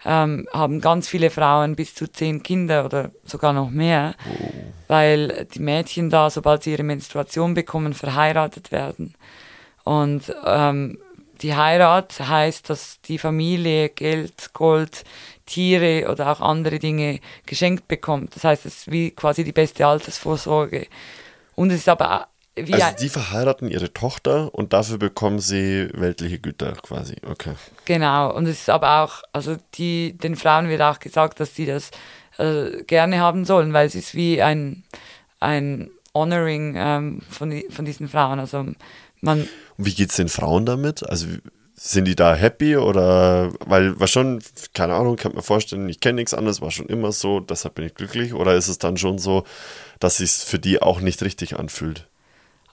[0.05, 4.53] ähm, haben ganz viele Frauen bis zu zehn Kinder oder sogar noch mehr, oh.
[4.87, 9.13] weil die Mädchen da, sobald sie ihre Menstruation bekommen, verheiratet werden.
[9.83, 10.97] Und ähm,
[11.41, 15.03] die Heirat heißt, dass die Familie Geld, Gold,
[15.45, 18.35] Tiere oder auch andere Dinge geschenkt bekommt.
[18.35, 20.87] Das heißt, es ist wie quasi die beste Altersvorsorge.
[21.55, 26.39] Und es ist aber wie also die verheiraten ihre Tochter und dafür bekommen sie weltliche
[26.39, 27.15] Güter quasi.
[27.25, 27.53] Okay.
[27.85, 28.35] Genau.
[28.35, 31.91] Und es ist aber auch, also die, den Frauen wird auch gesagt, dass sie das
[32.37, 34.83] äh, gerne haben sollen, weil es ist wie ein,
[35.39, 38.39] ein Honoring ähm, von, von diesen Frauen.
[38.39, 38.65] Also
[39.21, 39.41] man.
[39.77, 41.07] Und wie geht es den Frauen damit?
[41.07, 41.27] Also
[41.73, 46.17] sind die da happy oder weil war schon, keine Ahnung, kann mir vorstellen, ich kenne
[46.17, 48.33] nichts anderes, war schon immer so, deshalb bin ich glücklich.
[48.33, 49.45] Oder ist es dann schon so,
[49.99, 52.07] dass es für die auch nicht richtig anfühlt?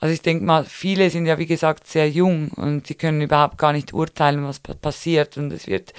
[0.00, 3.58] Also ich denke mal, viele sind ja wie gesagt sehr jung und die können überhaupt
[3.58, 5.36] gar nicht urteilen, was passiert.
[5.36, 5.92] Und es wird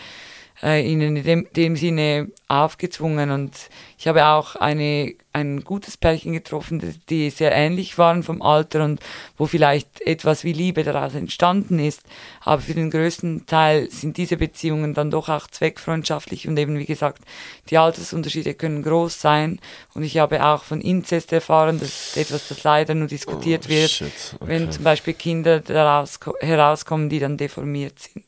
[0.62, 3.32] äh, ihnen in dem, dem Sinne aufgezwungen.
[3.32, 3.54] Und
[3.98, 8.84] ich habe auch eine, ein gutes Pärchen getroffen, die, die sehr ähnlich waren vom Alter
[8.84, 9.00] und
[9.38, 12.02] wo vielleicht etwas wie Liebe daraus entstanden ist.
[12.42, 16.86] Aber für den größten Teil sind diese Beziehungen dann doch auch zweckfreundschaftlich und eben wie
[16.86, 17.22] gesagt,
[17.70, 19.60] die Altersunterschiede können groß sein.
[19.94, 23.70] Und ich habe auch von Inzest erfahren, das ist etwas, das leider nur diskutiert oh,
[23.70, 24.48] wird, okay.
[24.48, 28.26] wenn zum Beispiel Kinder daraus herauskommen, die dann deformiert sind.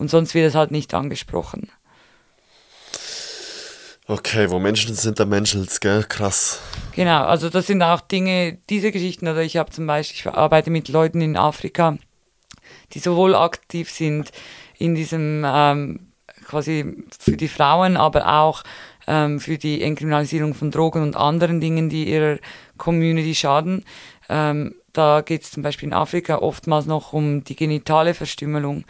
[0.00, 1.70] Und sonst wird es halt nicht angesprochen.
[4.06, 6.04] Okay, wo Menschen sind, da Menschels, gell?
[6.08, 6.58] Krass.
[6.96, 10.70] Genau, also das sind auch Dinge, diese Geschichten, oder ich habe zum Beispiel, ich arbeite
[10.70, 11.98] mit Leuten in Afrika,
[12.94, 14.32] die sowohl aktiv sind
[14.78, 16.12] in diesem ähm,
[16.46, 18.62] quasi für die Frauen, aber auch
[19.06, 22.38] ähm, für die Entkriminalisierung von Drogen und anderen Dingen, die ihrer
[22.78, 23.84] Community schaden.
[24.30, 28.84] Ähm, da geht es zum Beispiel in Afrika oftmals noch um die genitale Verstümmelung,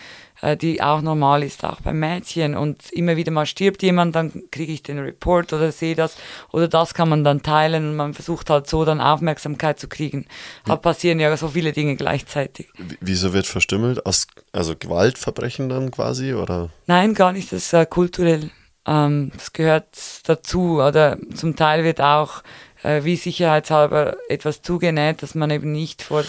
[0.57, 2.55] die auch normal ist, auch bei Mädchen.
[2.57, 6.17] Und immer wieder mal stirbt jemand, dann kriege ich den Report oder sehe das.
[6.53, 10.27] Oder das kann man dann teilen und man versucht halt so dann Aufmerksamkeit zu kriegen.
[10.65, 12.69] Da passieren ja so viele Dinge gleichzeitig.
[13.01, 14.07] Wieso wird verstümmelt?
[14.07, 16.31] Aus, also Gewaltverbrechen dann quasi?
[16.35, 16.71] oder?
[16.87, 17.53] Nein, gar nicht.
[17.53, 18.51] Das ist äh, kulturell.
[18.87, 19.87] Ähm, das gehört
[20.25, 20.81] dazu.
[20.81, 22.43] Oder zum Teil wird auch
[22.83, 26.25] äh, wie sicherheitshalber etwas zugenäht, dass man eben nicht vor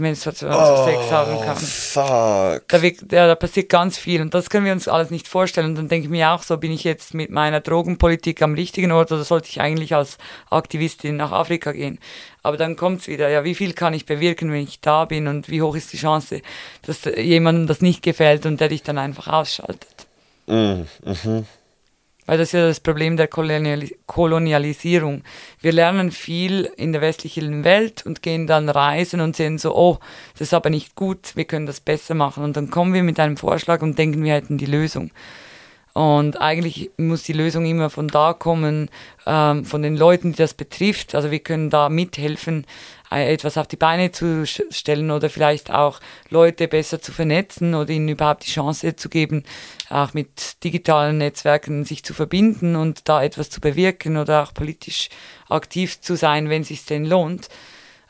[0.00, 1.56] Menstruation oh, Sex haben kann.
[1.56, 2.68] Fuck.
[2.68, 5.68] Da, ja, da passiert ganz viel und das können wir uns alles nicht vorstellen.
[5.68, 8.92] Und dann denke ich mir auch so, bin ich jetzt mit meiner Drogenpolitik am richtigen
[8.92, 10.18] Ort oder sollte ich eigentlich als
[10.50, 11.98] Aktivistin nach Afrika gehen?
[12.42, 15.28] Aber dann kommt es wieder, ja, wie viel kann ich bewirken, wenn ich da bin
[15.28, 16.42] und wie hoch ist die Chance,
[16.82, 20.06] dass jemandem das nicht gefällt und der dich dann einfach ausschaltet?
[20.46, 21.46] Mm, mhm.
[22.26, 25.22] Weil das ist ja das Problem der Kolonialisierung.
[25.60, 29.98] Wir lernen viel in der westlichen Welt und gehen dann reisen und sehen so, oh,
[30.32, 32.42] das ist aber nicht gut, wir können das besser machen.
[32.42, 35.10] Und dann kommen wir mit einem Vorschlag und denken, wir hätten die Lösung.
[35.92, 38.90] Und eigentlich muss die Lösung immer von da kommen,
[39.26, 41.14] ähm, von den Leuten, die das betrifft.
[41.14, 42.66] Also wir können da mithelfen,
[43.22, 46.00] etwas auf die Beine zu stellen oder vielleicht auch
[46.30, 49.44] Leute besser zu vernetzen oder ihnen überhaupt die Chance zu geben,
[49.90, 55.08] auch mit digitalen Netzwerken sich zu verbinden und da etwas zu bewirken oder auch politisch
[55.48, 57.48] aktiv zu sein, wenn es sich denn lohnt.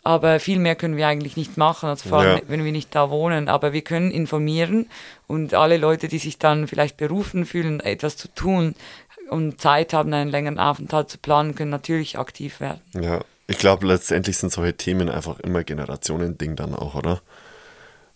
[0.06, 2.42] Aber viel mehr können wir eigentlich nicht machen, also vor allem, ja.
[2.46, 3.48] wenn wir nicht da wohnen.
[3.48, 4.86] Aber wir können informieren
[5.26, 8.74] und alle Leute, die sich dann vielleicht berufen fühlen, etwas zu tun
[9.30, 12.82] und Zeit haben, einen längeren Aufenthalt zu planen, können natürlich aktiv werden.
[12.92, 17.20] Ja, ich glaube, letztendlich sind solche Themen einfach immer Generationending dann auch, oder?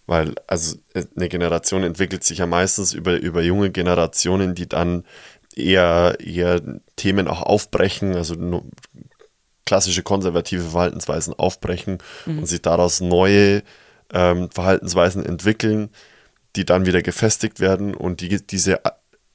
[0.07, 5.05] Weil, also eine Generation entwickelt sich ja meistens über, über junge Generationen, die dann
[5.55, 6.63] eher, eher
[6.97, 8.35] Themen auch aufbrechen, also
[9.67, 12.39] klassische konservative Verhaltensweisen aufbrechen mhm.
[12.39, 13.63] und sich daraus neue
[14.11, 15.91] ähm, Verhaltensweisen entwickeln,
[16.57, 18.81] die dann wieder gefestigt werden und die, diese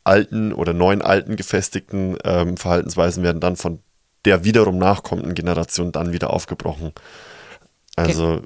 [0.03, 3.79] alten oder neuen alten gefestigten ähm, Verhaltensweisen werden dann von
[4.25, 6.93] der wiederum nachkommenden Generation dann wieder aufgebrochen.
[7.95, 8.41] Also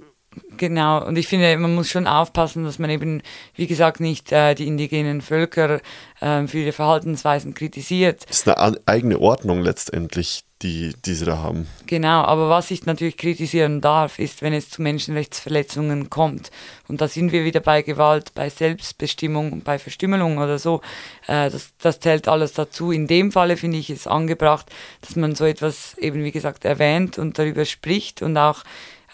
[0.57, 3.21] Genau, und ich finde, man muss schon aufpassen, dass man eben,
[3.55, 5.81] wie gesagt, nicht äh, die indigenen Völker
[6.19, 8.25] äh, für ihre Verhaltensweisen kritisiert.
[8.27, 11.67] Das ist eine eigene Ordnung letztendlich, die, die sie da haben.
[11.85, 16.49] Genau, aber was ich natürlich kritisieren darf, ist, wenn es zu Menschenrechtsverletzungen kommt.
[16.87, 20.81] Und da sind wir wieder bei Gewalt, bei Selbstbestimmung, bei Verstümmelung oder so.
[21.27, 22.91] Äh, das, das zählt alles dazu.
[22.91, 24.67] In dem Falle finde ich es angebracht,
[25.01, 28.63] dass man so etwas eben, wie gesagt, erwähnt und darüber spricht und auch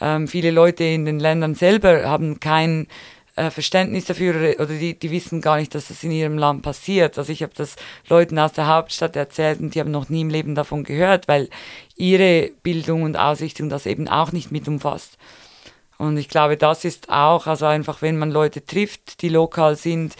[0.03, 2.87] ähm, viele Leute in den Ländern selber haben kein
[3.37, 7.17] äh, Verständnis dafür oder die, die wissen gar nicht, dass das in ihrem Land passiert.
[7.17, 7.77] Also ich habe das
[8.09, 11.49] Leuten aus der Hauptstadt erzählt und die haben noch nie im Leben davon gehört, weil
[11.95, 15.17] ihre Bildung und Ausrichtung das eben auch nicht mit umfasst.
[15.97, 20.15] Und ich glaube, das ist auch, also einfach, wenn man Leute trifft, die lokal sind,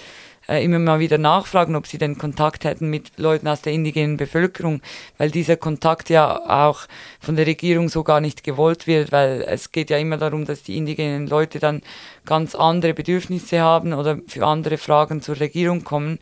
[0.48, 4.18] äh, immer mal wieder nachfragen, ob sie den Kontakt hätten mit Leuten aus der indigenen
[4.18, 4.82] Bevölkerung,
[5.18, 6.82] weil dieser Kontakt ja auch
[7.20, 10.64] von der Regierung so gar nicht gewollt wird, weil es geht ja immer darum, dass
[10.64, 11.82] die indigenen Leute dann
[12.26, 16.20] ganz andere Bedürfnisse haben oder für andere Fragen zur Regierung kommen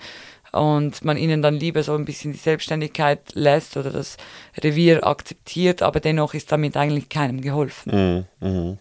[0.52, 4.18] und man ihnen dann lieber so ein bisschen die Selbstständigkeit lässt oder das
[4.58, 8.26] Revier akzeptiert, aber dennoch ist damit eigentlich keinem geholfen.
[8.40, 8.48] Mhm.
[8.48, 8.78] Mhm.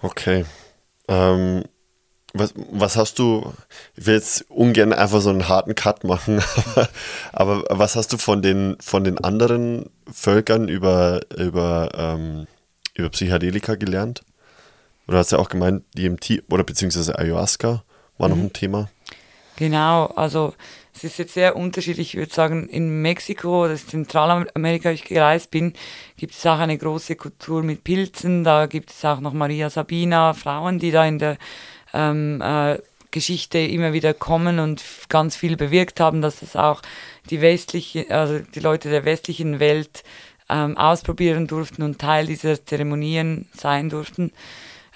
[0.00, 0.44] Okay.
[1.08, 1.64] Ähm,
[2.34, 3.52] was, was hast du,
[3.96, 6.42] ich will jetzt ungern einfach so einen harten Cut machen,
[7.32, 12.46] aber, aber was hast du von den, von den anderen Völkern über, über, ähm,
[12.94, 14.22] über Psychedelika gelernt?
[15.08, 17.82] Oder hast du ja auch gemeint, DMT oder beziehungsweise Ayahuasca
[18.18, 18.34] war mhm.
[18.34, 18.88] noch ein Thema?
[19.56, 20.54] Genau, also
[20.94, 22.14] es ist jetzt sehr unterschiedlich.
[22.14, 25.72] Ich würde sagen, in Mexiko oder Zentralamerika, wo ich gereist bin,
[26.16, 28.44] gibt es auch eine große Kultur mit Pilzen.
[28.44, 31.38] Da gibt es auch noch Maria Sabina, Frauen, die da in der
[31.92, 32.78] ähm, äh,
[33.10, 36.82] Geschichte immer wieder kommen und ganz viel bewirkt haben, dass das auch
[37.30, 40.02] die westliche, also die Leute der westlichen Welt
[40.48, 44.32] ähm, ausprobieren durften und Teil dieser Zeremonien sein durften.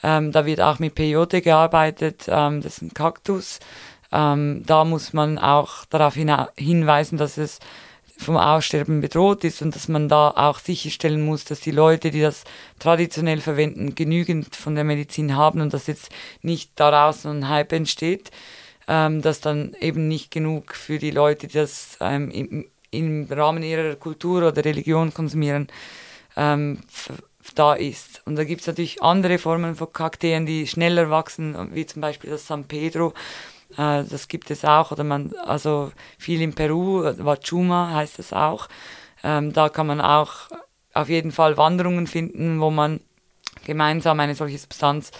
[0.02, 3.60] Ähm, da wird auch mit Peyote gearbeitet, ähm, das ist ein Kaktus.
[4.12, 7.58] Ähm, da muss man auch darauf hinweisen, dass es
[8.18, 12.20] vom Aussterben bedroht ist und dass man da auch sicherstellen muss, dass die Leute, die
[12.20, 12.44] das
[12.78, 16.10] traditionell verwenden, genügend von der Medizin haben und dass jetzt
[16.42, 18.30] nicht daraus so ein Hype entsteht,
[18.88, 23.62] ähm, dass dann eben nicht genug für die Leute, die das ähm, im, im, Rahmen
[23.62, 25.68] ihrer Kultur oder Religion konsumieren,
[26.36, 26.80] ähm,
[27.54, 28.22] da ist.
[28.24, 32.30] Und da gibt es natürlich andere Formen von Kakteen, die schneller wachsen, wie zum Beispiel
[32.30, 33.12] das San Pedro
[33.76, 34.92] äh, das gibt es auch.
[34.92, 38.68] Oder man, also viel in Peru, Wachuma heißt es auch.
[39.22, 40.48] Ähm, da kann man auch
[40.94, 43.00] auf jeden Fall Wanderungen finden, wo man
[43.64, 45.10] gemeinsam eine solche Substanz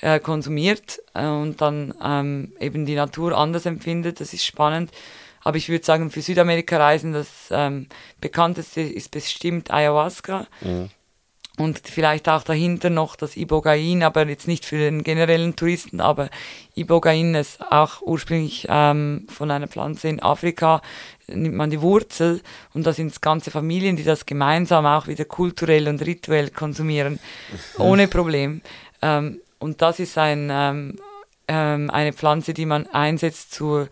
[0.00, 4.20] äh, konsumiert äh, und dann ähm, eben die Natur anders empfindet.
[4.20, 4.90] Das ist spannend.
[5.42, 7.86] Aber ich würde sagen, für Südamerika reisen, das ähm,
[8.20, 10.46] bekannteste ist bestimmt Ayahuasca.
[10.62, 10.90] Mhm
[11.56, 16.28] und vielleicht auch dahinter noch das Ibogain, aber jetzt nicht für den generellen Touristen, aber
[16.74, 20.82] Ibogain ist auch ursprünglich ähm, von einer Pflanze in Afrika,
[21.28, 22.40] nimmt man die Wurzel
[22.72, 27.20] und da sind es ganze Familien, die das gemeinsam auch wieder kulturell und rituell konsumieren,
[27.78, 27.84] mhm.
[27.84, 28.60] ohne Problem.
[29.00, 30.98] Ähm, und das ist ein, ähm,
[31.46, 33.88] ähm, eine Pflanze, die man einsetzt zur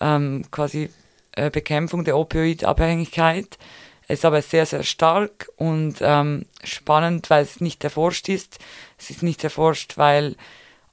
[0.00, 0.88] ähm, quasi
[1.32, 3.58] äh, Bekämpfung der Opioidabhängigkeit
[4.08, 8.58] ist aber sehr, sehr stark und ähm, spannend, weil es nicht erforscht ist.
[8.98, 10.36] Es ist nicht erforscht, weil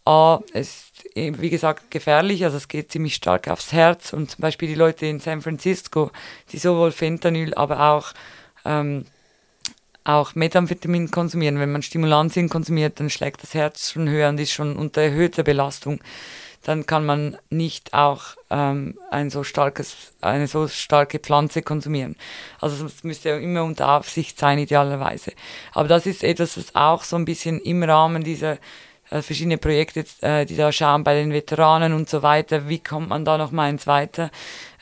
[0.05, 4.41] A, es ist, wie gesagt, gefährlich, also es geht ziemlich stark aufs Herz und zum
[4.41, 6.11] Beispiel die Leute in San Francisco,
[6.51, 8.13] die sowohl Fentanyl, aber auch,
[8.65, 9.05] ähm,
[10.03, 11.59] auch Methamphetamin konsumieren.
[11.59, 15.43] Wenn man Stimulantien konsumiert, dann schlägt das Herz schon höher und ist schon unter erhöhter
[15.43, 15.99] Belastung
[16.63, 22.15] dann kann man nicht auch ähm, ein so starkes, eine so starke Pflanze konsumieren.
[22.59, 25.31] Also es müsste immer unter Aufsicht sein, idealerweise.
[25.73, 28.57] Aber das ist etwas, was auch so ein bisschen im Rahmen dieser
[29.09, 33.09] äh, verschiedene Projekte, äh, die da schauen bei den Veteranen und so weiter, wie kommt
[33.09, 34.29] man da noch mal ins Weiter?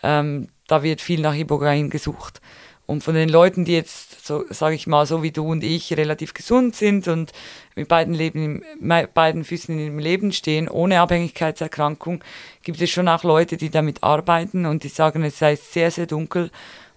[0.03, 2.41] Ähm, da wird viel nach Ibogain gesucht.
[2.87, 5.95] Und von den Leuten, die jetzt, so sage ich mal, so wie du und ich,
[5.97, 7.33] relativ gesund sind und
[7.75, 12.23] mit beiden, Leben, mit beiden Füßen im Leben stehen, ohne Abhängigkeitserkrankung,
[12.63, 16.05] gibt es schon auch Leute, die damit arbeiten und die sagen, es sei sehr, sehr
[16.05, 16.49] dunkel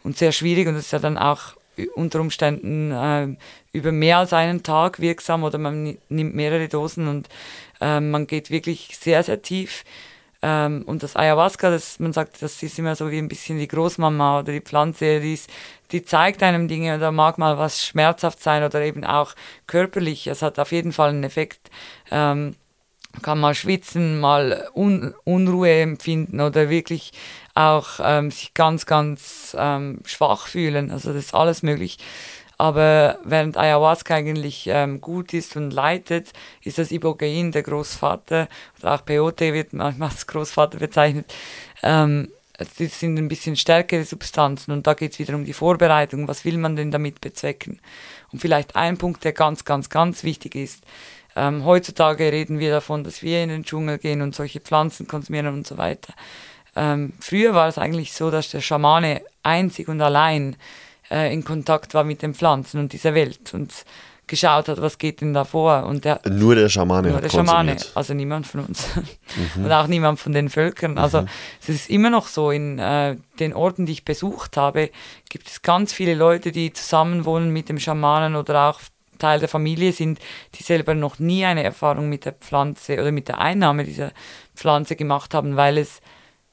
[0.05, 1.57] und sehr schwierig und es ist ja dann auch
[1.97, 3.29] unter Umständen äh,
[3.73, 7.29] über mehr als einen Tag wirksam oder man nimmt mehrere Dosen und
[7.81, 9.85] äh, man geht wirklich sehr, sehr tief
[10.43, 13.69] ähm, und das Ayahuasca, das, man sagt, das ist immer so wie ein bisschen die
[13.69, 15.51] Großmama oder die Pflanze, die, ist,
[15.93, 19.35] die zeigt einem Dinge oder mag mal was schmerzhaft sein oder eben auch
[19.67, 20.27] körperlich.
[20.27, 21.71] Es hat auf jeden Fall einen Effekt.
[22.11, 22.57] Ähm,
[23.23, 27.13] kann mal schwitzen, mal Un Unruhe empfinden oder wirklich
[27.55, 30.91] auch ähm, sich ganz, ganz ähm, schwach fühlen.
[30.91, 31.99] Also das ist alles möglich.
[32.61, 38.95] Aber während Ayahuasca eigentlich ähm, gut ist und leitet, ist das Ibogain der Großvater, oder
[38.95, 41.33] auch Peyote wird manchmal als Großvater bezeichnet.
[41.83, 42.29] Ähm,
[42.59, 46.29] das sind ein bisschen stärkere Substanzen und da geht es wieder um die Vorbereitung.
[46.29, 47.81] Was will man denn damit bezwecken?
[48.31, 50.85] Und vielleicht ein Punkt, der ganz, ganz, ganz wichtig ist.
[51.37, 55.47] Ähm, heutzutage reden wir davon, dass wir in den Dschungel gehen und solche Pflanzen konsumieren
[55.47, 56.13] und so weiter.
[56.77, 60.57] Ähm, früher war es eigentlich so, dass der Schamane einzig und allein
[61.11, 63.73] äh, in Kontakt war mit den Pflanzen und dieser Welt und
[64.31, 65.85] geschaut hat, was geht denn da vor.
[65.85, 68.89] Und der, nur der Schamane nur der Schamane, also niemand von uns.
[69.57, 70.97] Und auch niemand von den Völkern.
[70.97, 71.27] Also
[71.61, 74.91] es ist immer noch so, in äh, den Orten, die ich besucht habe,
[75.29, 78.81] gibt es ganz viele Leute, die zusammenwohnen mit dem Schamanen oder auch
[79.19, 80.19] Teil der Familie sind,
[80.55, 84.13] die selber noch nie eine Erfahrung mit der Pflanze oder mit der Einnahme dieser
[84.55, 86.01] Pflanze gemacht haben, weil es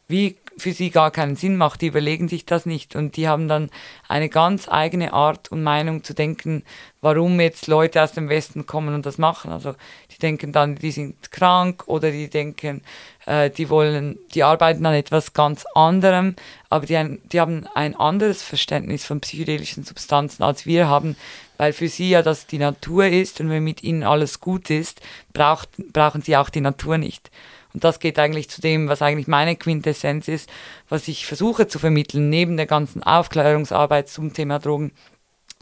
[0.08, 1.82] wie für sie gar keinen Sinn macht.
[1.82, 3.70] Die überlegen sich das nicht und die haben dann
[4.08, 6.64] eine ganz eigene Art und Meinung zu denken,
[7.02, 9.52] warum jetzt Leute aus dem Westen kommen und das machen.
[9.52, 9.76] Also
[10.12, 12.82] die denken dann, die sind krank oder die denken,
[13.26, 16.36] äh, die wollen, die arbeiten an etwas ganz anderem,
[16.70, 21.16] aber die, die haben ein anderes Verständnis von psychedelischen Substanzen als wir haben,
[21.58, 25.02] weil für sie ja das die Natur ist und wenn mit ihnen alles gut ist,
[25.34, 27.30] braucht, brauchen sie auch die Natur nicht.
[27.78, 30.49] Und das geht eigentlich zu dem, was eigentlich meine Quintessenz ist,
[30.90, 34.94] was ich versuche zu vermitteln, neben der ganzen Aufklärungsarbeit zum Thema Drogen,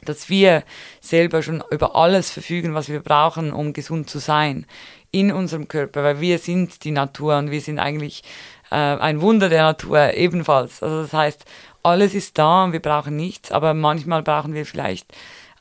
[0.05, 0.63] dass wir
[1.01, 4.65] selber schon über alles verfügen, was wir brauchen, um gesund zu sein
[5.11, 8.23] in unserem Körper, weil wir sind die Natur und wir sind eigentlich
[8.71, 10.81] äh, ein Wunder der Natur ebenfalls.
[10.81, 11.43] Also das heißt,
[11.83, 15.13] alles ist da und wir brauchen nichts, aber manchmal brauchen wir vielleicht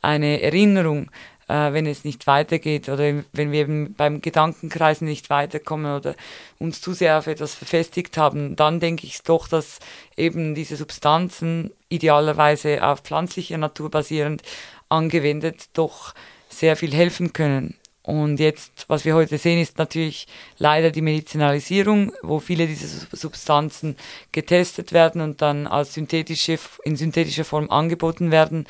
[0.02, 1.10] eine Erinnerung,
[1.48, 6.14] äh, wenn es nicht weitergeht oder wenn wir eben beim Gedankenkreisen nicht weiterkommen oder
[6.58, 9.78] uns zu sehr auf etwas verfestigt haben, dann denke ich doch, dass
[10.16, 14.42] eben diese Substanzen idealerweise auf pflanzlicher Natur basierend
[14.88, 16.14] angewendet doch
[16.48, 17.74] sehr viel helfen können.
[18.02, 20.26] Und jetzt, was wir heute sehen, ist natürlich
[20.58, 23.96] leider die Medizinalisierung, wo viele dieser Substanzen
[24.30, 28.66] getestet werden und dann als synthetische, in synthetischer Form angeboten werden.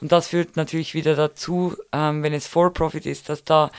[0.00, 3.70] Und das führt natürlich wieder dazu, ähm, wenn es For-Profit ist, dass da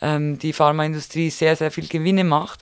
[0.00, 2.60] ähm, die Pharmaindustrie sehr, sehr viel Gewinne macht.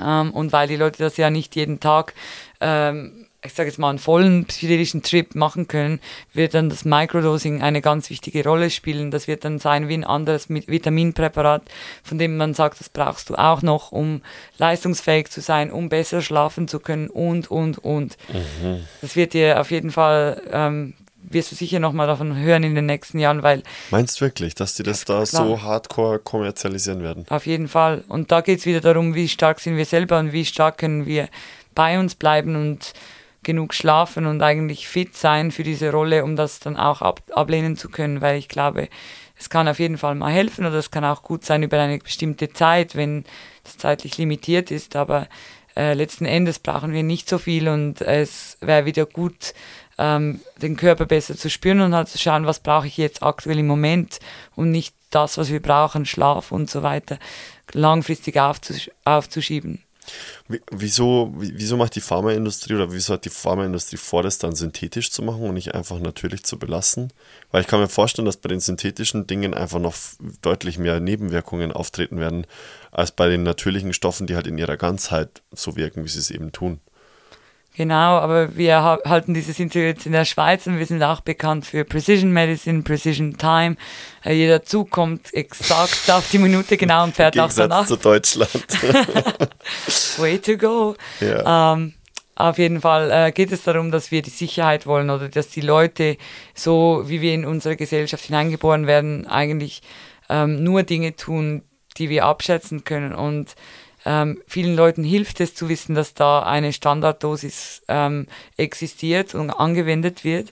[0.00, 2.14] Ähm, und weil die Leute das ja nicht jeden Tag
[2.60, 6.00] ähm, ich sage jetzt mal, einen vollen psychedelischen Trip machen können,
[6.32, 9.12] wird dann das Microdosing eine ganz wichtige Rolle spielen.
[9.12, 11.62] Das wird dann sein wie ein anderes Vitaminpräparat,
[12.02, 14.22] von dem man sagt, das brauchst du auch noch, um
[14.58, 18.16] leistungsfähig zu sein, um besser schlafen zu können und, und, und.
[18.32, 18.84] Mhm.
[19.02, 20.94] Das wird dir auf jeden Fall, ähm,
[21.30, 23.62] wirst du sicher nochmal davon hören in den nächsten Jahren, weil...
[23.90, 25.26] Meinst du wirklich, dass die das da klar.
[25.26, 27.26] so hardcore kommerzialisieren werden?
[27.28, 28.04] Auf jeden Fall.
[28.08, 31.06] Und da geht es wieder darum, wie stark sind wir selber und wie stark können
[31.06, 31.28] wir
[31.74, 32.92] bei uns bleiben und
[33.42, 37.76] genug schlafen und eigentlich fit sein für diese Rolle, um das dann auch ab, ablehnen
[37.76, 38.88] zu können, weil ich glaube,
[39.38, 41.98] es kann auf jeden Fall mal helfen oder es kann auch gut sein über eine
[41.98, 43.24] bestimmte Zeit, wenn
[43.62, 45.28] das zeitlich limitiert ist, aber
[45.76, 49.54] äh, letzten Endes brauchen wir nicht so viel und es wäre wieder gut,
[49.98, 53.58] ähm, den Körper besser zu spüren und halt zu schauen, was brauche ich jetzt aktuell
[53.58, 54.20] im Moment
[54.54, 57.18] und nicht das, was wir brauchen, Schlaf und so weiter,
[57.72, 59.82] langfristig aufzusch aufzuschieben.
[60.70, 65.22] Wieso, wieso macht die Pharmaindustrie oder wieso hat die Pharmaindustrie vor, das dann synthetisch zu
[65.22, 67.12] machen und nicht einfach natürlich zu belassen?
[67.50, 69.94] Weil ich kann mir vorstellen, dass bei den synthetischen Dingen einfach noch
[70.40, 72.46] deutlich mehr Nebenwirkungen auftreten werden,
[72.90, 76.30] als bei den natürlichen Stoffen, die halt in ihrer Ganzheit so wirken, wie sie es
[76.30, 76.80] eben tun.
[77.78, 81.64] Genau, aber wir halten dieses Interview jetzt in der Schweiz und wir sind auch bekannt
[81.64, 83.76] für Precision Medicine, Precision Time.
[84.24, 87.86] Äh, jeder Zug kommt exakt auf die Minute genau und fährt auch danach.
[87.86, 88.50] zu Deutschland.
[90.18, 90.96] Way to go.
[91.20, 91.74] Ja.
[91.74, 91.94] Ähm,
[92.34, 95.60] auf jeden Fall äh, geht es darum, dass wir die Sicherheit wollen oder dass die
[95.60, 96.16] Leute,
[96.54, 99.82] so wie wir in unsere Gesellschaft hineingeboren werden, eigentlich
[100.28, 101.62] ähm, nur Dinge tun,
[101.96, 103.14] die wir abschätzen können.
[103.14, 103.54] Und
[104.08, 108.26] ähm, vielen Leuten hilft es zu wissen, dass da eine Standarddosis ähm,
[108.56, 110.50] existiert und angewendet wird.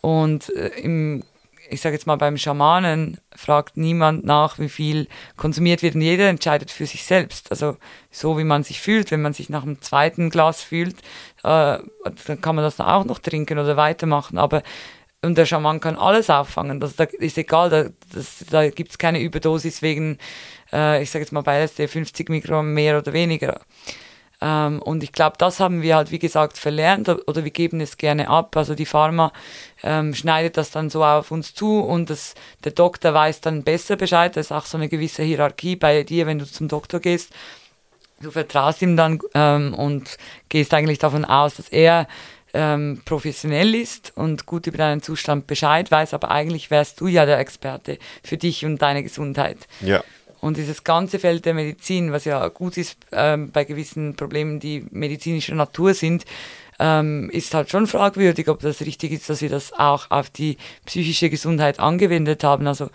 [0.00, 1.24] Und äh, im,
[1.68, 6.28] ich sage jetzt mal beim Schamanen fragt niemand nach, wie viel konsumiert wird und jeder
[6.28, 7.50] entscheidet für sich selbst.
[7.50, 7.76] Also
[8.12, 11.00] so wie man sich fühlt, wenn man sich nach dem zweiten Glas fühlt,
[11.42, 11.78] äh,
[12.26, 14.38] dann kann man das auch noch trinken oder weitermachen.
[14.38, 14.62] Aber
[15.24, 16.78] und der Schaman kann alles auffangen.
[16.78, 17.84] Das, das ist egal, da,
[18.50, 20.18] da gibt es keine Überdosis wegen
[20.72, 23.60] äh, ich sage jetzt mal bei LSD 50 Mikrogramm mehr oder weniger.
[24.42, 27.96] Ähm, und ich glaube, das haben wir halt, wie gesagt, verlernt oder wir geben es
[27.96, 28.56] gerne ab.
[28.56, 29.32] Also die Pharma
[29.84, 32.34] ähm, schneidet das dann so auf uns zu und das,
[32.64, 34.36] der Doktor weiß dann besser Bescheid.
[34.36, 37.32] Das ist auch so eine gewisse Hierarchie bei dir, wenn du zum Doktor gehst.
[38.20, 40.16] Du vertraust ihm dann ähm, und
[40.48, 42.08] gehst eigentlich davon aus, dass er
[42.54, 47.26] ähm, professionell ist und gut über deinen Zustand Bescheid weiß, aber eigentlich wärst du ja
[47.26, 49.58] der Experte für dich und deine Gesundheit.
[49.80, 50.02] Ja.
[50.42, 54.84] Und dieses ganze Feld der Medizin, was ja gut ist ähm, bei gewissen Problemen, die
[54.90, 56.24] medizinischer Natur sind,
[56.80, 60.56] ähm, ist halt schon fragwürdig, ob das richtig ist, dass wir das auch auf die
[60.84, 62.66] psychische Gesundheit angewendet haben.
[62.66, 62.90] Also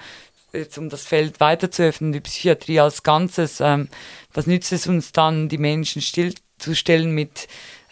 [0.51, 3.87] jetzt um das Feld weiter zu öffnen, die Psychiatrie als Ganzes, ähm,
[4.33, 7.47] was nützt es uns dann, die Menschen stillzustellen mit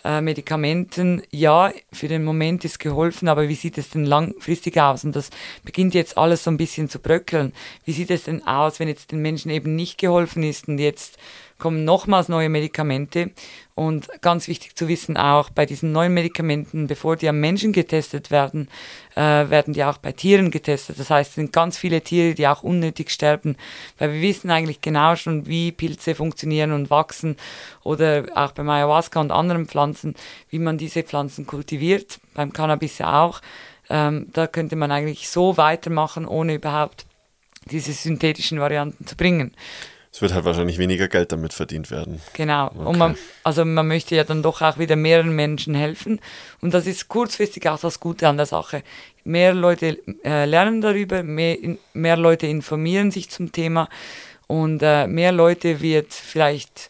[0.06, 5.04] äh, Medikamenten, ja, für den Moment ist geholfen, aber wie sieht es denn langfristig aus?
[5.04, 5.32] Und das
[5.64, 7.54] beginnt jetzt alles so ein bisschen zu bröckeln.
[7.86, 11.18] Wie sieht es denn aus, wenn jetzt den Menschen eben nicht geholfen ist und jetzt
[11.58, 13.32] kommen nochmals neue Medikamente.
[13.76, 18.32] Und ganz wichtig zu wissen auch, bei diesen neuen Medikamenten, bevor die am Menschen getestet
[18.32, 18.70] werden,
[19.16, 20.98] äh, werden die auch bei Tieren getestet.
[20.98, 23.58] Das heißt, es sind ganz viele Tiere, die auch unnötig sterben,
[23.98, 27.36] weil wir wissen eigentlich genau schon, wie Pilze funktionieren und wachsen
[27.84, 30.16] oder auch beim Ayahuasca und anderen Pflanzen,
[30.50, 33.42] wie man diese Pflanzen kultiviert, beim Cannabis auch.
[33.90, 37.06] Ähm, da könnte man eigentlich so weitermachen, ohne überhaupt
[37.72, 39.54] diese synthetischen Varianten zu bringen.
[40.16, 42.22] Es wird halt wahrscheinlich weniger Geld damit verdient werden.
[42.32, 42.68] Genau.
[42.68, 42.86] Okay.
[42.86, 46.22] Und man, also man möchte ja dann doch auch wieder mehreren Menschen helfen.
[46.62, 48.82] Und das ist kurzfristig auch das Gute an der Sache.
[49.26, 51.58] Mehr Leute äh, lernen darüber, mehr,
[51.92, 53.90] mehr Leute informieren sich zum Thema
[54.48, 56.90] und äh, mehr Leute wird vielleicht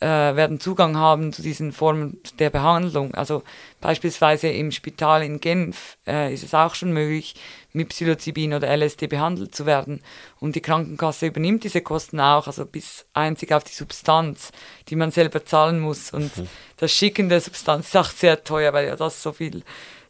[0.00, 3.14] äh, werden Zugang haben zu diesen Formen der Behandlung.
[3.14, 3.42] Also
[3.82, 7.34] beispielsweise im Spital in Genf äh, ist es auch schon möglich,
[7.74, 10.00] mit Psilocybin oder LSD behandelt zu werden.
[10.40, 14.52] Und die Krankenkasse übernimmt diese Kosten auch, also bis einzig auf die Substanz,
[14.88, 16.12] die man selber zahlen muss.
[16.12, 16.48] Und mhm.
[16.78, 19.62] das Schicken der Substanz ist auch sehr teuer, weil ja das so viel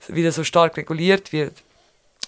[0.06, 1.54] wieder so stark reguliert wird.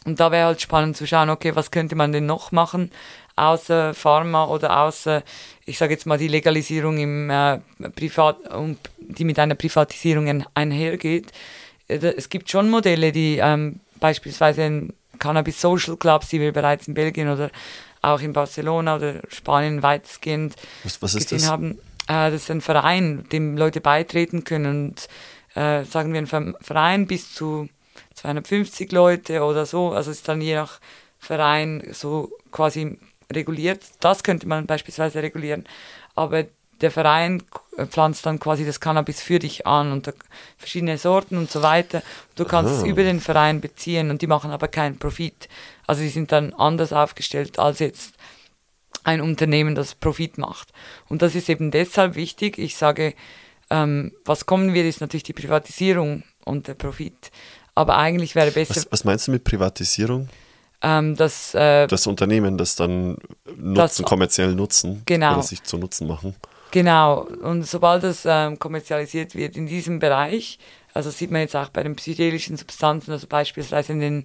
[0.04, 2.90] Und da wäre halt spannend zu schauen, okay, was könnte man denn noch machen,
[3.36, 5.23] außer Pharma oder außer,
[5.66, 7.59] ich sage jetzt mal, die Legalisierung im äh,
[7.94, 8.39] Privat,
[8.98, 11.32] die mit einer Privatisierung einhergeht.
[11.89, 16.89] Äh, es gibt schon Modelle, die ähm, beispielsweise in Cannabis Social Clubs, die wir bereits
[16.89, 17.51] in Belgien oder
[18.02, 21.48] auch in Barcelona oder Spanien weitestgehend was, was gesehen das?
[21.48, 21.73] haben.
[22.06, 25.09] Äh, das ist ein Verein, dem Leute beitreten können und
[25.55, 27.69] äh, sagen wir ein Verein bis zu
[28.15, 29.93] 250 Leute oder so.
[29.93, 30.81] Also ist dann je nach
[31.19, 32.98] Verein so quasi
[33.32, 33.82] reguliert.
[34.01, 35.64] Das könnte man beispielsweise regulieren.
[36.14, 36.44] Aber
[36.80, 37.42] der Verein
[37.88, 40.12] pflanzt dann quasi das Cannabis für dich an und
[40.59, 42.02] verschiedene Sorten und so weiter.
[42.34, 42.80] Du kannst Aha.
[42.80, 45.48] es über den Verein beziehen und die machen aber keinen Profit.
[45.86, 48.14] Also die sind dann anders aufgestellt als jetzt
[49.05, 50.72] ein Unternehmen, das Profit macht.
[51.09, 52.59] Und das ist eben deshalb wichtig.
[52.59, 53.14] Ich sage,
[53.70, 57.30] ähm, was kommen wird, ist natürlich die Privatisierung und der Profit.
[57.74, 58.76] Aber eigentlich wäre besser.
[58.76, 60.28] Was, was meinst du mit Privatisierung?
[60.85, 63.16] Ähm, dass, äh, das Unternehmen, das dann
[63.56, 65.32] nutzen, das, kommerziell nutzen genau.
[65.32, 66.35] oder sich zu Nutzen machen.
[66.73, 70.59] Genau, und sobald es ähm, kommerzialisiert wird in diesem Bereich,
[70.93, 74.24] also sieht man jetzt auch bei den psychedelischen Substanzen, also beispielsweise in, den,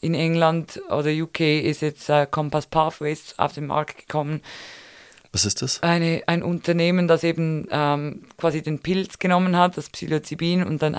[0.00, 4.42] in England oder UK ist jetzt äh, Compass Pathways auf den Markt gekommen.
[5.32, 5.82] Was ist das?
[5.82, 10.94] Eine, ein Unternehmen, das eben ähm, quasi den Pilz genommen hat, das Psilocybin, und dann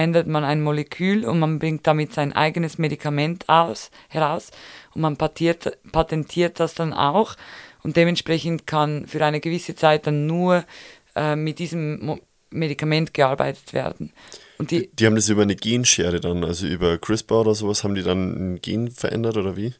[0.00, 4.50] ändert man ein Molekül und man bringt damit sein eigenes Medikament aus, heraus
[4.94, 7.36] und man patiert, patentiert das dann auch
[7.82, 10.64] und dementsprechend kann für eine gewisse Zeit dann nur
[11.14, 12.18] äh, mit diesem Mo
[12.52, 14.12] Medikament gearbeitet werden.
[14.58, 17.94] Und die, die haben das über eine Genschere dann, also über CRISPR oder sowas, haben
[17.94, 19.72] die dann ein Gen verändert oder wie?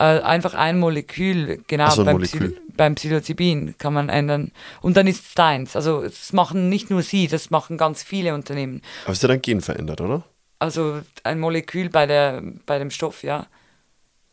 [0.00, 2.52] Äh, einfach ein Molekül, genau, so, beim, Molekül.
[2.52, 4.50] Psil beim Psilocybin kann man ändern.
[4.80, 5.76] Und dann ist es deins.
[5.76, 8.80] Also das machen nicht nur sie, das machen ganz viele Unternehmen.
[9.04, 10.24] Aber ist ja dann Gen verändert, oder?
[10.58, 13.46] Also ein Molekül bei, der, bei dem Stoff, ja.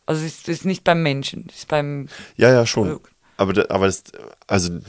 [0.06, 2.08] Also es ist, ist nicht beim Menschen, es ist beim
[2.38, 2.88] Ja, ja, schon.
[2.88, 3.12] Produkt.
[3.36, 4.04] Aber, aber das,
[4.48, 4.80] also.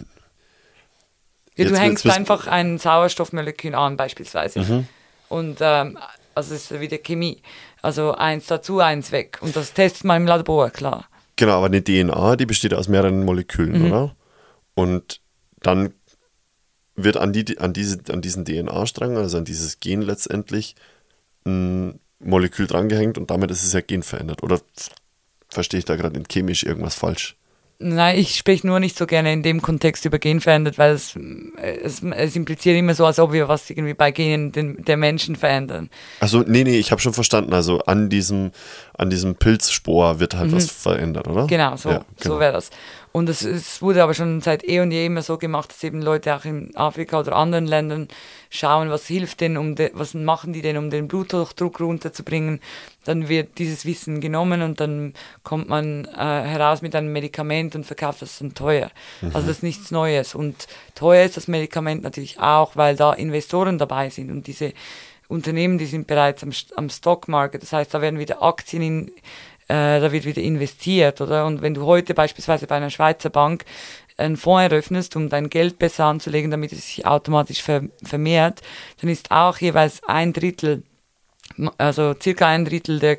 [1.56, 4.60] Ja, du hängst einfach ein Sauerstoffmolekül an, beispielsweise.
[4.60, 4.88] Mhm.
[5.28, 5.98] Und ähm,
[6.36, 7.42] also es ist wieder Chemie.
[7.82, 9.38] Also eins dazu, eins weg.
[9.40, 11.08] Und das testet man im Labor, klar.
[11.36, 13.86] Genau, aber eine DNA, die besteht aus mehreren Molekülen, mhm.
[13.86, 14.16] oder?
[14.74, 15.20] Und
[15.60, 15.94] dann
[16.96, 20.74] wird an, die, an, diese, an diesen DNA-Strang, also an dieses Gen letztendlich,
[21.46, 24.42] ein Molekül drangehängt und damit ist es ja genverändert.
[24.42, 24.60] Oder
[25.48, 27.37] verstehe ich da gerade chemisch irgendwas falsch?
[27.80, 31.16] Nein, ich spreche nur nicht so gerne in dem Kontext über Genverändert, weil es,
[31.56, 35.36] es, es impliziert immer so, als ob wir was irgendwie bei Genen den, der Menschen
[35.36, 35.88] verändern.
[36.18, 37.52] Also nee, nee, ich habe schon verstanden.
[37.52, 38.50] Also an diesem,
[38.96, 40.56] an diesem Pilzspor wird halt mhm.
[40.56, 41.46] was verändert, oder?
[41.46, 42.34] Genau, so, ja, genau.
[42.34, 42.70] so wäre das.
[43.12, 46.02] Und es, es, wurde aber schon seit eh und je immer so gemacht, dass eben
[46.02, 48.08] Leute auch in Afrika oder anderen Ländern
[48.50, 52.60] schauen, was hilft denn, um de, was machen die denn, um den Bluthochdruck runterzubringen.
[53.04, 57.84] Dann wird dieses Wissen genommen und dann kommt man äh, heraus mit einem Medikament und
[57.84, 58.90] verkauft das dann teuer.
[59.20, 59.30] Mhm.
[59.34, 60.34] Also das ist nichts Neues.
[60.34, 64.72] Und teuer ist das Medikament natürlich auch, weil da Investoren dabei sind und diese
[65.28, 67.62] Unternehmen, die sind bereits am, am Stockmarket.
[67.62, 69.08] Das heißt, da werden wieder Aktien in,
[69.68, 71.44] äh, da wird wieder investiert, oder?
[71.44, 73.64] Und wenn du heute beispielsweise bei einer Schweizer Bank
[74.18, 78.60] einen Fonds eröffnest, um dein Geld besser anzulegen, damit es sich automatisch ver vermehrt,
[79.00, 80.82] dann ist auch jeweils ein Drittel,
[81.78, 83.18] also circa ein Drittel der,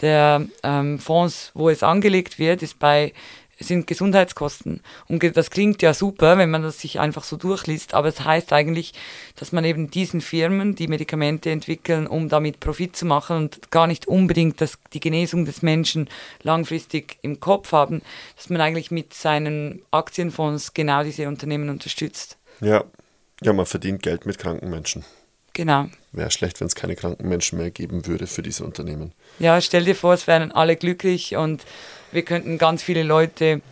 [0.00, 3.12] der ähm, Fonds, wo es angelegt wird, ist bei
[3.58, 4.80] sind Gesundheitskosten.
[5.08, 8.52] Und das klingt ja super, wenn man das sich einfach so durchliest, aber es heißt
[8.52, 8.92] eigentlich,
[9.36, 13.86] dass man eben diesen Firmen, die Medikamente entwickeln, um damit Profit zu machen und gar
[13.86, 16.08] nicht unbedingt das, die Genesung des Menschen
[16.42, 18.02] langfristig im Kopf haben,
[18.36, 22.38] dass man eigentlich mit seinen Aktienfonds genau diese Unternehmen unterstützt.
[22.60, 22.84] Ja,
[23.42, 25.04] ja, man verdient Geld mit kranken Menschen.
[25.54, 25.86] Genau.
[26.12, 29.12] Wäre schlecht, wenn es keine kranken Menschen mehr geben würde für diese Unternehmen.
[29.38, 31.64] Ja, stell dir vor, es wären alle glücklich und
[32.12, 33.62] wir könnten ganz viele Leute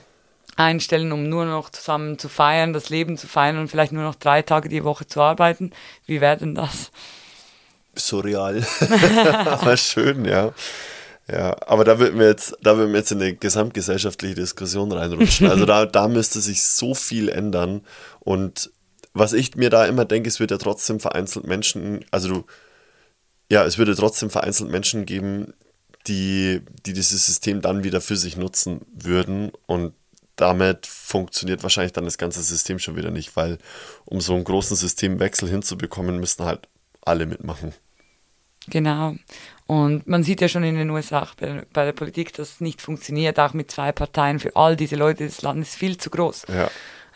[0.56, 4.14] einstellen, um nur noch zusammen zu feiern, das Leben zu feiern und vielleicht nur noch
[4.14, 5.72] drei Tage die Woche zu arbeiten.
[6.06, 6.90] Wie wäre denn das?
[7.94, 8.64] Surreal.
[9.46, 10.52] aber schön, ja.
[11.30, 15.48] Ja, aber da würden wir jetzt, da würden wir jetzt in eine gesamtgesellschaftliche Diskussion reinrutschen.
[15.48, 17.82] Also da, da müsste sich so viel ändern.
[18.20, 18.70] Und
[19.14, 22.44] was ich mir da immer denke, es wird ja trotzdem vereinzelt Menschen, also du,
[23.50, 25.52] ja, es würde trotzdem vereinzelt Menschen geben,
[26.06, 29.94] die, die dieses System dann wieder für sich nutzen würden und
[30.36, 33.58] damit funktioniert wahrscheinlich dann das ganze System schon wieder nicht, weil
[34.04, 36.68] um so einen großen Systemwechsel hinzubekommen, müssten halt
[37.02, 37.72] alle mitmachen.
[38.68, 39.16] Genau.
[39.66, 42.80] Und man sieht ja schon in den USA bei, bei, der Politik, dass es nicht
[42.80, 44.38] funktioniert, auch mit zwei Parteien.
[44.38, 46.46] Für all diese Leute das Land ist viel zu groß.
[46.48, 46.70] Ja.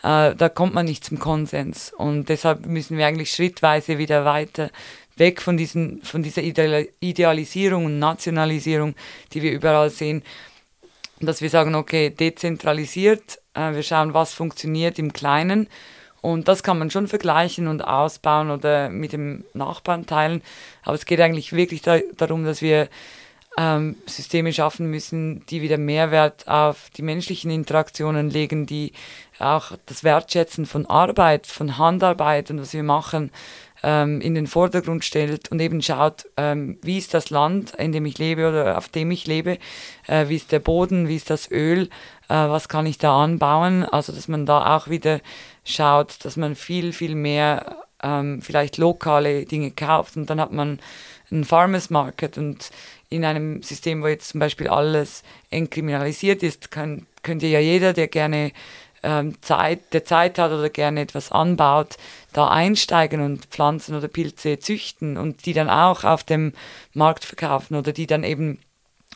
[0.07, 1.91] Äh, da kommt man nicht zum Konsens.
[1.91, 4.69] Und deshalb müssen wir eigentlich schrittweise wieder weiter
[5.17, 8.95] weg von, diesen, von dieser Idealisierung und Nationalisierung,
[9.33, 10.23] die wir überall sehen,
[11.19, 15.67] dass wir sagen, okay, dezentralisiert, äh, wir schauen, was funktioniert im Kleinen
[16.21, 20.43] und das kann man schon vergleichen und ausbauen oder mit dem Nachbarn teilen,
[20.83, 22.87] aber es geht eigentlich wirklich da, darum, dass wir
[23.57, 28.93] ähm, Systeme schaffen müssen, die wieder Mehrwert auf die menschlichen Interaktionen legen, die
[29.39, 33.31] auch das Wertschätzen von Arbeit, von Handarbeit und was wir machen,
[33.83, 38.05] ähm, in den Vordergrund stellt und eben schaut, ähm, wie ist das Land, in dem
[38.05, 39.57] ich lebe oder auf dem ich lebe,
[40.07, 41.89] äh, wie ist der Boden, wie ist das Öl,
[42.29, 43.83] äh, was kann ich da anbauen.
[43.85, 45.19] Also dass man da auch wieder
[45.63, 50.79] schaut, dass man viel, viel mehr ähm, vielleicht lokale Dinge kauft und dann hat man
[51.31, 52.69] einen Farmers Market und
[53.09, 58.07] in einem System, wo jetzt zum Beispiel alles entkriminalisiert ist, kann, könnte ja jeder, der
[58.07, 58.51] gerne
[59.03, 61.97] ähm, Zeit, der Zeit hat oder gerne etwas anbaut,
[62.33, 66.53] da einsteigen und Pflanzen oder Pilze züchten und die dann auch auf dem
[66.93, 68.59] Markt verkaufen oder die dann eben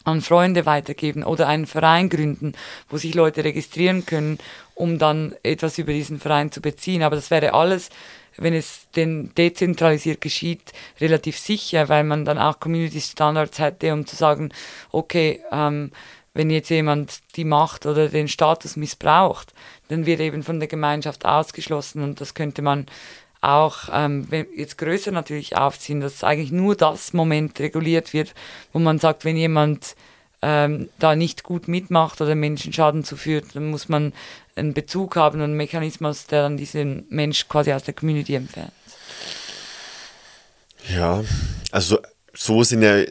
[0.03, 2.53] an Freunde weitergeben oder einen Verein gründen,
[2.89, 4.39] wo sich Leute registrieren können,
[4.73, 7.03] um dann etwas über diesen Verein zu beziehen.
[7.03, 7.89] Aber das wäre alles,
[8.37, 14.05] wenn es denn dezentralisiert geschieht, relativ sicher, weil man dann auch Community Standards hätte, um
[14.05, 14.49] zu sagen,
[14.91, 15.91] okay, ähm,
[16.33, 19.53] wenn jetzt jemand die Macht oder den Status missbraucht,
[19.89, 22.85] dann wird eben von der Gemeinschaft ausgeschlossen und das könnte man
[23.41, 28.33] auch ähm, jetzt größer natürlich aufziehen, dass eigentlich nur das Moment reguliert wird,
[28.71, 29.95] wo man sagt, wenn jemand
[30.43, 34.13] ähm, da nicht gut mitmacht oder Menschen Schaden zuführt, dann muss man
[34.56, 38.73] einen Bezug haben und einen Mechanismus, der dann diesen Mensch quasi aus der Community entfernt.
[40.90, 41.23] Ja,
[41.72, 41.99] also
[42.34, 43.03] so sind ja,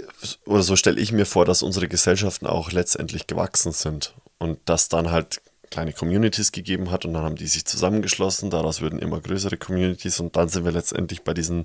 [0.46, 4.88] oder so stelle ich mir vor, dass unsere Gesellschaften auch letztendlich gewachsen sind und dass
[4.88, 5.40] dann halt
[5.70, 10.18] kleine Communities gegeben hat und dann haben die sich zusammengeschlossen, daraus würden immer größere Communities
[10.18, 11.64] und dann sind wir letztendlich bei diesen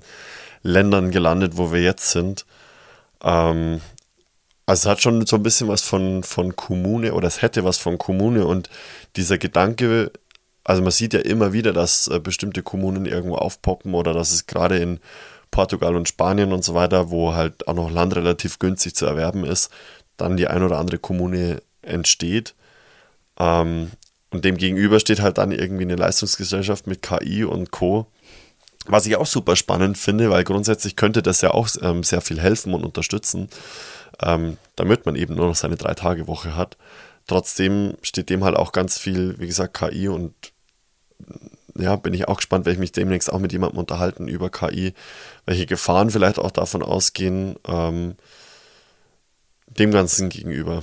[0.62, 2.46] Ländern gelandet, wo wir jetzt sind.
[3.22, 3.80] Ähm,
[4.66, 7.78] also es hat schon so ein bisschen was von, von Kommune oder es hätte was
[7.78, 8.68] von Kommune und
[9.14, 10.10] dieser Gedanke,
[10.64, 14.46] also man sieht ja immer wieder, dass äh, bestimmte Kommunen irgendwo aufpoppen oder dass es
[14.46, 14.98] gerade in
[15.52, 19.44] Portugal und Spanien und so weiter, wo halt auch noch Land relativ günstig zu erwerben
[19.44, 19.70] ist,
[20.16, 22.54] dann die ein oder andere Kommune entsteht.
[23.38, 23.92] Ähm,
[24.30, 28.06] und dem gegenüber steht halt dann irgendwie eine Leistungsgesellschaft mit KI und Co.
[28.86, 32.40] Was ich auch super spannend finde, weil grundsätzlich könnte das ja auch ähm, sehr viel
[32.40, 33.48] helfen und unterstützen,
[34.22, 36.76] ähm, damit man eben nur noch seine Drei-Tage-Woche hat.
[37.26, 40.34] Trotzdem steht dem halt auch ganz viel, wie gesagt, KI und
[41.78, 44.94] ja, bin ich auch gespannt, werde ich mich demnächst auch mit jemandem unterhalten über KI,
[45.44, 48.16] welche Gefahren vielleicht auch davon ausgehen, ähm,
[49.66, 50.82] dem Ganzen gegenüber.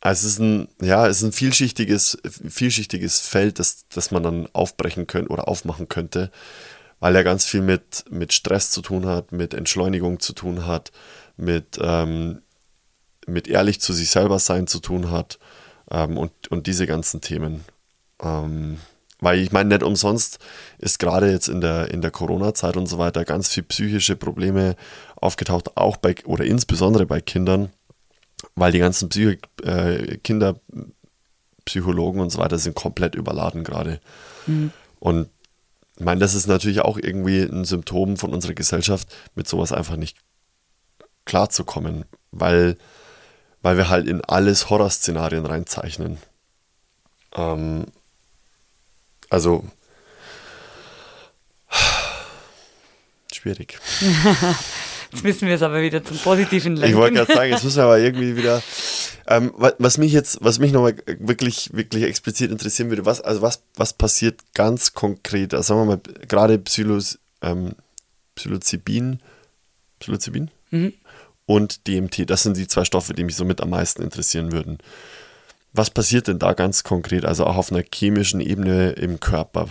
[0.00, 4.48] Also es ist ein, ja, es ist ein vielschichtiges, vielschichtiges Feld, das, das man dann
[4.52, 6.30] aufbrechen könnte oder aufmachen könnte,
[7.00, 10.90] weil er ganz viel mit, mit Stress zu tun hat, mit Entschleunigung zu tun hat,
[11.40, 12.42] mit, ähm,
[13.26, 15.38] mit ehrlich zu sich selber sein zu tun hat
[15.90, 17.64] ähm, und, und diese ganzen Themen.
[18.22, 18.78] Ähm,
[19.20, 20.38] weil ich meine, nicht umsonst
[20.78, 24.76] ist gerade jetzt in der, in der Corona-Zeit und so weiter ganz viel psychische Probleme
[25.16, 27.70] aufgetaucht, auch bei oder insbesondere bei Kindern
[28.54, 34.00] weil die ganzen Psycho äh, Kinderpsychologen und so weiter sind komplett überladen gerade.
[34.46, 34.72] Mhm.
[34.98, 35.28] Und
[35.96, 39.96] ich meine, das ist natürlich auch irgendwie ein Symptom von unserer Gesellschaft, mit sowas einfach
[39.96, 40.16] nicht
[41.30, 42.76] klarzukommen, weil
[43.62, 46.18] weil wir halt in alles Horrorszenarien reinzeichnen.
[47.34, 47.86] Ähm,
[49.28, 49.64] also
[53.32, 53.78] schwierig.
[55.12, 56.90] Jetzt müssen wir es aber wieder zum Positiven lenken.
[56.90, 58.62] Ich wollte gerade sagen, jetzt müssen wir aber irgendwie wieder.
[59.26, 63.64] Ähm, was mich jetzt, was mich nochmal wirklich, wirklich explizit interessieren würde, was, also was,
[63.74, 65.52] was passiert ganz konkret?
[65.52, 67.72] Also sagen wir mal, gerade Psilos, ähm,
[68.36, 69.18] Psilocybin,
[69.98, 70.92] Psilocybin mhm.
[71.50, 74.78] Und DMT, das sind die zwei Stoffe, die mich somit am meisten interessieren würden.
[75.72, 79.66] Was passiert denn da ganz konkret, also auch auf einer chemischen Ebene im Körper?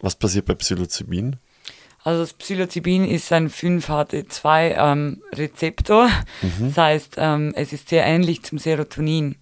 [0.00, 1.36] Was passiert bei Psilocybin?
[2.04, 6.06] Also das Psilocybin ist ein 5-HT2-Rezeptor.
[6.06, 6.68] Ähm, mhm.
[6.68, 9.36] Das heißt, ähm, es ist sehr ähnlich zum Serotonin.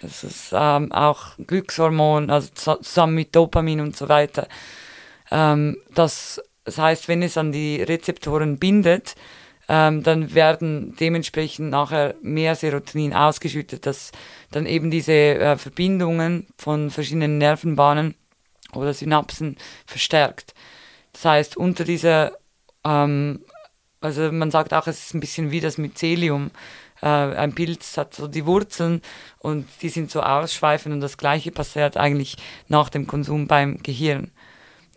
[0.00, 4.48] Das ist ähm, auch Glückshormon, also zusammen mit Dopamin und so weiter.
[5.30, 9.14] Ähm, das, das heißt, wenn es an die Rezeptoren bindet,
[9.68, 14.12] ähm, dann werden dementsprechend nachher mehr Serotonin ausgeschüttet, das
[14.50, 18.14] dann eben diese äh, Verbindungen von verschiedenen Nervenbahnen
[18.72, 20.54] oder Synapsen verstärkt.
[21.12, 22.32] Das heißt, unter dieser,
[22.84, 23.44] ähm,
[24.00, 26.50] also man sagt auch, es ist ein bisschen wie das Mycelium.
[27.02, 29.02] Äh, ein Pilz hat so die Wurzeln
[29.38, 32.36] und die sind so ausschweifend und das gleiche passiert eigentlich
[32.68, 34.30] nach dem Konsum beim Gehirn.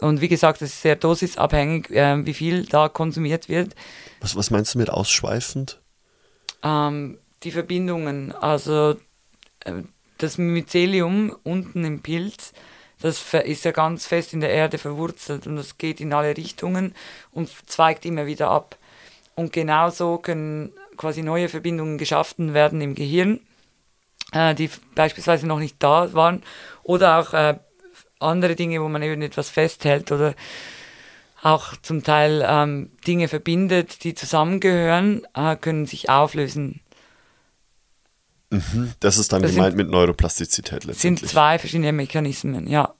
[0.01, 3.75] Und wie gesagt, es ist sehr dosisabhängig, äh, wie viel da konsumiert wird.
[4.19, 5.79] Was, was meinst du mit ausschweifend?
[6.63, 8.97] Ähm, die Verbindungen, also
[9.61, 9.83] äh,
[10.17, 12.53] das Mycelium unten im Pilz
[13.01, 16.93] das ist ja ganz fest in der Erde verwurzelt und das geht in alle Richtungen
[17.31, 18.77] und zweigt immer wieder ab.
[19.35, 23.39] Und genauso können quasi neue Verbindungen geschaffen werden im Gehirn,
[24.33, 26.43] äh, die beispielsweise noch nicht da waren,
[26.83, 27.57] oder auch äh,
[28.21, 30.35] andere Dinge, wo man eben etwas festhält oder
[31.41, 36.81] auch zum Teil ähm, Dinge verbindet, die zusammengehören, äh, können sich auflösen.
[38.51, 38.91] Mhm.
[38.99, 40.99] Das ist dann das gemeint sind, mit Neuroplastizität letztendlich.
[40.99, 42.93] sind zwei verschiedene Mechanismen, ja.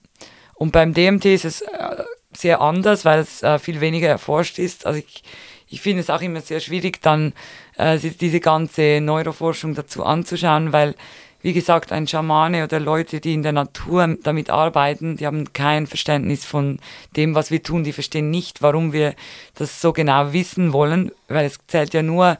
[0.54, 2.04] Und beim DMT ist es äh,
[2.36, 4.86] sehr anders, weil es äh, viel weniger erforscht ist.
[4.86, 5.22] Also ich,
[5.68, 7.32] ich finde es auch immer sehr schwierig, dann
[7.76, 10.94] äh, diese ganze Neuroforschung dazu anzuschauen, weil,
[11.42, 15.86] wie gesagt, ein Schamane oder Leute, die in der Natur damit arbeiten, die haben kein
[15.86, 16.78] Verständnis von
[17.16, 17.84] dem, was wir tun.
[17.84, 19.14] Die verstehen nicht, warum wir
[19.54, 22.38] das so genau wissen wollen, weil es zählt ja nur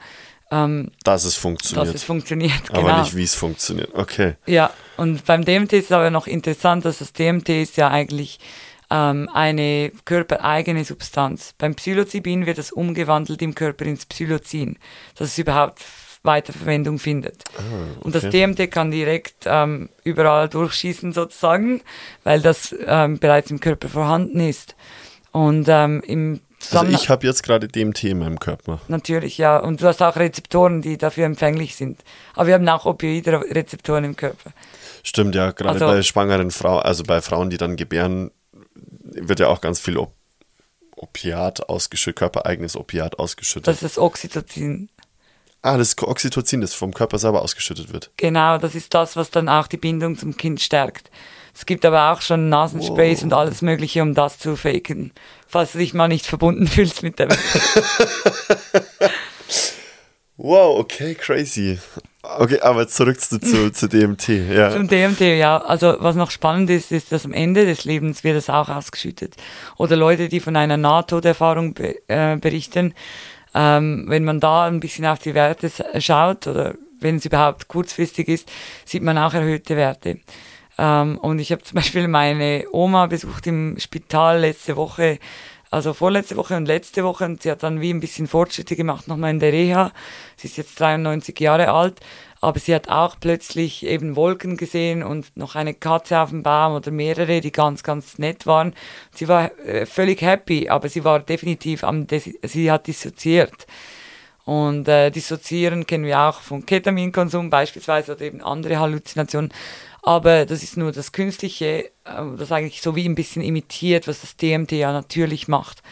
[0.52, 1.88] ähm, dass es funktioniert.
[1.88, 2.80] Dass es funktioniert, genau.
[2.80, 3.94] Aber nicht, wie es funktioniert.
[3.94, 4.34] Okay.
[4.44, 8.38] Ja, und beim DMT ist es aber noch interessant, dass das DMT ist ja eigentlich
[8.90, 11.54] ähm, eine körpereigene Substanz.
[11.56, 14.78] Beim Psilocybin wird es umgewandelt im Körper ins Psilocin,
[15.16, 15.80] dass es überhaupt
[16.22, 17.44] Weiterverwendung findet.
[17.56, 18.00] Ah, okay.
[18.00, 21.82] Und das DMT kann direkt ähm, überall durchschießen sozusagen,
[22.24, 24.76] weil das ähm, bereits im Körper vorhanden ist.
[25.32, 26.40] Und ähm, im
[26.70, 28.80] also ich habe jetzt gerade DMT in meinem Körper.
[28.86, 29.58] Natürlich, ja.
[29.58, 32.04] Und du hast auch Rezeptoren, die dafür empfänglich sind.
[32.34, 34.52] Aber wir haben auch Opioidrezeptoren im Körper.
[35.02, 35.50] Stimmt, ja.
[35.50, 38.30] Gerade also, bei schwangeren Frauen, also bei Frauen, die dann gebären,
[39.02, 40.14] wird ja auch ganz viel Op
[40.94, 43.66] Opiat ausgeschüttet, körpereigenes Opiat ausgeschüttet.
[43.66, 44.88] Das ist das Oxytocin.
[45.62, 48.10] Ah, das Oxytocin, das vom Körper selber ausgeschüttet wird.
[48.16, 51.08] Genau, das ist das, was dann auch die Bindung zum Kind stärkt.
[51.54, 53.24] Es gibt aber auch schon Nasensprays wow.
[53.24, 55.12] und alles Mögliche, um das zu faken,
[55.46, 57.38] falls du dich mal nicht verbunden fühlst mit der Welt.
[60.36, 61.78] wow, okay, crazy.
[62.22, 64.28] Okay, aber zurück zu, zu, zu DMT.
[64.28, 64.70] Ja.
[64.70, 65.58] Zum DMT, ja.
[65.58, 69.34] Also was noch spannend ist, ist, dass am Ende des Lebens wird es auch ausgeschüttet.
[69.76, 72.94] Oder Leute, die von einer Nahtoderfahrung be äh, berichten,
[73.54, 75.70] ähm, wenn man da ein bisschen auf die Werte
[76.00, 78.50] schaut oder wenn es überhaupt kurzfristig ist,
[78.84, 80.18] sieht man auch erhöhte Werte.
[80.78, 85.18] Ähm, und ich habe zum Beispiel meine Oma besucht im Spital letzte Woche,
[85.72, 87.24] also vorletzte Woche und letzte Woche.
[87.24, 89.92] Und sie hat dann wie ein bisschen Fortschritte gemacht, nochmal in der Reha.
[90.36, 92.00] Sie ist jetzt 93 Jahre alt,
[92.42, 96.74] aber sie hat auch plötzlich eben Wolken gesehen und noch eine Katze auf dem Baum
[96.74, 98.74] oder mehrere, die ganz, ganz nett waren.
[99.14, 102.06] Sie war äh, völlig happy, aber sie war definitiv am,
[102.42, 103.66] sie hat dissoziiert.
[104.44, 109.52] Und äh, dissoziieren kennen wir auch vom Ketaminkonsum beispielsweise oder eben andere Halluzinationen.
[110.02, 114.20] Aber das ist nur das Künstliche, äh, das eigentlich so wie ein bisschen imitiert, was
[114.20, 115.82] das DMT ja natürlich macht.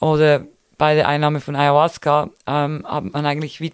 [0.00, 0.44] Oder
[0.76, 3.72] bei der Einnahme von Ayahuasca ähm, hat man eigentlich wie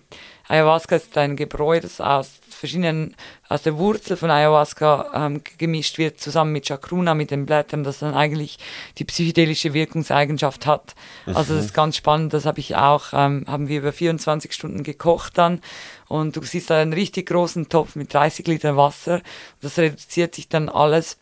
[0.49, 3.15] Ayahuasca ist ein Gebräu, das aus verschiedenen,
[3.49, 8.01] aus der Wurzel von Ayahuasca ähm, gemischt wird, zusammen mit Chacruna, mit den Blättern, das
[8.01, 8.59] dann eigentlich
[8.99, 10.95] die psychedelische Wirkungseigenschaft hat.
[11.27, 11.77] Also das ist mhm.
[11.77, 15.61] ganz spannend, das habe ich auch, ähm, haben wir über 24 Stunden gekocht dann
[16.09, 19.23] und du siehst da einen richtig großen Topf mit 30 Liter Wasser.
[19.61, 21.19] Das reduziert sich dann alles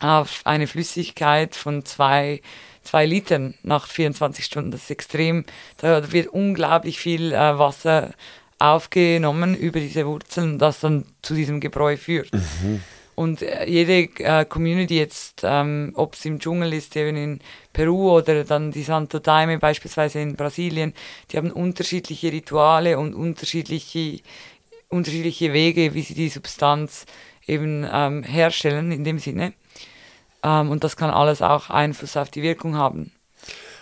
[0.00, 2.40] auf eine Flüssigkeit von zwei
[2.82, 4.70] zwei Litern nach 24 Stunden.
[4.70, 5.44] Das ist extrem,
[5.78, 8.12] da wird unglaublich viel äh, Wasser
[8.62, 12.32] aufgenommen über diese Wurzeln, das dann zu diesem Gebräu führt.
[12.32, 12.80] Mhm.
[13.14, 17.40] Und äh, jede äh, Community jetzt, ähm, ob es im Dschungel ist, eben in
[17.72, 20.94] Peru oder dann die Santo Daime beispielsweise in Brasilien,
[21.30, 24.20] die haben unterschiedliche Rituale und unterschiedliche,
[24.88, 27.04] unterschiedliche Wege, wie sie die Substanz
[27.46, 29.52] eben ähm, herstellen in dem Sinne.
[30.42, 33.12] Ähm, und das kann alles auch Einfluss auf die Wirkung haben.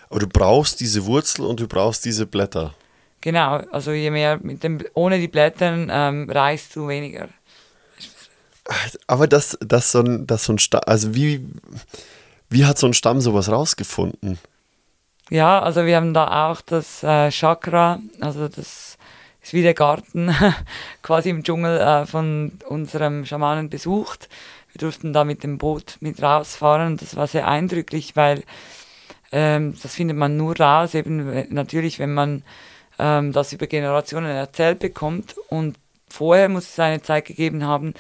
[0.09, 2.75] Aber du brauchst diese Wurzel und du brauchst diese Blätter.
[3.21, 7.29] Genau, also je mehr mit dem, ohne die Blätter ähm, reichst du weniger.
[9.07, 11.45] Aber das, das so ein, das so ein Stamm, also wie,
[12.49, 14.39] wie hat so ein Stamm sowas rausgefunden?
[15.29, 18.99] Ja, also wir haben da auch das äh, Chakra, also das
[19.43, 20.35] ist wie der Garten
[21.03, 24.29] quasi im Dschungel äh, von unserem Schamanen besucht.
[24.73, 28.45] Wir durften da mit dem Boot mit rausfahren und das war sehr eindrücklich, weil
[29.33, 32.43] ähm, das findet man nur raus, eben natürlich, wenn man
[33.01, 35.35] ähm, das über Generationen erzählt bekommt.
[35.49, 35.79] Und
[36.09, 37.95] vorher muss es eine Zeit gegeben haben,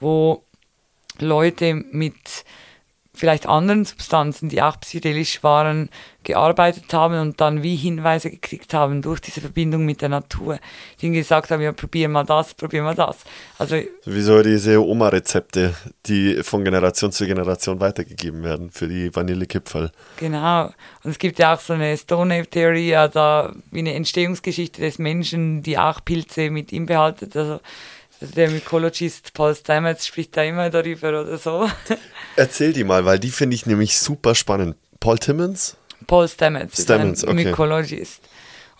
[0.00, 0.42] wo
[1.18, 2.44] Leute mit
[3.20, 5.90] vielleicht anderen Substanzen, die auch psychedelisch waren,
[6.22, 10.58] gearbeitet haben und dann wie Hinweise gekriegt haben durch diese Verbindung mit der Natur,
[10.98, 13.18] die ihnen gesagt haben, ja, probier mal das, probier mal das.
[13.58, 13.76] Also
[14.06, 15.74] Wieso diese Oma-Rezepte,
[16.06, 19.90] die von Generation zu Generation weitergegeben werden für die Vanillekipferl.
[20.16, 20.70] Genau.
[21.04, 24.98] Und es gibt ja auch so eine Stone Ape Theorie, also wie eine Entstehungsgeschichte des
[24.98, 27.30] Menschen, die auch Pilze mit ihm behalten.
[27.34, 27.60] Also
[28.20, 31.68] also der Mykologist Paul Steinmetz spricht da immer darüber oder so.
[32.36, 34.76] Erzähl die mal, weil die finde ich nämlich super spannend.
[35.00, 35.76] Paul Timmons?
[36.06, 37.48] Paul Stamets, Stamets ist ein okay.
[37.48, 38.22] Mykologist.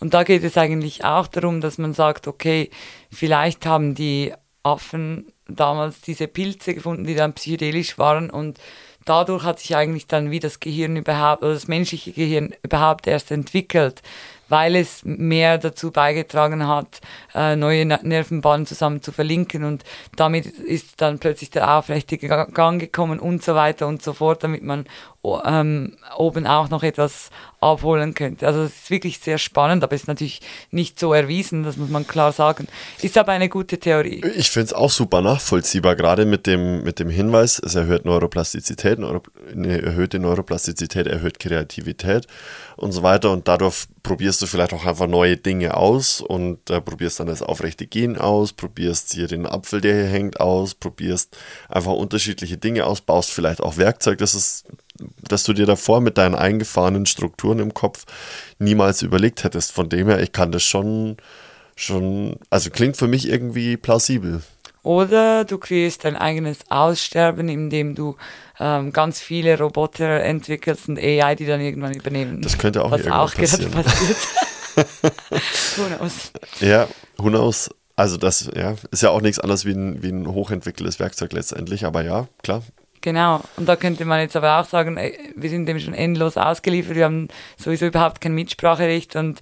[0.00, 2.70] Und da geht es eigentlich auch darum, dass man sagt, okay,
[3.10, 8.58] vielleicht haben die Affen damals diese Pilze gefunden, die dann psychedelisch waren und
[9.04, 13.30] dadurch hat sich eigentlich dann wie das Gehirn überhaupt oder das menschliche Gehirn überhaupt erst
[13.30, 14.02] entwickelt,
[14.51, 17.01] weil es mehr dazu beigetragen hat,
[17.35, 19.85] äh, neue Nervenbahnen zusammen zu verlinken und
[20.16, 24.62] damit ist dann plötzlich der aufrechte Gang gekommen und so weiter und so fort, damit
[24.62, 24.85] man
[25.44, 28.47] ähm, oben auch noch etwas abholen könnte.
[28.47, 30.40] Also es ist wirklich sehr spannend, aber es ist natürlich
[30.70, 32.68] nicht so erwiesen, das muss man klar sagen.
[33.02, 34.22] Ist aber eine gute Theorie.
[34.35, 38.98] Ich finde es auch super nachvollziehbar, gerade mit dem, mit dem Hinweis, es erhöht Neuroplastizität,
[38.98, 39.22] Neuro,
[39.52, 42.27] eine erhöhte Neuroplastizität erhöht Kreativität
[42.77, 46.81] und so weiter und dadurch probierst du vielleicht auch einfach neue Dinge aus und äh,
[46.81, 51.36] probierst dann das aufrechte Gehen aus, probierst hier den Apfel, der hier hängt, aus, probierst
[51.68, 54.64] einfach unterschiedliche Dinge aus, baust vielleicht auch Werkzeug, das ist
[55.28, 58.05] dass du dir davor mit deinen eingefahrenen Strukturen im Kopf
[58.59, 59.72] niemals überlegt hättest.
[59.72, 61.16] Von dem her, ich kann das schon,
[61.77, 64.43] schon, also klingt für mich irgendwie plausibel.
[64.82, 68.16] Oder du kreierst dein eigenes Aussterben, indem du
[68.59, 72.40] ähm, ganz viele Roboter entwickelst und AI, die dann irgendwann übernehmen.
[72.40, 73.73] Das könnte auch was auch gerade passieren.
[73.73, 74.16] passiert.
[75.77, 76.32] who knows?
[76.61, 76.89] Ja,
[77.19, 77.70] who knows?
[77.97, 81.85] Also das ja, ist ja auch nichts anderes wie ein, wie ein hochentwickeltes Werkzeug letztendlich,
[81.85, 82.62] aber ja, klar,
[83.02, 84.98] Genau, und da könnte man jetzt aber auch sagen,
[85.35, 89.40] wir sind dem schon endlos ausgeliefert, wir haben sowieso überhaupt kein Mitspracherecht und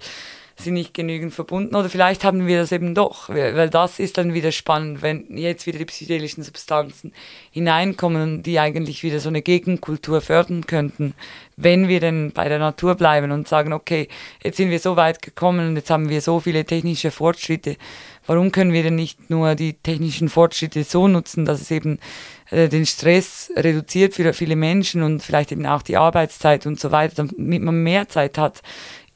[0.59, 1.75] sind nicht genügend verbunden.
[1.75, 5.65] Oder vielleicht haben wir das eben doch, weil das ist dann wieder spannend, wenn jetzt
[5.65, 7.13] wieder die psychedelischen Substanzen
[7.51, 11.13] hineinkommen, die eigentlich wieder so eine Gegenkultur fördern könnten,
[11.55, 14.07] wenn wir denn bei der Natur bleiben und sagen, okay,
[14.43, 17.75] jetzt sind wir so weit gekommen und jetzt haben wir so viele technische Fortschritte,
[18.27, 21.99] warum können wir denn nicht nur die technischen Fortschritte so nutzen, dass es eben
[22.51, 26.91] äh, den Stress reduziert für viele Menschen und vielleicht eben auch die Arbeitszeit und so
[26.91, 28.61] weiter, damit man mehr Zeit hat,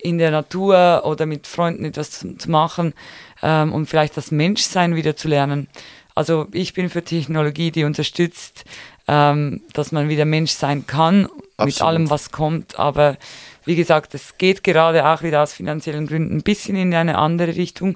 [0.03, 2.93] in der Natur oder mit Freunden etwas zu, zu machen
[3.41, 5.67] ähm, und vielleicht das Menschsein wieder zu lernen.
[6.13, 8.65] Also ich bin für Technologie, die unterstützt,
[9.07, 11.65] ähm, dass man wieder Mensch sein kann Absolut.
[11.65, 12.77] mit allem, was kommt.
[12.77, 13.17] Aber
[13.65, 17.55] wie gesagt, es geht gerade auch wieder aus finanziellen Gründen ein bisschen in eine andere
[17.55, 17.95] Richtung.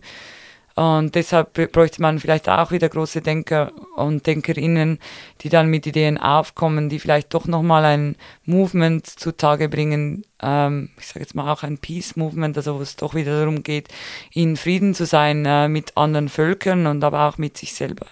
[0.77, 4.99] Und deshalb bräuchte man vielleicht auch wieder große Denker und Denkerinnen,
[5.41, 11.07] die dann mit Ideen aufkommen, die vielleicht doch nochmal ein Movement zutage bringen, ähm, ich
[11.07, 13.87] sage jetzt mal auch ein Peace-Movement, also wo es doch wieder darum geht,
[14.31, 18.05] in Frieden zu sein äh, mit anderen Völkern und aber auch mit sich selber.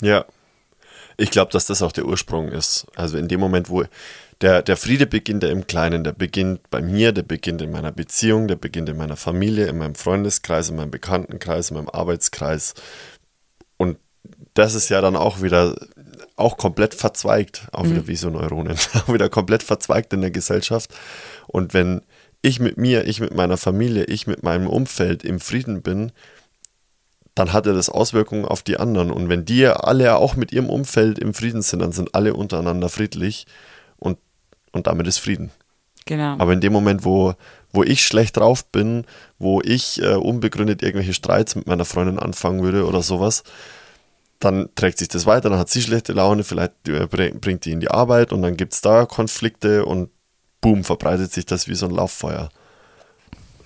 [0.00, 0.24] Ja,
[1.18, 2.86] ich glaube, dass das auch der Ursprung ist.
[2.94, 3.84] Also in dem Moment, wo
[4.42, 7.92] der, der Friede beginnt ja im Kleinen, der beginnt bei mir, der beginnt in meiner
[7.92, 12.74] Beziehung, der beginnt in meiner Familie, in meinem Freundeskreis, in meinem Bekanntenkreis, in meinem Arbeitskreis.
[13.78, 13.98] Und
[14.54, 15.74] das ist ja dann auch wieder
[16.36, 17.90] auch komplett verzweigt, auch mhm.
[17.92, 20.90] wieder wie so Neuronen, auch wieder komplett verzweigt in der Gesellschaft.
[21.46, 22.02] Und wenn
[22.42, 26.12] ich mit mir, ich mit meiner Familie, ich mit meinem Umfeld im Frieden bin,
[27.34, 29.10] dann hat er das Auswirkungen auf die anderen.
[29.10, 32.88] Und wenn die alle auch mit ihrem Umfeld im Frieden sind, dann sind alle untereinander
[32.88, 33.46] friedlich
[34.76, 35.50] und damit ist Frieden.
[36.06, 36.36] Genau.
[36.38, 37.34] Aber in dem Moment, wo,
[37.72, 39.04] wo ich schlecht drauf bin,
[39.38, 43.42] wo ich äh, unbegründet irgendwelche Streits mit meiner Freundin anfangen würde oder sowas,
[44.38, 47.80] dann trägt sich das weiter, dann hat sie schlechte Laune, vielleicht äh, bringt die in
[47.80, 50.10] die Arbeit und dann gibt es da Konflikte und
[50.60, 52.50] boom, verbreitet sich das wie so ein Lauffeuer.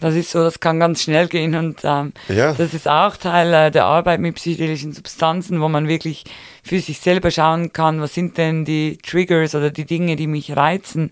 [0.01, 2.53] Das ist so, das kann ganz schnell gehen und ähm, Ja.
[2.55, 6.25] das ist auch Teil äh, der Arbeit mit psychedelischen Substanzen, wo man wirklich
[6.65, 10.57] für sich selber schauen kann, was sind denn die Triggers oder die Dinge, die mich
[10.57, 11.11] reizen,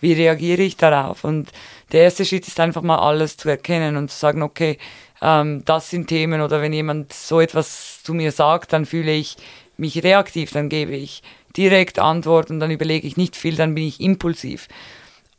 [0.00, 1.50] wie reagiere ich darauf und
[1.92, 4.78] der erste Schritt ist einfach mal alles zu erkennen und zu sagen, okay,
[5.20, 9.36] ähm, das sind Themen oder wenn jemand so etwas zu mir sagt, dann fühle ich
[9.76, 11.22] mich reaktiv, dann gebe ich
[11.56, 14.68] direkt Antwort und dann überlege ich nicht viel, dann bin ich impulsiv.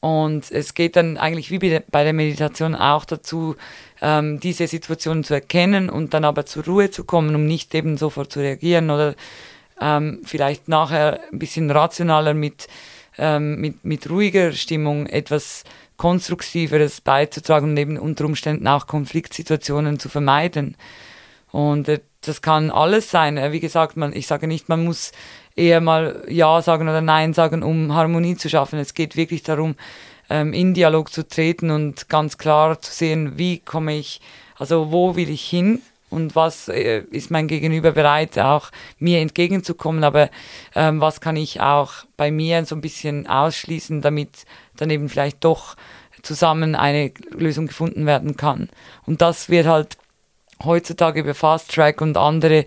[0.02, 3.56] Und es geht dann eigentlich wie bei der- Meditation auch dazu,
[4.02, 7.98] ähm, diese Situationen zu erkennen und dann aber zur Ruhe zu kommen, um nicht eben
[7.98, 9.16] sofort zu reagieren oder
[9.80, 12.68] ähm, vielleicht nachher ein bisschen rationaler mit,
[13.20, 15.64] ähm, mit, mit ruhiger Stimmung etwas
[15.98, 20.76] Konstruktiveres beizutragen und eben unter Umständen auch Konfliktsituationen zu vermeiden.
[21.52, 23.38] Und äh, das kann alles sein.
[23.38, 25.12] Äh, Wie gesagt, man, ich sage nicht, man muss
[25.56, 28.80] eher mal Ja sagen oder Nein sagen, um Harmonie zu schaffen.
[28.80, 29.76] Es geht wirklich darum,
[30.30, 34.22] ähm, in Dialog zu treten und ganz klar zu sehen, wie komme ich,
[34.58, 40.04] also wo will ich hin und was äh, ist mein Gegenüber bereit, auch mir entgegenzukommen,
[40.04, 40.30] aber
[40.76, 44.46] ähm, was kann ich auch bei mir so ein bisschen ausschließen, damit
[44.78, 45.76] dann eben vielleicht doch
[46.22, 48.70] zusammen eine Lösung gefunden werden kann.
[49.06, 49.98] Und das wird halt
[50.64, 52.66] heutzutage über Fast Track und andere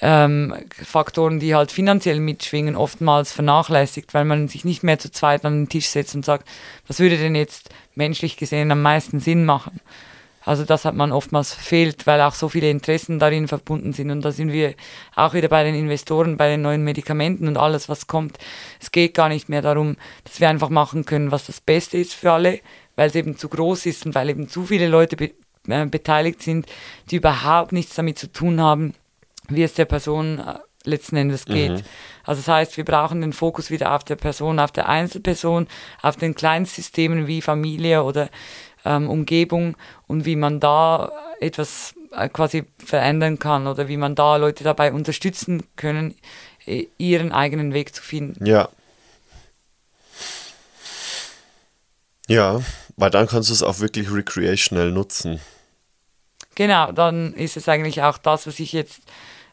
[0.00, 5.44] ähm, Faktoren, die halt finanziell mitschwingen, oftmals vernachlässigt, weil man sich nicht mehr zu zweit
[5.44, 6.48] an den Tisch setzt und sagt,
[6.86, 9.80] was würde denn jetzt menschlich gesehen am meisten Sinn machen?
[10.46, 14.12] Also das hat man oftmals verfehlt, weil auch so viele Interessen darin verbunden sind.
[14.12, 14.74] Und da sind wir
[15.16, 18.38] auch wieder bei den Investoren, bei den neuen Medikamenten und alles, was kommt.
[18.80, 22.14] Es geht gar nicht mehr darum, dass wir einfach machen können, was das Beste ist
[22.14, 22.60] für alle,
[22.94, 25.16] weil es eben zu groß ist und weil eben zu viele Leute
[25.68, 26.66] äh, beteiligt sind,
[27.10, 28.94] die überhaupt nichts damit zu tun haben,
[29.48, 31.84] wie es der Person äh, letzten Endes geht.
[32.24, 35.66] Also das heißt, wir brauchen den Fokus wieder auf der Person, auf der Einzelperson,
[36.02, 38.30] auf den Kleinstsystemen wie Familie oder
[38.84, 39.76] ähm, Umgebung
[40.06, 44.92] und wie man da etwas äh, quasi verändern kann oder wie man da Leute dabei
[44.92, 46.14] unterstützen können,
[46.64, 48.46] äh, ihren eigenen Weg zu finden.
[48.46, 48.68] Ja.
[52.28, 52.60] Ja,
[52.96, 55.40] weil dann kannst du es auch wirklich recreational nutzen.
[56.56, 59.02] Genau, dann ist es eigentlich auch das, was ich jetzt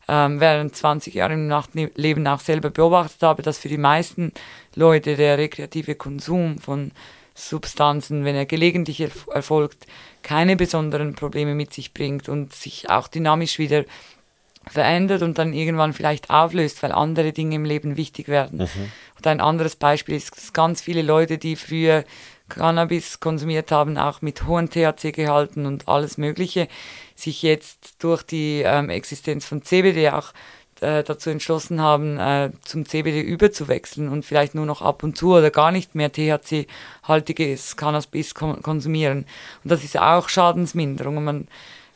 [0.07, 4.31] ähm, während 20 Jahren im Nachtleben auch selber beobachtet habe, dass für die meisten
[4.73, 6.91] Leute der rekreative Konsum von
[7.35, 9.85] Substanzen, wenn er gelegentlich erf erfolgt,
[10.21, 13.83] keine besonderen Probleme mit sich bringt und sich auch dynamisch wieder
[14.67, 18.59] verändert und dann irgendwann vielleicht auflöst, weil andere Dinge im Leben wichtig werden.
[19.17, 22.05] Und ein anderes Beispiel ist, dass ganz viele Leute, die früher
[22.49, 26.67] Cannabis konsumiert haben, auch mit hohen THC-Gehalten und alles Mögliche,
[27.15, 30.33] sich jetzt durch die ähm, Existenz von CBD auch
[30.81, 35.33] äh, dazu entschlossen haben, äh, zum CBD überzuwechseln und vielleicht nur noch ab und zu
[35.33, 39.25] oder gar nicht mehr THC-haltiges Cannabis kon konsumieren.
[39.63, 41.17] Und das ist auch Schadensminderung.
[41.17, 41.47] Und man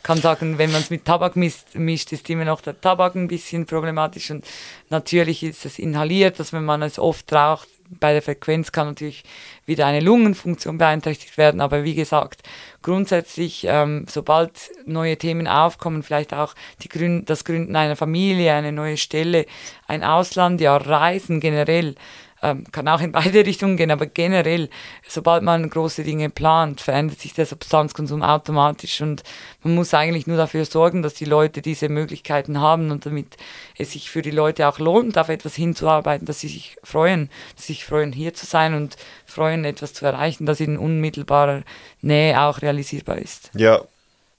[0.03, 3.27] kann sagen, wenn man es mit Tabak mischt, mischt, ist immer noch der Tabak ein
[3.27, 4.45] bisschen problematisch und
[4.89, 9.23] natürlich ist es inhaliert, dass wenn man es oft raucht, bei der Frequenz kann natürlich
[9.65, 12.43] wieder eine Lungenfunktion beeinträchtigt werden, aber wie gesagt,
[12.81, 16.53] grundsätzlich, ähm, sobald neue Themen aufkommen, vielleicht auch
[16.89, 19.45] Grün das Gründen einer Familie, eine neue Stelle,
[19.88, 21.95] ein Ausland, ja, Reisen generell,
[22.41, 24.69] ähm, kann auch in beide Richtungen gehen, aber generell,
[25.07, 29.23] sobald man große Dinge plant, verändert sich der Substanzkonsum automatisch und
[29.64, 33.38] man muss eigentlich nur dafür sorgen, dass die Leute diese Möglichkeiten haben und damit
[33.77, 37.68] es sich für die Leute auch lohnt, auf etwas hinzuarbeiten, dass sie sich freuen, dass
[37.68, 41.64] sie sich freuen, hier zu sein und freuen, etwas zu erreichen, das in unmittelbarer
[42.01, 43.51] Nähe auch realisierbar ist.
[43.55, 43.81] Ja.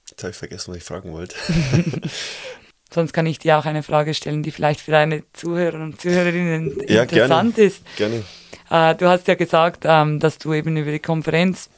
[0.09, 1.35] Jetzt habe ich vergessen, was ich fragen wollte.
[2.91, 6.75] Sonst kann ich dir auch eine Frage stellen, die vielleicht für deine Zuhörer und Zuhörerinnen
[6.87, 7.67] Ja, interessant gerne.
[7.67, 7.83] ist.
[7.97, 8.23] Gerne.
[8.69, 11.69] Äh, du hast ja gesagt, ähm, dass du eben über die Konferenz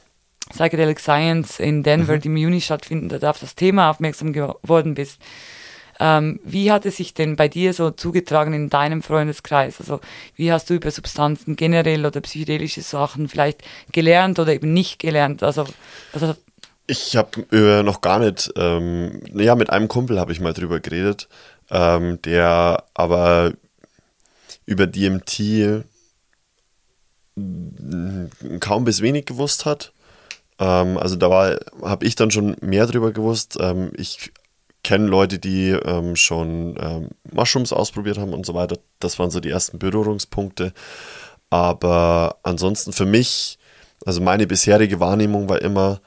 [0.50, 5.20] Psychedelic Science in Denver, die im Juni stattfindet, auf das Thema aufmerksam geworden bist.
[6.00, 9.78] Ähm, wie hat es sich denn bei dir so zugetragen in deinem Freundeskreis?
[9.80, 10.00] Also
[10.34, 13.62] wie hast du über Substanzen generell oder psychedelische Sachen vielleicht
[13.92, 15.42] gelernt oder eben nicht gelernt?
[15.42, 15.64] Also
[16.12, 16.38] was hat,
[16.92, 20.78] Ich habe äh, noch gar nicht, ähm, ja, mit einem Kumpel habe ich mal drüber
[20.78, 21.26] geredet,
[21.70, 23.54] ähm, der aber
[24.66, 25.84] über DMT
[28.60, 29.92] kaum bis wenig gewusst hat.
[30.58, 33.56] Ähm, also da habe ich dann schon mehr drüber gewusst.
[33.58, 34.30] Ähm, ich
[34.84, 38.76] kenne Leute, die ähm, schon ähm, Mushrooms ausprobiert haben und so weiter.
[39.00, 40.74] Das waren so die ersten Berührungspunkte.
[41.50, 43.58] Aber ansonsten für mich
[44.04, 46.00] Also meine bisherige Wahrnehmung war immer,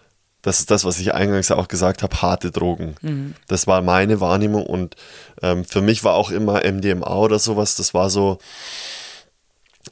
[0.45, 2.95] das ist das, was ich eingangs auch gesagt habe, harte Drogen.
[3.01, 3.33] Mhm.
[3.47, 4.95] Das war meine Wahrnehmung und
[5.41, 8.37] ähm, für mich war auch immer MDMA oder sowas, das war so,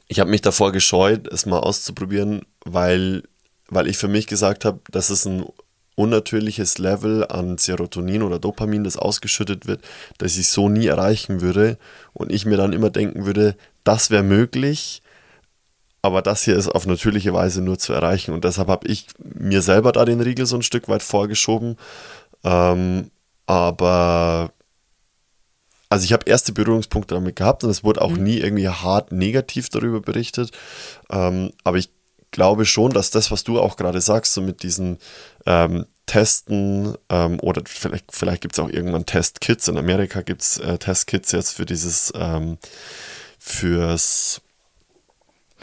[0.06, 3.24] ich habe mich davor gescheut, es mal auszuprobieren, weil,
[3.68, 5.44] weil ich für mich gesagt habe, das ist ein
[5.96, 9.80] unnatürliches Level an Serotonin oder Dopamin, das ausgeschüttet wird,
[10.18, 11.78] das ich so nie erreichen würde.
[12.12, 15.02] Und ich mir dann immer denken würde, das wäre möglich,
[16.04, 18.34] aber das hier ist auf natürliche Weise nur zu erreichen.
[18.34, 21.78] Und deshalb habe ich mir selber da den Riegel so ein Stück weit vorgeschoben.
[22.44, 23.10] Ähm,
[23.46, 24.52] aber
[25.88, 28.22] also ich habe erste Berührungspunkte damit gehabt und es wurde auch mhm.
[28.22, 30.50] nie irgendwie hart negativ darüber berichtet.
[31.10, 31.88] Ähm, aber ich
[32.32, 34.98] glaube schon, dass das, was du auch gerade sagst, so mit diesen
[35.46, 39.68] ähm, Testen ähm, oder vielleicht, vielleicht gibt es auch irgendwann Testkits.
[39.68, 42.58] In Amerika gibt es äh, Testkits jetzt für dieses, ähm,
[43.38, 44.42] fürs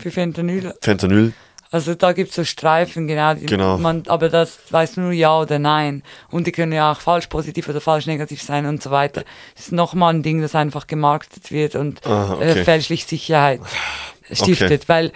[0.01, 0.73] für Fentanyl.
[0.81, 1.33] Fentanyl.
[1.71, 3.33] Also da gibt es so Streifen, genau.
[3.35, 3.77] genau.
[3.77, 6.03] Man, aber das weißt du nur ja oder nein.
[6.29, 9.23] Und die können ja auch falsch positiv oder falsch negativ sein und so weiter.
[9.55, 12.49] Das ist nochmal ein Ding, das einfach gemarketet wird und Aha, okay.
[12.49, 13.61] äh, fälschlich Sicherheit
[14.29, 14.83] stiftet.
[14.83, 14.83] Okay.
[14.87, 15.11] Weil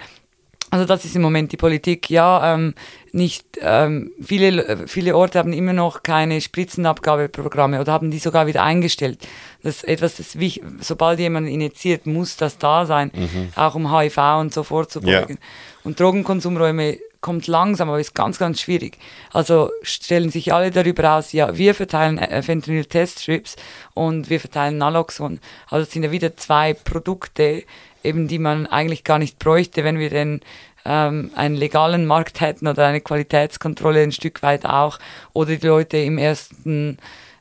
[0.70, 2.10] also das ist im Moment die Politik.
[2.10, 2.74] Ja, ähm,
[3.16, 8.62] nicht ähm, viele viele Orte haben immer noch keine Spritzenabgabeprogramme oder haben die sogar wieder
[8.62, 9.26] eingestellt.
[9.62, 13.48] Das ist etwas, das wie, sobald jemand initiiert, muss das da sein, mhm.
[13.56, 15.38] auch um HIV und so vorzubeugen.
[15.40, 15.46] Ja.
[15.82, 18.98] Und Drogenkonsumräume kommt langsam, aber ist ganz, ganz schwierig.
[19.32, 23.56] Also stellen sich alle darüber aus, ja, wir verteilen äh, Fentanyl-Teststrips
[23.94, 25.40] und wir verteilen Naloxon.
[25.68, 27.64] Also es sind ja wieder zwei Produkte,
[28.04, 30.40] eben die man eigentlich gar nicht bräuchte, wenn wir denn
[30.86, 34.98] ähm, einen legalen Markt hätten oder eine Qualitätskontrolle ein Stück weit auch
[35.32, 36.98] oder die Leute im ersten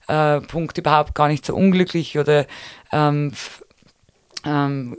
[0.07, 2.45] äh, Punkt überhaupt gar nicht so unglücklich oder
[2.91, 3.31] ähm,
[4.45, 4.97] ähm,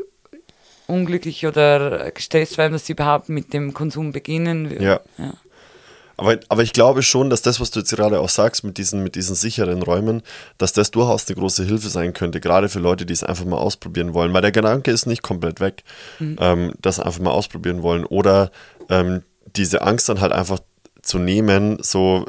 [0.87, 4.71] unglücklich oder gestresst werden, dass sie überhaupt mit dem Konsum beginnen.
[4.81, 5.01] Ja.
[5.19, 5.33] ja.
[6.17, 9.03] Aber, aber ich glaube schon, dass das, was du jetzt gerade auch sagst, mit diesen,
[9.03, 10.23] mit diesen sicheren Räumen,
[10.59, 13.59] dass das durchaus eine große Hilfe sein könnte, gerade für Leute, die es einfach mal
[13.59, 14.33] ausprobieren wollen.
[14.33, 15.85] Weil der Gedanke ist nicht komplett weg,
[16.19, 16.37] mhm.
[16.41, 18.05] ähm, das einfach mal ausprobieren wollen.
[18.05, 18.51] Oder
[18.89, 19.23] ähm,
[19.57, 20.61] diese Angst dann halt einfach
[21.03, 22.27] zu nehmen, so,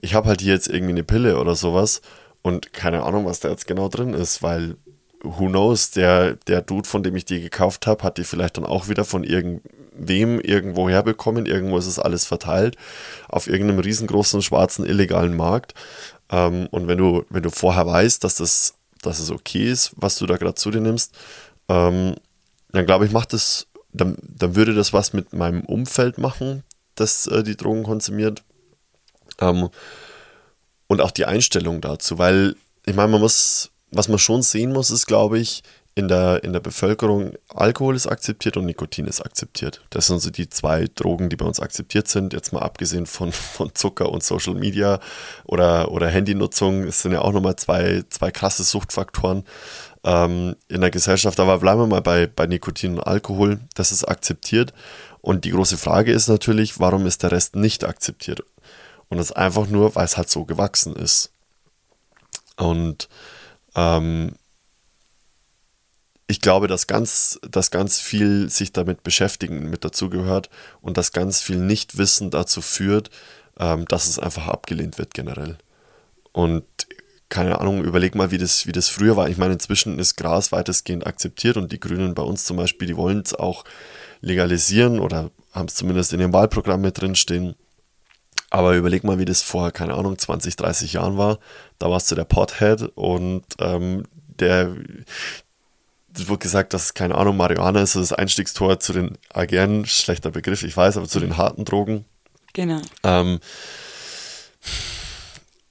[0.00, 2.02] ich habe halt hier jetzt irgendwie eine Pille oder sowas
[2.42, 4.76] und keine Ahnung, was da jetzt genau drin ist, weil
[5.22, 8.66] who knows, der, der Dude, von dem ich die gekauft habe, hat die vielleicht dann
[8.66, 9.24] auch wieder von
[9.94, 11.46] irgendwem irgendwo herbekommen.
[11.46, 12.76] Irgendwo ist es alles verteilt
[13.28, 15.74] auf irgendeinem riesengroßen schwarzen illegalen Markt.
[16.30, 20.16] Ähm, und wenn du, wenn du vorher weißt, dass das, dass es okay ist, was
[20.16, 21.14] du da gerade zu dir nimmst,
[21.68, 22.14] ähm,
[22.72, 26.64] dann glaube ich, macht das, dann, dann würde das was mit meinem Umfeld machen,
[26.94, 28.42] das äh, die Drogen konsumiert.
[29.40, 29.68] Ähm,
[30.86, 34.90] und auch die Einstellung dazu, weil ich meine, man muss was man schon sehen muss,
[34.90, 35.62] ist, glaube ich,
[35.96, 39.80] in der, in der Bevölkerung, Alkohol ist akzeptiert und Nikotin ist akzeptiert.
[39.90, 42.32] Das sind so die zwei Drogen, die bei uns akzeptiert sind.
[42.32, 44.98] Jetzt mal abgesehen von, von Zucker und Social Media
[45.44, 46.82] oder, oder Handynutzung.
[46.82, 49.44] Es sind ja auch nochmal zwei, zwei krasse Suchtfaktoren
[50.02, 51.38] ähm, in der Gesellschaft.
[51.38, 53.60] Aber bleiben wir mal bei, bei Nikotin und Alkohol.
[53.74, 54.74] Das ist akzeptiert.
[55.20, 58.42] Und die große Frage ist natürlich, warum ist der Rest nicht akzeptiert?
[59.08, 61.30] Und das einfach nur, weil es halt so gewachsen ist.
[62.56, 63.08] Und
[63.76, 64.32] ähm,
[66.26, 70.48] ich glaube, dass ganz, dass ganz viel sich damit beschäftigen mit dazugehört
[70.80, 73.10] und dass ganz viel Nichtwissen dazu führt,
[73.58, 75.58] ähm, dass es einfach abgelehnt wird generell.
[76.32, 76.64] Und
[77.28, 79.28] keine Ahnung, überleg mal, wie das, wie das früher war.
[79.28, 82.96] Ich meine, inzwischen ist Gras weitestgehend akzeptiert und die Grünen bei uns zum Beispiel, die
[82.96, 83.64] wollen es auch
[84.20, 87.54] legalisieren oder haben es zumindest in ihrem Wahlprogramm mit drinstehen.
[88.50, 91.38] Aber überleg mal, wie das vor, keine Ahnung, 20, 30 Jahren war.
[91.78, 94.04] Da warst du der Pothead und ähm,
[94.38, 94.74] der,
[96.16, 100.62] es wurde gesagt, dass, keine Ahnung, Marihuana ist das Einstiegstor zu den Agern, schlechter Begriff,
[100.62, 102.04] ich weiß, aber zu den harten Drogen.
[102.52, 102.80] Genau.
[103.02, 103.40] Ähm,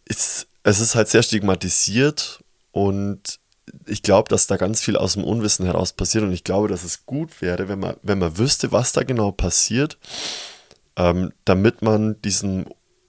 [0.06, 3.40] es, es ist halt sehr stigmatisiert und
[3.86, 6.84] ich glaube, dass da ganz viel aus dem Unwissen heraus passiert und ich glaube, dass
[6.84, 9.98] es gut wäre, wenn man, wenn man wüsste, was da genau passiert
[10.96, 12.66] ähm, damit man diesem,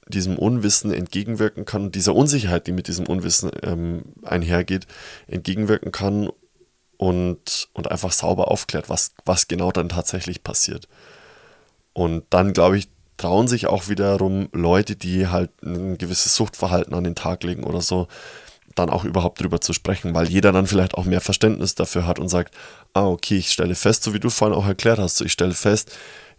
[0.08, 4.86] diesem Unwissen entgegenwirken kann, dieser Unsicherheit, die mit diesem Unwissen ähm, einhergeht,
[5.26, 6.30] entgegenwirken kann
[6.96, 10.88] und, und einfach sauber aufklärt, was, was genau dann tatsächlich passiert.
[11.92, 17.04] Und dann, glaube ich, trauen sich auch wiederum Leute, die halt ein gewisses Suchtverhalten an
[17.04, 18.08] den Tag legen oder so,
[18.74, 22.18] dann auch überhaupt drüber zu sprechen, weil jeder dann vielleicht auch mehr Verständnis dafür hat
[22.18, 22.54] und sagt,
[22.92, 25.96] ah, okay, ich stelle fest, so wie du vorhin auch erklärt hast, ich stelle fest,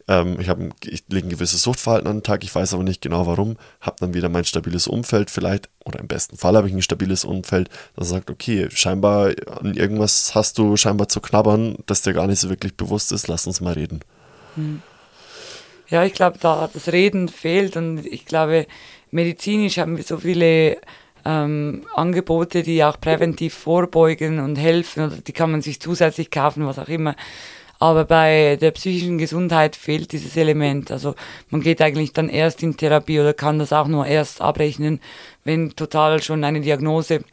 [0.08, 0.48] ähm, ich,
[0.88, 3.98] ich lege ein gewisses Suchtverhalten an den Tag, ich weiß aber nicht genau warum, habe
[4.00, 7.70] dann wieder mein stabiles Umfeld vielleicht, oder im besten Fall habe ich ein stabiles Umfeld,
[7.96, 12.40] das sagt, okay, scheinbar an irgendwas hast du scheinbar zu knabbern, das dir gar nicht
[12.40, 14.02] so wirklich bewusst ist, lass uns mal reden.
[14.56, 14.82] Hm.
[15.88, 18.66] Ja, ich glaube, da das Reden fehlt und ich glaube,
[19.12, 20.78] medizinisch haben wir so viele
[21.26, 26.66] ähm, Angebote, die auch präventiv vorbeugen und helfen oder die kann man sich zusätzlich kaufen,
[26.66, 27.16] was auch immer.
[27.80, 30.92] Aber bei der psychischen Gesundheit fehlt dieses Element.
[30.92, 31.16] Also
[31.50, 35.02] man geht eigentlich dann erst in Therapie oder kann das auch nur erst abrechnen,
[35.44, 37.24] wenn total schon eine Diagnose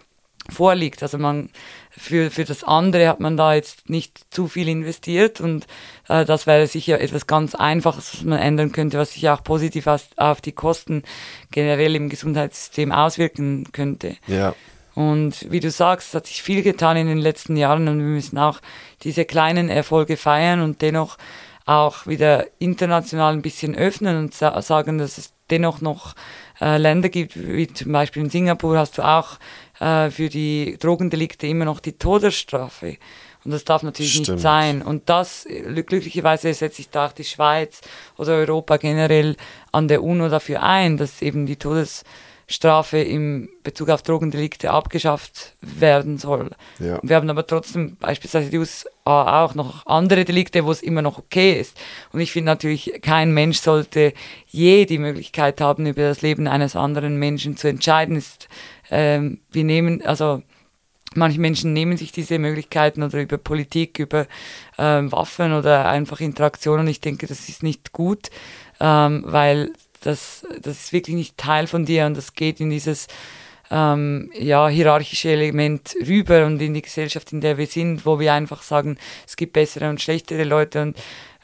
[0.50, 1.02] vorliegt.
[1.02, 1.50] Also man
[1.90, 5.66] für, für das andere hat man da jetzt nicht zu viel investiert und
[6.08, 9.86] äh, das wäre sicher etwas ganz Einfaches, was man ändern könnte, was sich auch positiv
[9.86, 11.02] auf, auf die Kosten
[11.50, 14.16] generell im Gesundheitssystem auswirken könnte.
[14.26, 14.54] Ja.
[14.94, 18.06] Und wie du sagst, es hat sich viel getan in den letzten Jahren und wir
[18.06, 18.60] müssen auch
[19.02, 21.16] diese kleinen Erfolge feiern und dennoch
[21.64, 26.14] auch wieder international ein bisschen öffnen und sa sagen, dass es dennoch noch
[26.60, 29.38] äh, Länder gibt, wie zum Beispiel in Singapur hast du auch
[29.80, 32.98] äh, für die Drogendelikte immer noch die Todesstrafe.
[33.44, 34.28] Und das darf natürlich Stimmt.
[34.28, 34.82] nicht sein.
[34.82, 35.46] Und das,
[35.86, 37.80] glücklicherweise setzt sich da auch die Schweiz
[38.16, 39.36] oder Europa generell
[39.72, 42.06] an der UNO dafür ein, dass eben die Todesstrafe
[42.92, 46.50] im Bezug auf Drogendelikte abgeschafft werden soll.
[46.78, 46.98] Ja.
[47.02, 51.18] Wir haben aber trotzdem beispielsweise die USA auch noch andere Delikte, wo es immer noch
[51.18, 51.78] okay ist.
[52.12, 54.12] Und ich finde natürlich, kein Mensch sollte
[54.48, 58.16] je die Möglichkeit haben, über das Leben eines anderen Menschen zu entscheiden.
[58.16, 58.48] Ist
[58.90, 60.42] ähm, wir nehmen, also
[61.14, 64.26] manche Menschen nehmen sich diese Möglichkeiten oder über Politik, über
[64.78, 66.86] ähm, Waffen oder einfach Interaktionen.
[66.88, 68.30] Ich denke, das ist nicht gut,
[68.80, 69.72] ähm, weil
[70.02, 73.08] das, das ist wirklich nicht Teil von dir und das geht in dieses
[73.70, 78.34] ähm, ja, hierarchische Element rüber und in die Gesellschaft, in der wir sind, wo wir
[78.34, 80.98] einfach sagen, es gibt bessere und schlechtere Leute und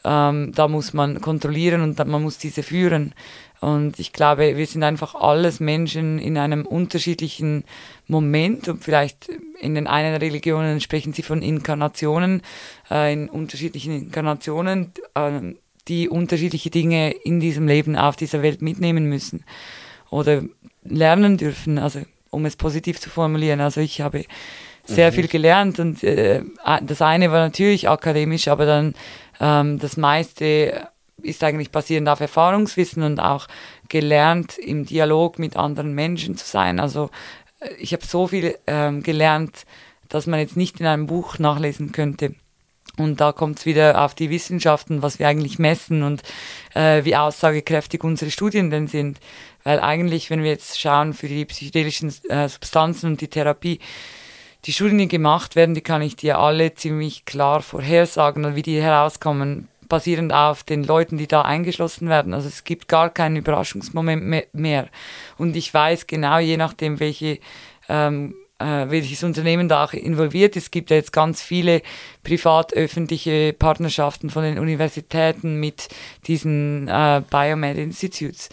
[0.04, 3.14] ähm, da muss man kontrollieren und man muss diese führen.
[3.60, 7.64] Und ich glaube, wir sind einfach alles Menschen in einem unterschiedlichen
[8.06, 9.28] Moment und vielleicht
[9.58, 12.42] in den einen Religionen sprechen sie von Inkarnationen,
[12.90, 15.54] äh, in unterschiedlichen Inkarnationen, äh,
[15.88, 19.44] die unterschiedliche Dinge in diesem Leben auf dieser Welt mitnehmen müssen
[20.10, 20.42] oder
[20.84, 22.00] lernen dürfen, also
[22.30, 23.60] um es positiv zu formulieren.
[23.60, 24.24] Also ich habe
[24.84, 25.14] sehr mhm.
[25.14, 26.42] viel gelernt und äh,
[26.82, 28.94] das eine war natürlich akademisch, aber dann
[29.40, 30.88] ähm, das meiste
[31.22, 33.48] ist eigentlich basierend auf Erfahrungswissen und auch
[33.88, 36.80] gelernt, im Dialog mit anderen Menschen zu sein.
[36.80, 37.10] Also
[37.60, 39.66] äh, ich habe so viel ähm, gelernt,
[40.08, 42.34] dass man jetzt nicht in einem Buch nachlesen könnte.
[42.98, 46.22] Und da kommt es wieder auf die Wissenschaften, was wir eigentlich messen und
[46.74, 49.18] äh, wie aussagekräftig unsere Studien denn sind.
[49.64, 53.78] Weil eigentlich, wenn wir jetzt schauen für die psychedelischen äh, Substanzen und die Therapie,
[54.64, 58.82] die Studien, die gemacht werden, die kann ich dir alle ziemlich klar vorhersagen wie die
[58.82, 62.34] herauskommen basierend auf den Leuten, die da eingeschlossen werden.
[62.34, 64.88] Also es gibt gar keinen Überraschungsmoment mehr.
[65.38, 67.38] Und ich weiß genau, je nachdem, welche
[67.88, 70.64] ähm, äh, welches Unternehmen da auch involviert ist.
[70.64, 71.82] Es gibt ja jetzt ganz viele
[72.24, 75.88] privat-öffentliche Partnerschaften von den Universitäten mit
[76.26, 78.48] diesen äh, Biomed Institutes.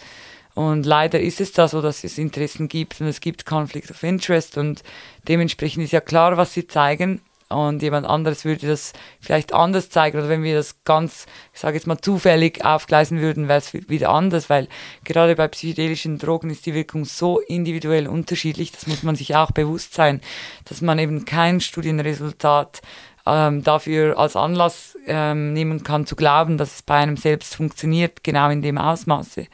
[0.54, 4.02] Und leider ist es da so, dass es Interessen gibt und es gibt Conflict of
[4.02, 4.82] Interest und
[5.28, 10.18] dementsprechend ist ja klar, was sie zeigen und jemand anderes würde das vielleicht anders zeigen
[10.18, 14.10] oder wenn wir das ganz, ich sage jetzt mal zufällig aufgleisen würden, wäre es wieder
[14.10, 14.68] anders, weil
[15.04, 19.52] gerade bei psychedelischen Drogen ist die Wirkung so individuell unterschiedlich, das muss man sich auch
[19.52, 20.20] bewusst sein,
[20.64, 22.80] dass man eben kein Studienresultat
[23.26, 28.24] ähm, dafür als Anlass ähm, nehmen kann zu glauben, dass es bei einem selbst funktioniert,
[28.24, 29.46] genau in dem Ausmaße.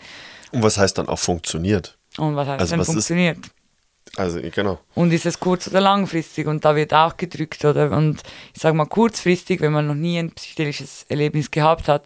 [0.53, 1.99] Und was heißt dann auch funktioniert?
[2.19, 3.39] Und was heißt also dann funktioniert?
[3.39, 3.62] Ist
[4.17, 4.79] also genau.
[4.95, 6.47] Und ist es kurz- oder langfristig?
[6.47, 7.91] Und da wird auch gedrückt, oder?
[7.93, 8.23] Und
[8.55, 12.05] ich sage mal kurzfristig, wenn man noch nie ein psychedelisches Erlebnis gehabt hat,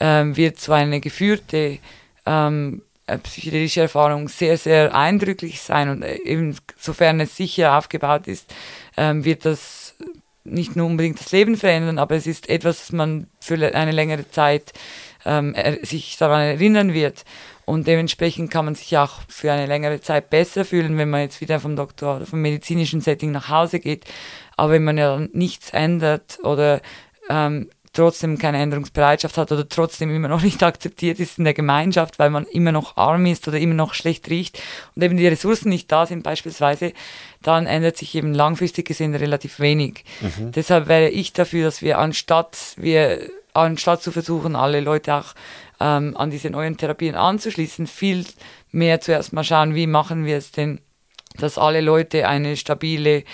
[0.00, 1.78] ähm, wird so eine geführte
[2.26, 5.90] ähm, äh, psychedelische Erfahrung sehr, sehr eindrücklich sein.
[5.90, 8.52] Und äh, eben, sofern es sicher aufgebaut ist,
[8.96, 9.94] ähm, wird das
[10.42, 14.30] nicht nur unbedingt das Leben verändern, aber es ist etwas, das man für eine längere
[14.30, 14.72] Zeit
[15.24, 17.24] ähm, sich daran erinnern wird.
[17.66, 21.40] Und dementsprechend kann man sich auch für eine längere Zeit besser fühlen, wenn man jetzt
[21.40, 24.04] wieder vom Doktor oder vom medizinischen Setting nach Hause geht.
[24.56, 26.80] Aber wenn man ja nichts ändert oder
[27.30, 32.18] ähm, trotzdem keine Änderungsbereitschaft hat oder trotzdem immer noch nicht akzeptiert ist in der Gemeinschaft,
[32.18, 34.60] weil man immer noch arm ist oder immer noch schlecht riecht
[34.94, 36.92] und eben die Ressourcen nicht da sind beispielsweise,
[37.42, 40.04] dann ändert sich eben langfristig gesehen relativ wenig.
[40.20, 40.52] Mhm.
[40.52, 45.34] Deshalb wäre ich dafür, dass wir anstatt wir anstatt zu versuchen, alle Leute auch
[45.80, 48.24] ähm, an diese neuen Therapien anzuschließen, viel
[48.70, 50.80] mehr zuerst mal schauen, wie machen wir es denn,
[51.38, 53.24] dass alle Leute eine stabile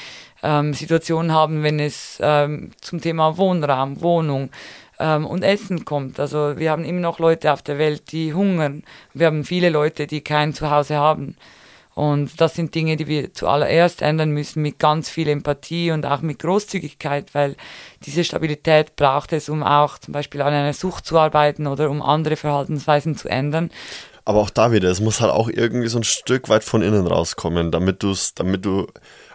[0.43, 4.51] ähm, Situation haben, wenn es ähm, zum Thema Wohnraum, Wohnung
[4.99, 6.19] ähm, und Essen kommt.
[6.19, 8.85] Also wir haben immer noch Leute auf der Welt, die hungern.
[9.13, 11.37] Wir haben viele Leute, die kein Zuhause haben.
[12.01, 16.23] Und das sind Dinge, die wir zuallererst ändern müssen mit ganz viel Empathie und auch
[16.23, 17.57] mit Großzügigkeit, weil
[18.07, 22.01] diese Stabilität braucht es, um auch zum Beispiel an einer Sucht zu arbeiten oder um
[22.01, 23.71] andere Verhaltensweisen zu ändern.
[24.25, 27.07] Aber auch da wieder, es muss halt auch irgendwie so ein Stück weit von innen
[27.07, 28.87] rauskommen, damit du damit du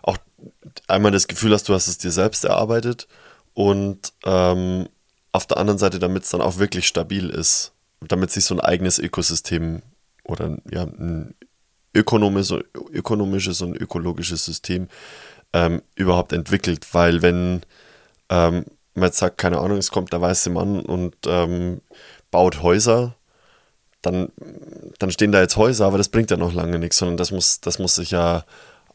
[0.01, 0.17] auch
[0.87, 3.07] einmal das Gefühl hast, du hast es dir selbst erarbeitet
[3.53, 4.89] und ähm,
[5.33, 8.59] auf der anderen Seite, damit es dann auch wirklich stabil ist, damit sich so ein
[8.59, 9.83] eigenes Ökosystem
[10.23, 11.35] oder ja, ein
[11.95, 12.59] ökonomisches,
[12.91, 14.87] ökonomisches und ökologisches System
[15.53, 16.93] ähm, überhaupt entwickelt.
[16.93, 17.61] Weil wenn
[18.29, 21.81] ähm, man jetzt sagt, keine Ahnung, es kommt der weiße Mann und ähm,
[22.31, 23.15] baut Häuser,
[24.01, 24.29] dann,
[24.99, 27.61] dann stehen da jetzt Häuser, aber das bringt ja noch lange nichts, sondern das muss,
[27.61, 28.45] das muss sich ja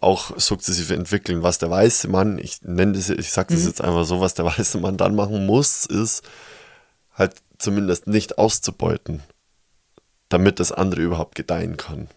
[0.01, 1.43] auch sukzessive entwickeln.
[1.43, 3.69] Was der weiße Mann, ich nenne das, ich sage das mhm.
[3.69, 6.23] jetzt einfach so, was der weiße Mann dann machen muss, ist
[7.15, 9.23] halt zumindest nicht auszubeuten,
[10.29, 12.09] damit das andere überhaupt gedeihen kann.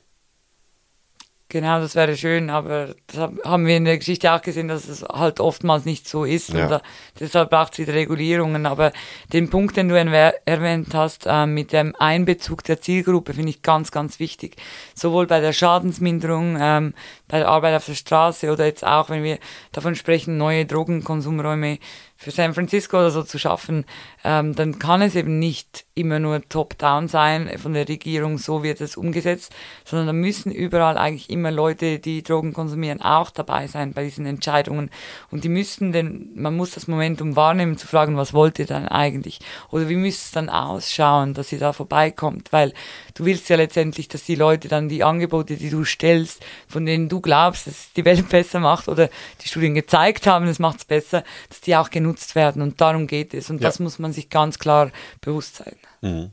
[1.54, 5.04] Genau, das wäre schön, aber das haben wir in der Geschichte auch gesehen, dass es
[5.04, 6.50] halt oftmals nicht so ist.
[6.50, 6.68] Ja.
[6.68, 6.82] Da,
[7.20, 8.66] deshalb braucht es wieder Regulierungen.
[8.66, 8.92] Aber
[9.34, 13.92] den Punkt, den du erwähnt hast, äh, mit dem Einbezug der Zielgruppe, finde ich ganz,
[13.92, 14.56] ganz wichtig.
[14.96, 16.96] Sowohl bei der Schadensminderung, ähm,
[17.28, 19.38] bei der Arbeit auf der Straße oder jetzt auch, wenn wir
[19.74, 21.78] davon sprechen, neue Drogenkonsumräume
[22.24, 23.86] für San Francisco oder so zu schaffen,
[24.24, 28.82] ähm, dann kann es eben nicht immer nur top-down sein, von der Regierung, so wird
[28.82, 29.54] es umgesetzt,
[29.86, 34.26] sondern da müssen überall eigentlich immer Leute, die Drogen konsumieren, auch dabei sein bei diesen
[34.26, 34.90] Entscheidungen.
[35.30, 38.88] Und die müssen denn, man muss das Momentum wahrnehmen, zu fragen, was wollt ihr dann
[38.88, 39.40] eigentlich?
[39.70, 42.52] Oder wie müsste es dann ausschauen, dass ihr da vorbeikommt?
[42.52, 42.74] Weil
[43.14, 47.10] du willst ja letztendlich, dass die Leute dann die Angebote, die du stellst, von denen
[47.10, 49.10] du glaubst, dass es die Welt besser macht oder
[49.42, 52.62] die Studien gezeigt haben, es macht es besser, dass die auch genutzt werden.
[52.62, 53.50] Und darum geht es.
[53.50, 53.68] Und ja.
[53.68, 54.92] das muss man sich ganz klar
[55.22, 55.76] bewusst sein.
[56.02, 56.32] Mhm.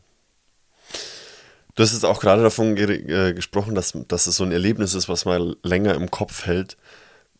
[1.74, 5.08] Du hast jetzt auch gerade davon äh, gesprochen, dass, dass es so ein Erlebnis ist,
[5.08, 6.76] was man länger im Kopf hält.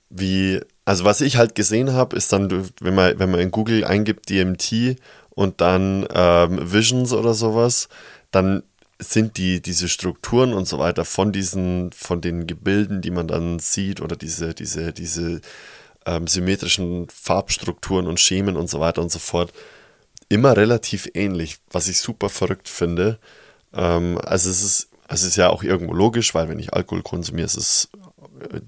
[0.09, 3.85] Wie, also was ich halt gesehen habe, ist dann, wenn man, wenn man in Google
[3.85, 4.97] eingibt DMT
[5.31, 7.89] und dann ähm, Visions oder sowas,
[8.31, 8.63] dann
[9.01, 13.59] sind die, diese Strukturen und so weiter von diesen, von den Gebilden, die man dann
[13.59, 15.41] sieht, oder diese, diese, diese
[16.07, 19.53] ähm, symmetrischen Farbstrukturen und Schemen und so weiter und so fort,
[20.29, 23.19] immer relativ ähnlich, was ich super verrückt finde.
[23.75, 27.47] Ähm, also es ist, es ist ja auch irgendwo logisch, weil wenn ich Alkohol konsumiere,
[27.47, 27.89] ist es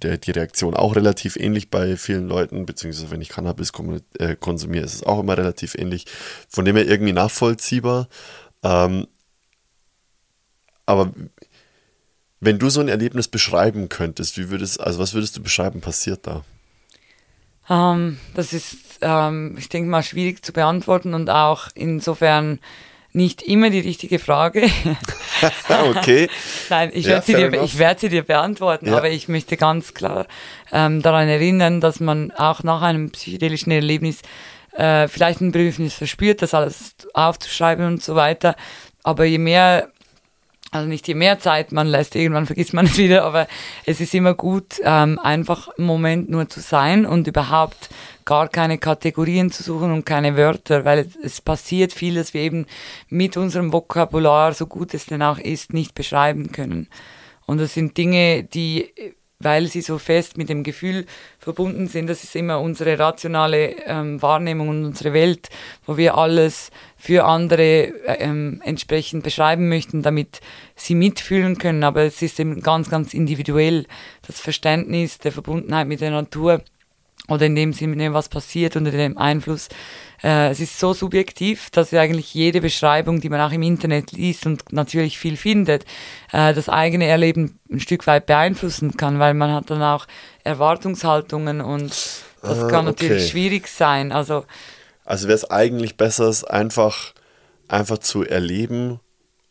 [0.02, 3.72] der, die Reaktion auch relativ ähnlich bei vielen Leuten, beziehungsweise wenn ich Cannabis
[4.18, 6.06] äh, konsumiere, ist es auch immer relativ ähnlich.
[6.48, 8.08] Von dem her irgendwie nachvollziehbar.
[8.62, 9.06] Ähm,
[10.92, 11.12] aber
[12.40, 16.26] wenn du so ein Erlebnis beschreiben könntest, wie würdest, also was würdest du beschreiben, passiert
[16.26, 16.44] da?
[17.68, 22.58] Um, ähm, das ist, um, ähm, ich denke mal, schwierig zu beantworten und auch insofern
[23.12, 24.68] nicht immer die richtige Frage.
[25.68, 26.28] okay.
[26.70, 28.96] Nein, ich ja, werde sie, dir, werd sie dir beantworten, ja.
[28.96, 30.26] aber ich möchte ganz klar
[30.72, 34.22] ähm, daran erinnern, dass man auch nach einem psychedelischen Erlebnis
[34.72, 38.56] äh, vielleicht ein Bedürfnis verspürt, das alles aufzuschreiben und so weiter.
[39.02, 39.91] Aber je mehr
[40.72, 43.46] also nicht je mehr Zeit man lässt, irgendwann vergisst man es wieder, aber
[43.84, 47.90] es ist immer gut, ähm, einfach im Moment nur zu sein und überhaupt
[48.24, 52.66] gar keine Kategorien zu suchen und keine Wörter, weil es passiert vieles, wir eben
[53.08, 56.88] mit unserem Vokabular, so gut es denn auch ist, nicht beschreiben können.
[57.46, 58.92] Und das sind Dinge, die
[59.42, 61.06] weil sie so fest mit dem Gefühl
[61.38, 62.08] verbunden sind.
[62.08, 65.48] Das ist immer unsere rationale ähm, Wahrnehmung und unsere Welt,
[65.86, 70.40] wo wir alles für andere äh, ähm, entsprechend beschreiben möchten, damit
[70.76, 71.84] sie mitfühlen können.
[71.84, 73.86] Aber es ist eben ganz, ganz individuell.
[74.26, 76.62] Das Verständnis der Verbundenheit mit der Natur
[77.28, 79.68] oder in dem Sinne, was passiert unter dem Einfluss
[80.22, 84.46] äh, es ist so subjektiv, dass eigentlich jede Beschreibung, die man auch im Internet liest
[84.46, 85.84] und natürlich viel findet,
[86.32, 90.06] äh, das eigene Erleben ein Stück weit beeinflussen kann, weil man hat dann auch
[90.44, 91.90] Erwartungshaltungen und
[92.42, 93.30] das ah, kann natürlich okay.
[93.30, 94.12] schwierig sein.
[94.12, 94.44] Also,
[95.04, 97.14] also wäre es eigentlich besser, es einfach,
[97.68, 99.00] einfach zu erleben,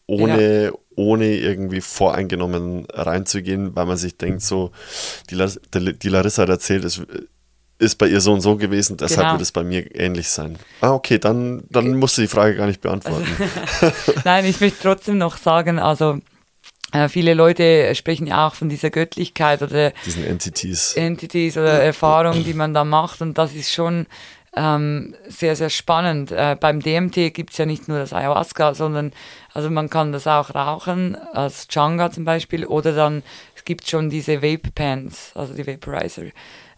[0.07, 0.71] ohne, ja.
[0.95, 4.71] ohne irgendwie voreingenommen reinzugehen, weil man sich denkt, so,
[5.29, 5.37] die,
[5.97, 7.01] die Larissa hat erzählt, es
[7.81, 9.31] ist bei ihr so und so gewesen, deshalb genau.
[9.33, 10.57] wird es bei mir ähnlich sein.
[10.81, 11.95] Ah, okay, dann, dann okay.
[11.95, 13.25] musst du die Frage gar nicht beantworten.
[13.81, 13.93] Also,
[14.23, 16.19] Nein, ich möchte trotzdem noch sagen, also
[16.93, 20.93] äh, viele Leute sprechen ja auch von dieser Göttlichkeit oder diesen Entities.
[20.93, 24.05] Entities oder Erfahrungen, die man da macht und das ist schon
[24.55, 26.31] ähm, sehr, sehr spannend.
[26.31, 29.11] Äh, beim DMT gibt es ja nicht nur das Ayahuasca, sondern
[29.53, 33.23] also man kann das auch rauchen, als Changa zum Beispiel, oder dann
[33.55, 36.23] es gibt schon diese Vape Pens, also die Vaporizer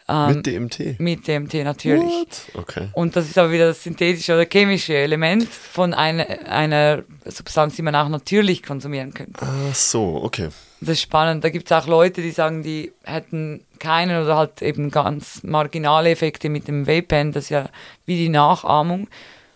[0.09, 0.99] Ähm, mit DMT?
[0.99, 2.03] Mit DMT natürlich.
[2.03, 2.41] What?
[2.55, 2.88] Okay.
[2.93, 7.81] Und das ist aber wieder das synthetische oder chemische Element von einer, einer Substanz, die
[7.81, 9.39] man auch natürlich konsumieren könnte.
[9.41, 10.49] Ach so, okay.
[10.81, 11.43] Das ist spannend.
[11.43, 16.09] Da gibt es auch Leute, die sagen, die hätten keinen oder halt eben ganz marginale
[16.09, 17.31] Effekte mit dem Vapen.
[17.31, 17.69] Das ist ja
[18.05, 19.07] wie die Nachahmung.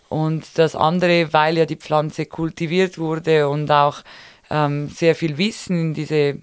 [0.08, 4.02] Und das andere, weil ja die Pflanze kultiviert wurde und auch
[4.48, 6.38] ähm, sehr viel Wissen in diese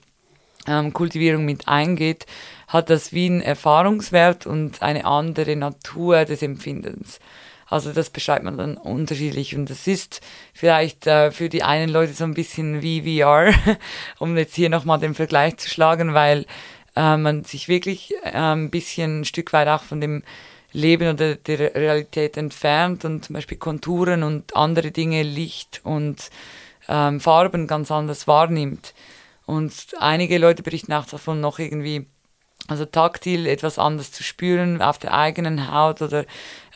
[0.67, 2.27] ähm, Kultivierung mit eingeht,
[2.75, 7.19] hat das wie einen Erfahrungswert und eine andere Natur des Empfindens.
[7.67, 10.21] Also das beschreibt man dann unterschiedlich und das ist
[10.53, 13.51] vielleicht äh, für die einen Leute so ein bisschen wie VR,
[14.19, 16.45] um jetzt hier nochmal den Vergleich zu schlagen, weil
[16.95, 20.23] äh, man sich wirklich äh, ein bisschen ein Stück weit auch von dem
[20.73, 26.29] Leben oder der Realität entfernt und zum Beispiel Konturen und andere Dinge, Licht und
[26.87, 28.93] ähm, Farben ganz anders wahrnimmt.
[29.45, 32.07] Und einige Leute berichten auch davon, noch irgendwie
[32.67, 36.21] also taktil etwas anders zu spüren auf der eigenen Haut oder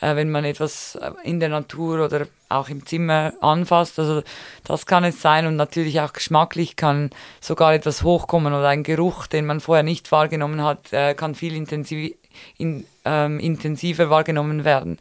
[0.00, 3.98] äh, wenn man etwas äh, in der Natur oder auch im Zimmer anfasst.
[3.98, 4.22] Also
[4.64, 7.10] das kann es sein und natürlich auch geschmacklich kann
[7.40, 11.54] sogar etwas hochkommen oder ein Geruch, den man vorher nicht wahrgenommen hat, äh, kann viel
[11.54, 12.14] intensiv,
[12.56, 14.98] in, ähm, intensiver wahrgenommen werden.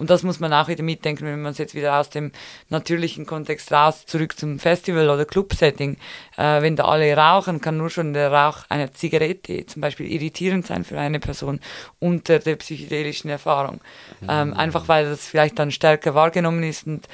[0.00, 2.32] Und das muss man auch wieder mitdenken, wenn man es jetzt wieder aus dem
[2.70, 5.98] natürlichen Kontext raus zurück zum Festival oder Club-Setting.
[6.38, 10.66] Äh, wenn da alle rauchen, kann nur schon der Rauch einer Zigarette zum Beispiel irritierend
[10.66, 11.60] sein für eine Person
[11.98, 13.82] unter der psychedelischen Erfahrung.
[14.26, 17.06] Ähm, einfach weil das vielleicht dann stärker wahrgenommen ist und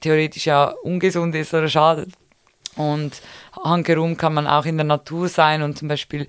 [0.00, 2.10] theoretisch ja ungesund ist oder schadet.
[2.74, 3.22] Und
[3.64, 6.26] hankerum kann man auch in der Natur sein und zum Beispiel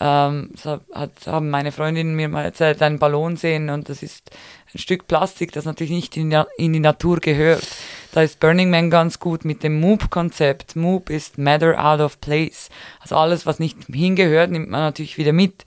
[0.00, 0.50] ähm,
[0.92, 4.30] hat, haben meine Freundinnen mir mal erzählt, einen Ballon sehen und das ist
[4.74, 7.66] ein Stück Plastik, das natürlich nicht in, in die Natur gehört.
[8.12, 10.76] Da ist Burning Man ganz gut mit dem Moop-Konzept.
[10.76, 12.70] Moop ist Matter out of place.
[13.00, 15.64] Also alles, was nicht hingehört, nimmt man natürlich wieder mit.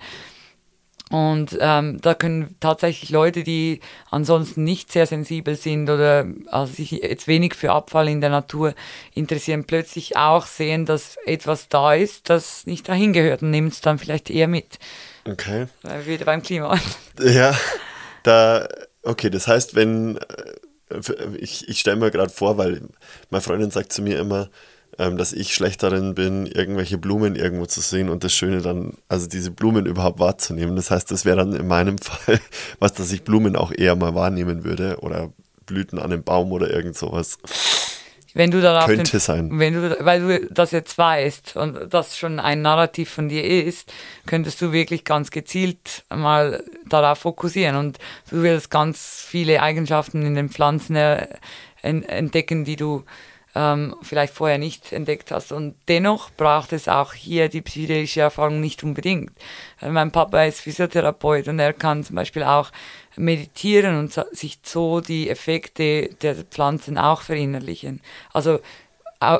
[1.10, 3.80] Und ähm, da können tatsächlich Leute, die
[4.12, 8.74] ansonsten nicht sehr sensibel sind oder also sich jetzt wenig für Abfall in der Natur
[9.14, 13.80] interessieren, plötzlich auch sehen, dass etwas da ist, das nicht dahin gehört und nehmen es
[13.80, 14.80] dann vielleicht eher mit.
[15.26, 15.68] Okay.
[15.82, 16.78] Weil wir wieder beim Klima.
[17.20, 17.56] Ja,
[18.24, 18.68] da,
[19.08, 22.82] okay, das heißt, wenn, äh, ich, ich stelle mir gerade vor, weil
[23.30, 24.50] meine Freundin sagt zu mir immer,
[25.00, 28.94] ähm, dass ich schlecht darin bin, irgendwelche Blumen irgendwo zu sehen und das Schöne dann,
[29.08, 30.76] also diese Blumen überhaupt wahrzunehmen.
[30.76, 32.40] Das heißt, das wäre dann in meinem Fall
[32.80, 35.32] was, dass ich Blumen auch eher mal wahrnehmen würde oder
[35.66, 37.38] Blüten an einem Baum oder irgend sowas.
[38.38, 39.50] Wenn du darauf Könnte den, sein.
[39.60, 43.92] Wenn du, weil du das jetzt weißt und das schon ein Narrativ von dir ist,
[44.28, 47.98] könntest du wirklich ganz gezielt mal darauf fokussieren und
[48.30, 50.96] du wirst ganz viele Eigenschaften in den Pflanzen
[51.82, 53.04] entdecken, die du
[53.56, 55.52] ähm, vielleicht vorher nicht entdeckt hast.
[55.52, 59.32] Und dennoch braucht es auch hier die psychedelische Erfahrung nicht unbedingt.
[59.82, 62.72] Äh, mein Papa ist Physiotherapeut und er kann zum Beispiel auch
[63.18, 68.02] meditieren und sich so die Effekte der Pflanzen auch verinnerlichen.
[68.34, 68.60] Also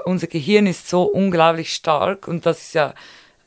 [0.06, 2.94] unser Gehirn ist so unglaublich stark und das ist ja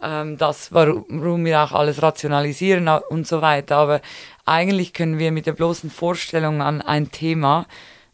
[0.02, 3.76] ähm, das, warum wir auch alles rationalisieren und so weiter.
[3.76, 4.00] Aber
[4.44, 7.66] eigentlich können wir mit der bloßen Vorstellung an ein Thema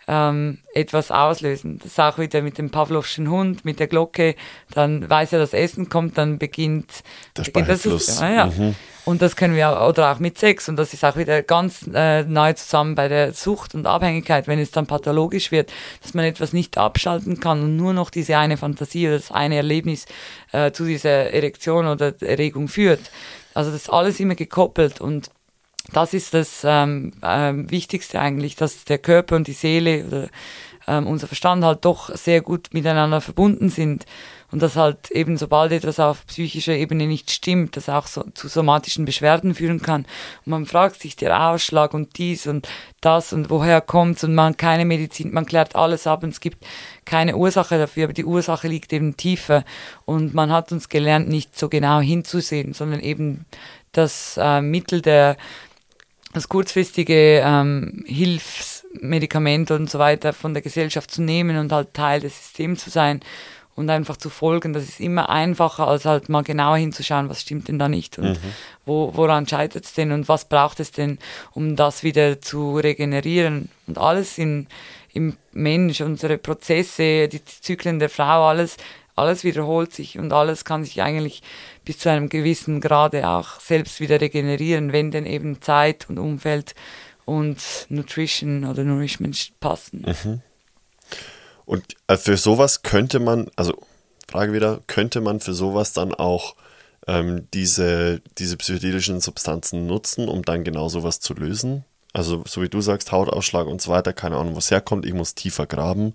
[0.09, 1.79] ähm, etwas auslösen.
[1.79, 4.37] Das ist auch wieder mit dem Pavlovschen Hund, mit der Glocke,
[4.71, 7.03] dann weiß er, dass Essen kommt, dann beginnt
[7.37, 8.21] der beginnt das, Speichelfluss.
[8.21, 8.47] ja, ja.
[8.47, 8.75] Mhm.
[9.07, 12.25] Und das können wir, oder auch mit Sex, und das ist auch wieder ganz äh,
[12.25, 15.73] nahe zusammen bei der Sucht und Abhängigkeit, wenn es dann pathologisch wird,
[16.03, 19.55] dass man etwas nicht abschalten kann und nur noch diese eine Fantasie oder das eine
[19.55, 20.07] Erlebnis
[20.51, 23.13] äh, zu dieser Erektion oder Erregung führt.
[23.55, 25.31] Also das ist alles immer gekoppelt und
[25.93, 30.29] das ist das ähm, ähm, Wichtigste eigentlich, dass der Körper und die Seele oder
[30.87, 34.07] ähm, unser Verstand halt doch sehr gut miteinander verbunden sind
[34.53, 38.49] und dass halt eben sobald etwas auf psychischer Ebene nicht stimmt, das auch so zu
[38.49, 40.07] somatischen Beschwerden führen kann.
[40.45, 42.69] Und man fragt sich der Ausschlag und dies und
[43.01, 46.65] das und woher kommt's und man keine Medizin, man klärt alles ab und es gibt
[47.05, 49.65] keine Ursache dafür, aber die Ursache liegt eben tiefer
[50.05, 53.47] und man hat uns gelernt, nicht so genau hinzusehen, sondern eben
[53.93, 55.37] das äh, Mittel der
[56.33, 58.05] das kurzfristige ähm,
[58.97, 62.91] Hilfsmedikament und so weiter von der Gesellschaft zu nehmen und halt Teil des Systems zu
[62.91, 63.21] sein
[63.75, 64.73] und einfach zu folgen.
[64.73, 68.31] Das ist immer einfacher, als halt mal genauer hinzuschauen, was stimmt denn da nicht und
[68.31, 68.53] mhm.
[68.85, 71.19] wo, woran scheitert es denn und was braucht es denn,
[71.53, 73.69] um das wieder zu regenerieren.
[73.87, 74.67] Und alles in,
[75.13, 78.77] im Mensch, unsere Prozesse, die Zyklen der Frau, alles,
[79.15, 81.43] alles wiederholt sich und alles kann sich eigentlich
[81.85, 86.75] bis zu einem gewissen Grade auch selbst wieder regenerieren, wenn denn eben Zeit und Umfeld
[87.27, 87.59] und
[87.91, 90.07] Nutrition oder Nourishment passen.
[90.25, 90.41] Mhm.
[91.67, 93.75] Und äh, für sowas könnte man, also
[94.29, 96.55] Frage wieder, könnte man für sowas dann auch
[97.07, 101.85] ähm, diese, diese psychedelischen Substanzen nutzen, um dann genau sowas zu lösen.
[102.13, 105.13] Also, so wie du sagst, Hautausschlag und so weiter, keine Ahnung, wo es herkommt, ich
[105.13, 106.15] muss tiefer graben,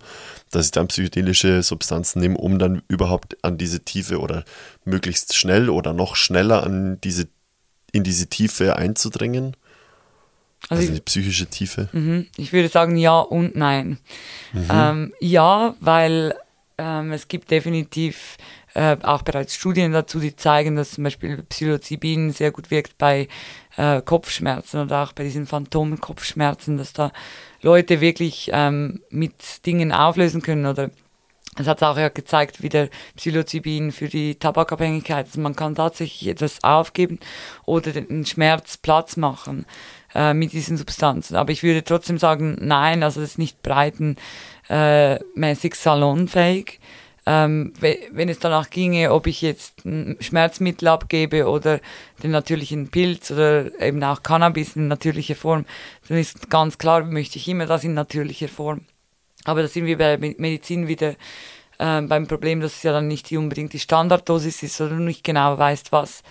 [0.50, 4.44] dass ich dann psychedelische Substanzen nehme, um dann überhaupt an diese Tiefe oder
[4.84, 7.28] möglichst schnell oder noch schneller an diese,
[7.92, 9.56] in diese Tiefe einzudringen.
[10.68, 11.88] Also, also die psychische Tiefe.
[11.92, 12.26] Mhm.
[12.36, 13.98] Ich würde sagen ja und nein.
[14.52, 14.68] Mhm.
[14.70, 16.34] Ähm, ja, weil
[16.78, 18.36] ähm, es gibt definitiv
[18.74, 23.28] äh, auch bereits Studien dazu, die zeigen, dass zum Beispiel Psilocybin sehr gut wirkt bei
[23.76, 27.12] äh, Kopfschmerzen oder auch bei diesen Phantomkopfschmerzen, dass da
[27.60, 30.90] Leute wirklich ähm, mit Dingen auflösen können oder
[31.58, 36.30] es hat auch ja gezeigt, wie der Psilocybin für die Tabakabhängigkeit, also man kann tatsächlich
[36.30, 37.18] etwas aufgeben
[37.66, 39.66] oder den Schmerz Platz machen
[40.14, 41.36] äh, mit diesen Substanzen.
[41.36, 44.16] Aber ich würde trotzdem sagen, nein, also das ist nicht breitenmäßig
[44.68, 46.80] äh, salonfähig
[47.24, 51.80] ähm, wenn es danach ginge, ob ich jetzt ein Schmerzmittel abgebe oder
[52.22, 55.64] den natürlichen Pilz oder eben auch Cannabis in natürlicher Form,
[56.08, 58.80] dann ist ganz klar, möchte ich immer das in natürlicher Form.
[59.44, 61.14] Aber da sind wir bei Medizin wieder
[61.78, 65.22] äh, beim Problem, dass es ja dann nicht unbedingt die Standarddosis ist oder du nicht
[65.22, 66.22] genau weißt, was.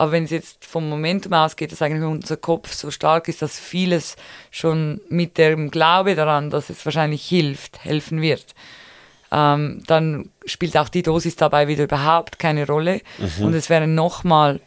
[0.00, 3.58] Aber wenn es jetzt vom Momentum ausgeht, dass eigentlich unser Kopf so stark ist, dass
[3.58, 4.16] vieles
[4.50, 8.54] schon mit dem Glaube daran, dass es wahrscheinlich hilft, helfen wird
[9.32, 13.00] ähm, dann spielt auch die Dosis dabei wieder überhaupt keine Rolle.
[13.18, 13.44] Mhm.
[13.44, 14.60] Und es wäre nochmal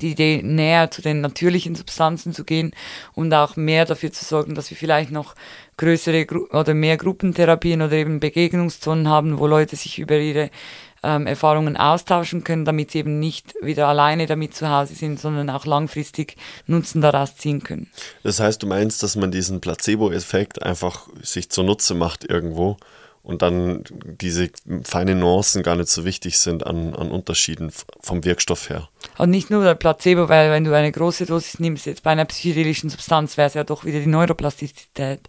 [0.00, 2.72] die Idee, näher zu den natürlichen Substanzen zu gehen
[3.14, 5.34] und auch mehr dafür zu sorgen, dass wir vielleicht noch
[5.76, 10.50] größere Gru oder mehr Gruppentherapien oder eben Begegnungszonen haben, wo Leute sich über ihre
[11.06, 15.48] ähm, Erfahrungen austauschen können, damit sie eben nicht wieder alleine damit zu Hause sind, sondern
[15.50, 17.88] auch langfristig Nutzen daraus ziehen können.
[18.22, 22.76] Das heißt, du meinst, dass man diesen Placebo-Effekt einfach sich zunutze macht irgendwo
[23.26, 24.50] und dann diese
[24.84, 28.88] feinen Nuancen gar nicht so wichtig sind an, an Unterschieden vom Wirkstoff her.
[29.18, 32.24] Und nicht nur der Placebo, weil wenn du eine große Dosis nimmst, jetzt bei einer
[32.24, 35.20] psychedelischen Substanz, wäre es ja doch wieder die Neuroplastizität.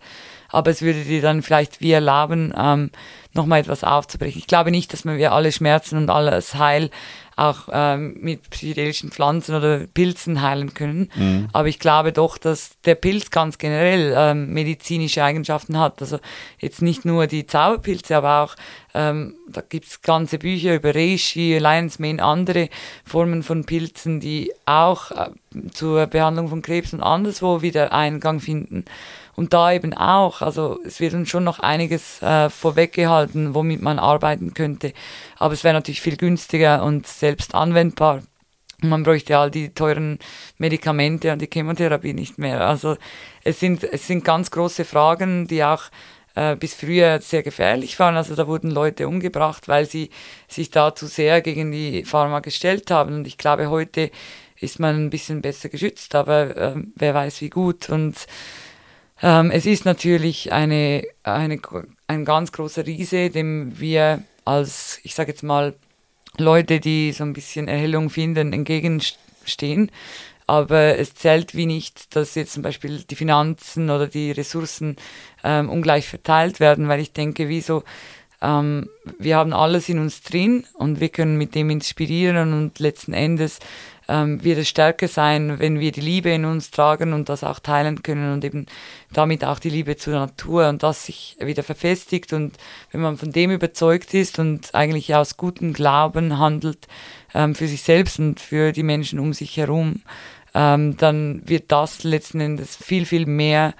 [0.50, 2.92] Aber es würde dir dann vielleicht wie erlauben, ähm,
[3.38, 4.40] nochmal etwas aufzubrechen.
[4.40, 6.90] Ich glaube nicht, dass wir alle Schmerzen und alles Heil
[7.38, 11.12] auch ähm, mit psychedelischen Pflanzen oder Pilzen heilen können.
[11.16, 11.48] Mhm.
[11.54, 16.02] Aber ich glaube doch, dass der Pilz ganz generell ähm, medizinische Eigenschaften hat.
[16.02, 16.18] Also
[16.58, 18.56] jetzt nicht nur die Zauberpilze, aber auch,
[18.96, 22.70] ähm, da gibt es ganze Bücher über Reishi, Lion's Mane, andere
[23.06, 25.30] Formen von Pilzen, die auch äh,
[25.72, 28.84] zur Behandlung von Krebs und anderswo wieder Eingang finden.
[29.38, 34.00] Und da eben auch, also es wird uns schon noch einiges äh, vorweggehalten, womit man
[34.00, 34.94] arbeiten könnte.
[35.38, 38.24] Aber es wäre natürlich viel günstiger und selbst anwendbar.
[38.82, 40.18] Man bräuchte all die teuren
[40.58, 42.68] Medikamente und die Chemotherapie nicht mehr.
[42.68, 42.98] Also
[43.44, 45.84] es sind, es sind ganz große Fragen, die auch
[46.34, 48.18] äh, bis früher sehr gefährlich waren.
[48.18, 50.10] Also da wurden Leute umgebracht, weil sie
[50.48, 53.14] sich da zu sehr gegen die Pharma gestellt haben.
[53.18, 54.10] Und ich glaube, heute
[54.60, 57.90] ist man ein bisschen besser geschützt, aber äh, wer weiß wie gut.
[57.90, 58.16] Und
[59.22, 61.60] ähm, es ist natürlich eine, eine,
[62.08, 65.76] ein ganz großer Riese, dem wir als, ich sage jetzt mal,
[66.38, 69.92] Leute, die so ein bisschen Erhellung finden, entgegenstehen.
[70.46, 74.96] Aber es zählt wie nicht, dass jetzt zum Beispiel die Finanzen oder die Ressourcen
[75.44, 77.84] ähm, ungleich verteilt werden, weil ich denke, wieso
[78.42, 78.88] ähm,
[79.18, 83.60] wir haben alles in uns drin und wir können mit dem inspirieren und letzten Endes
[84.08, 87.60] ähm, wird es stärker sein, wenn wir die Liebe in uns tragen und das auch
[87.60, 88.66] teilen können und eben
[89.12, 92.56] damit auch die Liebe zur Natur und das sich wieder verfestigt und
[92.92, 96.88] wenn man von dem überzeugt ist und eigentlich aus gutem Glauben handelt
[97.34, 100.02] ähm, für sich selbst und für die Menschen um sich herum,
[100.54, 103.74] ähm, dann wird das letzten Endes viel, viel mehr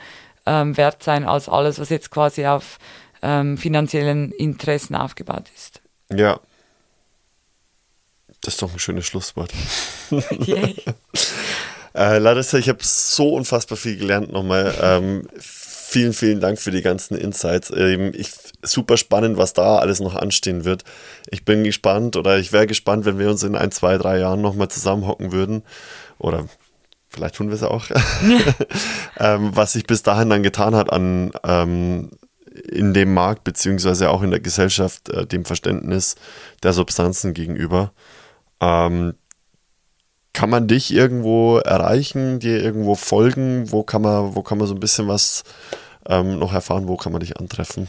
[0.46, 2.80] ähm, wert sein als alles, was jetzt quasi auf
[3.22, 5.82] ähm, finanziellen Interessen aufgebaut ist.
[6.14, 6.40] Ja,
[8.42, 9.52] das ist doch ein schönes Schlusswort.
[11.94, 14.74] äh, Larissa, ich habe so unfassbar viel gelernt nochmal.
[14.82, 15.28] Ähm,
[15.88, 17.72] vielen, vielen Dank für die ganzen Insights.
[17.76, 18.32] Ähm, ich,
[18.62, 20.84] super spannend, was da alles noch anstehen wird.
[21.30, 24.42] Ich bin gespannt oder ich wäre gespannt, wenn wir uns in ein, zwei, drei Jahren
[24.42, 25.64] nochmal zusammenhocken würden.
[26.20, 26.46] Oder
[27.10, 27.86] vielleicht tun wir es auch.
[29.20, 32.12] ähm, was sich bis dahin dann getan hat an ähm,
[32.70, 36.16] in dem Markt, beziehungsweise auch in der Gesellschaft, äh, dem Verständnis
[36.64, 37.94] der Substanzen gegenüber.
[38.62, 39.14] Ähm,
[40.34, 43.72] kann man dich irgendwo erreichen, dir irgendwo folgen?
[43.72, 45.44] Wo kann man, wo kann man so ein bisschen was
[46.08, 46.88] ähm, noch erfahren?
[46.88, 47.88] Wo kann man dich antreffen?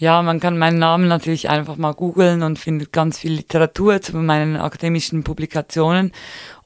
[0.00, 4.16] Ja, man kann meinen Namen natürlich einfach mal googeln und findet ganz viel Literatur zu
[4.16, 6.12] meinen akademischen Publikationen.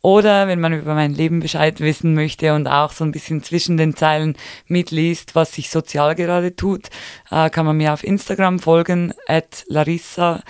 [0.03, 3.79] Oder wenn man über mein Leben Bescheid wissen möchte und auch so ein bisschen zwischen
[3.79, 4.37] den Zeilen
[4.67, 6.91] mitliest, was sich sozial gerade tut,
[7.31, 10.43] äh, kann man mir auf Instagram folgen, at Larissa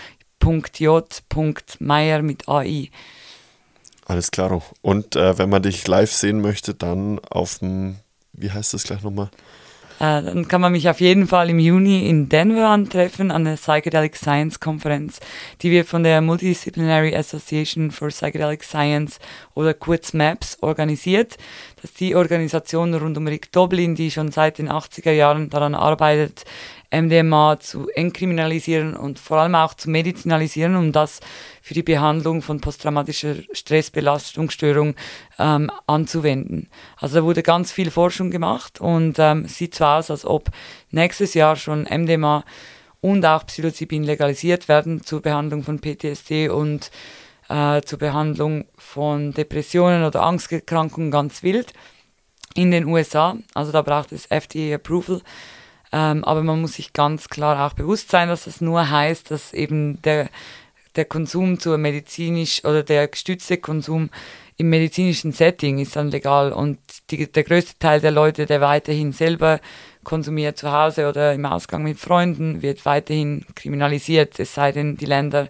[0.42, 2.90] J.Meier mit AI.
[4.06, 4.62] Alles klar.
[4.82, 7.96] Und äh, wenn man dich live sehen möchte, dann auf dem,
[8.32, 9.30] wie heißt das gleich nochmal?
[10.02, 13.54] Äh, dann kann man mich auf jeden Fall im Juni in Denver antreffen an der
[13.54, 15.20] Psychedelic Science Konferenz,
[15.62, 19.20] die wird von der Multidisciplinary Association for Psychedelic Science
[19.54, 21.36] oder kurz MAPS organisiert.
[21.76, 25.76] Das ist die Organisation rund um Rick Doblin, die schon seit den 80er Jahren daran
[25.76, 26.46] arbeitet,
[26.92, 31.20] MDMA zu entkriminalisieren und vor allem auch zu medizinalisieren, um das
[31.62, 34.94] für die Behandlung von posttraumatischer Stressbelastungsstörung
[35.38, 36.68] ähm, anzuwenden.
[36.98, 40.50] Also da wurde ganz viel Forschung gemacht und ähm, sieht so aus, als ob
[40.90, 42.44] nächstes Jahr schon MDMA
[43.00, 46.90] und auch Psilocybin legalisiert werden zur Behandlung von PTSD und
[47.48, 51.72] äh, zur Behandlung von Depressionen oder Angsterkrankungen ganz wild
[52.54, 53.36] in den USA.
[53.54, 55.20] Also da braucht es FDA Approval.
[55.92, 59.52] Ähm, aber man muss sich ganz klar auch bewusst sein, dass das nur heißt, dass
[59.52, 60.30] eben der,
[60.96, 64.10] der Konsum zur medizinisch oder der gestützte Konsum
[64.56, 66.52] im medizinischen Setting ist dann legal.
[66.52, 66.78] Und
[67.10, 69.60] die, der größte Teil der Leute, der weiterhin selber
[70.04, 75.06] konsumiert zu Hause oder im Ausgang mit Freunden, wird weiterhin kriminalisiert, es sei denn, die
[75.06, 75.48] Länder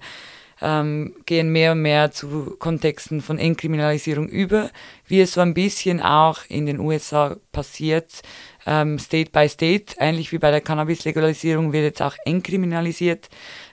[0.63, 4.71] ähm, gehen mehr und mehr zu Kontexten von Entkriminalisierung über,
[5.07, 8.23] wie es so ein bisschen auch in den USA passiert,
[8.67, 13.29] ähm, State by State, ähnlich wie bei der Cannabis-Legalisierung wird jetzt auch entkriminalisiert.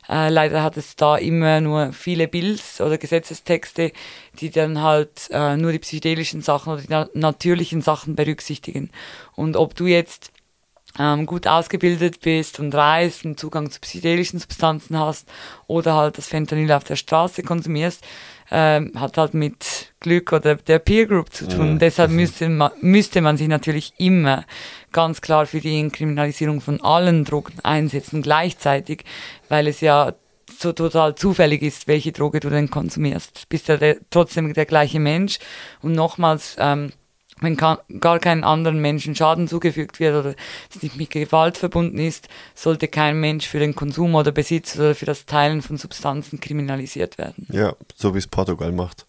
[0.09, 3.91] Äh, leider hat es da immer nur viele Bills oder Gesetzestexte,
[4.39, 8.89] die dann halt äh, nur die psychedelischen Sachen oder die na natürlichen Sachen berücksichtigen.
[9.35, 10.31] Und ob du jetzt
[10.97, 15.27] ähm, gut ausgebildet bist und reist und Zugang zu psychedelischen Substanzen hast
[15.67, 18.03] oder halt das Fentanyl auf der Straße konsumierst,
[18.51, 21.73] ähm, hat halt mit Glück oder der Peer Group zu tun.
[21.73, 21.79] Mhm.
[21.79, 24.45] Deshalb müsste man, müsste man sich natürlich immer
[24.91, 29.03] ganz klar für die Kriminalisierung von allen Drogen einsetzen gleichzeitig,
[29.49, 30.13] weil es ja
[30.57, 33.43] so total zufällig ist, welche Droge du denn konsumierst.
[33.43, 35.39] Du bist ja der, trotzdem der gleiche Mensch.
[35.81, 36.91] Und nochmals, ähm,
[37.41, 40.35] wenn gar keinen anderen Menschen Schaden zugefügt wird oder
[40.73, 44.95] es nicht mit Gewalt verbunden ist, sollte kein Mensch für den Konsum oder Besitz oder
[44.95, 47.47] für das Teilen von Substanzen kriminalisiert werden.
[47.49, 49.05] Ja, so wie es Portugal macht.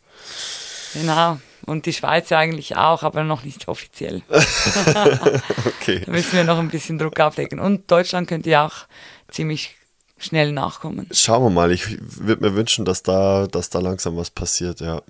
[0.94, 1.38] Genau.
[1.66, 4.22] Und die Schweiz eigentlich auch, aber noch nicht offiziell.
[4.28, 6.02] okay.
[6.04, 7.60] Da müssen wir noch ein bisschen Druck auflegen.
[7.60, 8.86] Und Deutschland könnte ja auch
[9.28, 9.76] ziemlich
[10.18, 11.06] schnell nachkommen.
[11.12, 11.70] Schauen wir mal.
[11.70, 15.02] Ich würde mir wünschen, dass da, dass da langsam was passiert, ja.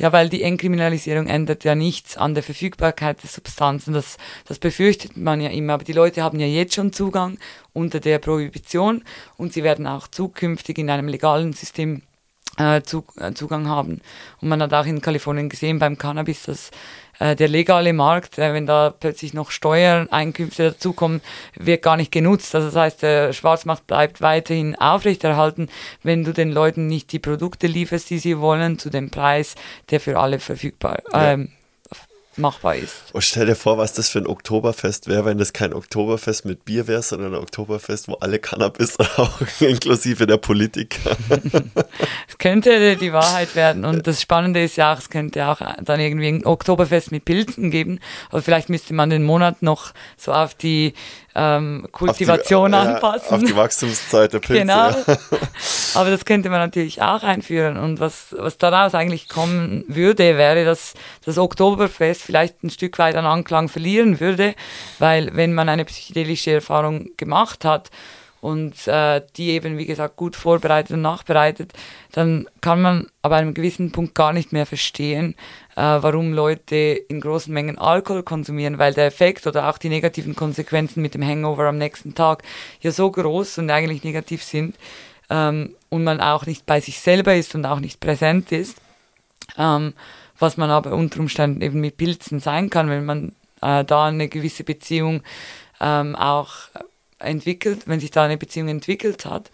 [0.00, 3.92] Ja, weil die Entkriminalisierung ändert ja nichts an der Verfügbarkeit der Substanzen.
[3.92, 4.16] Das,
[4.46, 5.74] das befürchtet man ja immer.
[5.74, 7.36] Aber die Leute haben ja jetzt schon Zugang
[7.74, 9.04] unter der Prohibition
[9.36, 12.00] und sie werden auch zukünftig in einem legalen System
[12.84, 14.00] Zugang haben.
[14.40, 16.70] Und man hat auch in Kalifornien gesehen beim Cannabis, dass
[17.20, 21.20] äh, der legale Markt, äh, wenn da plötzlich noch Steuereinkünfte dazukommen,
[21.54, 22.54] wird gar nicht genutzt.
[22.54, 25.68] Also das heißt, der Schwarzmarkt bleibt weiterhin aufrechterhalten,
[26.02, 29.54] wenn du den Leuten nicht die Produkte lieferst, die sie wollen, zu dem Preis,
[29.90, 31.32] der für alle verfügbar ja.
[31.32, 31.52] ähm,
[32.40, 33.12] machbar ist.
[33.12, 36.64] Und stell dir vor, was das für ein Oktoberfest wäre, wenn das kein Oktoberfest mit
[36.64, 41.16] Bier wäre, sondern ein Oktoberfest, wo alle Cannabis rauchen, inklusive der Politiker.
[42.28, 43.84] Es könnte die Wahrheit werden.
[43.84, 47.70] Und das Spannende ist ja auch, es könnte auch dann irgendwie ein Oktoberfest mit Pilzen
[47.70, 48.00] geben.
[48.30, 50.94] Aber vielleicht müsste man den Monat noch so auf die
[51.34, 53.28] ähm, Kultivation auf die, anpassen.
[53.30, 54.62] Ja, auf die Wachstumszeit der Pilze.
[54.62, 54.88] Genau.
[55.94, 57.76] Aber das könnte man natürlich auch einführen.
[57.76, 60.94] Und was, was daraus eigentlich kommen würde, wäre, dass
[61.24, 64.54] das Oktoberfest vielleicht ein Stück weit an Anklang verlieren würde,
[64.98, 67.90] weil wenn man eine psychedelische Erfahrung gemacht hat
[68.40, 71.72] und äh, die eben, wie gesagt, gut vorbereitet und nachbereitet,
[72.12, 75.34] dann kann man aber einem gewissen Punkt gar nicht mehr verstehen,
[75.76, 80.34] äh, warum Leute in großen Mengen Alkohol konsumieren, weil der Effekt oder auch die negativen
[80.34, 82.42] Konsequenzen mit dem Hangover am nächsten Tag
[82.80, 84.76] ja so groß und eigentlich negativ sind
[85.28, 88.78] ähm, und man auch nicht bei sich selber ist und auch nicht präsent ist,
[89.58, 89.92] ähm,
[90.38, 94.28] was man aber unter Umständen eben mit Pilzen sein kann, wenn man äh, da eine
[94.28, 95.22] gewisse Beziehung
[95.80, 96.54] ähm, auch
[97.20, 99.50] entwickelt, wenn sich da eine Beziehung entwickelt hat,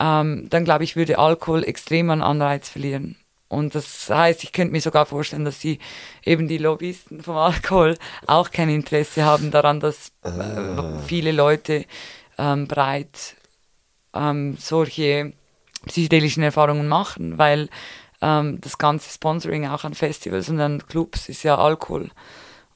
[0.00, 3.16] ähm, dann glaube ich, würde Alkohol extrem an Anreiz verlieren.
[3.48, 5.78] Und das heißt, ich könnte mir sogar vorstellen, dass sie
[6.24, 11.00] eben die Lobbyisten vom Alkohol auch kein Interesse haben daran, dass äh, ah.
[11.06, 11.84] viele Leute
[12.38, 13.36] ähm, breit
[14.12, 15.32] ähm, solche
[15.86, 17.68] psychedelischen Erfahrungen machen, weil
[18.22, 22.10] ähm, das ganze Sponsoring auch an Festivals und an Clubs ist ja Alkohol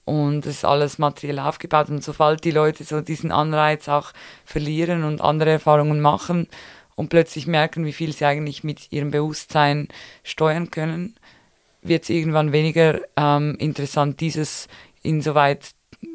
[0.09, 1.91] und es ist alles materiell aufgebaut.
[1.91, 4.12] Und sobald die Leute so diesen Anreiz auch
[4.47, 6.49] verlieren und andere Erfahrungen machen
[6.97, 9.89] und plötzlich merken, wie viel sie eigentlich mit ihrem Bewusstsein
[10.23, 11.17] steuern können,
[11.83, 14.67] wird es irgendwann weniger ähm, interessant, dieses
[15.03, 15.73] insoweit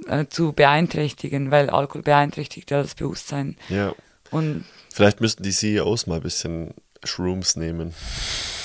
[0.07, 3.57] äh, zu beeinträchtigen, weil Alkohol beeinträchtigt ja das Bewusstsein.
[3.69, 3.93] Ja.
[4.31, 6.73] Und Vielleicht müssten die CEOs mal ein bisschen
[7.03, 7.93] Shrooms nehmen.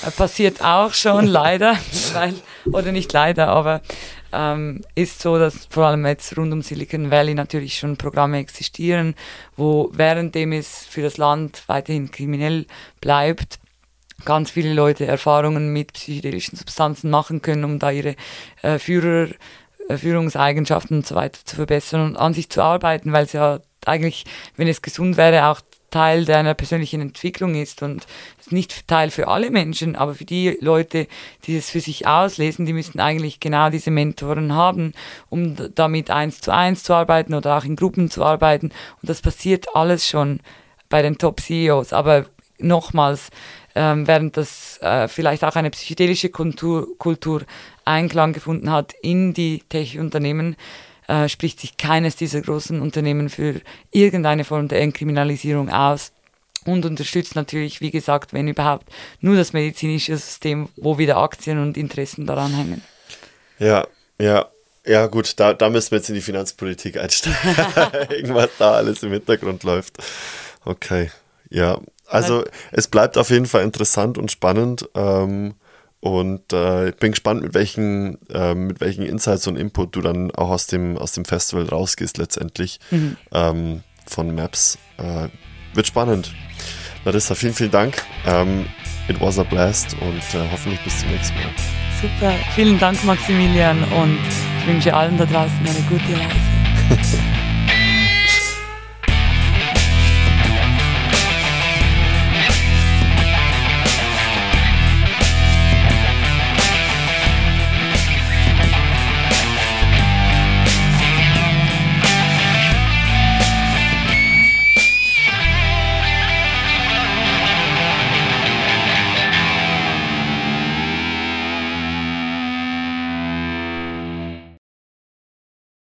[0.05, 1.77] Äh, passiert auch schon, leider,
[2.13, 2.33] weil,
[2.71, 3.81] oder nicht leider, aber
[4.33, 9.15] ähm, ist so, dass vor allem jetzt rund um Silicon Valley natürlich schon Programme existieren,
[9.55, 12.65] wo währenddem es für das Land weiterhin kriminell
[13.01, 13.59] bleibt,
[14.25, 18.15] ganz viele Leute Erfahrungen mit psychedelischen Substanzen machen können, um da ihre
[18.61, 19.29] äh, Führer,
[19.87, 23.59] äh, Führungseigenschaften und so weiter zu verbessern und an sich zu arbeiten, weil es ja
[23.85, 24.25] eigentlich,
[24.55, 28.05] wenn es gesund wäre, auch Teil deiner persönlichen Entwicklung ist und
[28.49, 31.07] nicht Teil für alle Menschen, aber für die Leute,
[31.45, 34.93] die es für sich auslesen, die müssten eigentlich genau diese Mentoren haben,
[35.29, 38.71] um damit eins zu eins zu arbeiten oder auch in Gruppen zu arbeiten.
[39.01, 40.39] Und das passiert alles schon
[40.89, 41.93] bei den Top-CEOs.
[41.93, 42.25] Aber
[42.57, 43.29] nochmals,
[43.75, 47.43] ähm, während das äh, vielleicht auch eine psychedelische Kultur, Kultur
[47.85, 50.55] Einklang gefunden hat in die Tech-Unternehmen,
[51.09, 56.11] äh, spricht sich keines dieser großen Unternehmen für irgendeine Form der Entkriminalisierung aus
[56.65, 58.87] und unterstützt natürlich, wie gesagt, wenn überhaupt,
[59.19, 62.83] nur das medizinische System, wo wieder Aktien und Interessen daran hängen.
[63.57, 63.87] Ja,
[64.21, 64.47] ja,
[64.85, 67.37] ja, gut, da, da müssen wir jetzt in die Finanzpolitik einsteigen.
[68.09, 69.97] Irgendwas da alles im Hintergrund läuft.
[70.63, 71.11] Okay,
[71.49, 71.79] ja.
[72.05, 74.89] Also es bleibt auf jeden Fall interessant und spannend.
[74.95, 75.55] Ähm,
[76.01, 80.31] und äh, ich bin gespannt, mit welchen, äh, mit welchen Insights und Input du dann
[80.31, 83.17] auch aus dem, aus dem Festival rausgehst letztendlich mhm.
[83.33, 84.77] ähm, von Maps.
[84.97, 85.27] Äh,
[85.73, 86.33] wird spannend.
[87.05, 88.03] Larissa, vielen, vielen Dank.
[88.25, 88.65] Ähm,
[89.07, 91.51] it was a blast und äh, hoffentlich bis zum nächsten Mal.
[92.01, 94.19] Super, vielen Dank Maximilian und
[94.61, 97.17] ich wünsche allen da draußen eine gute Reise.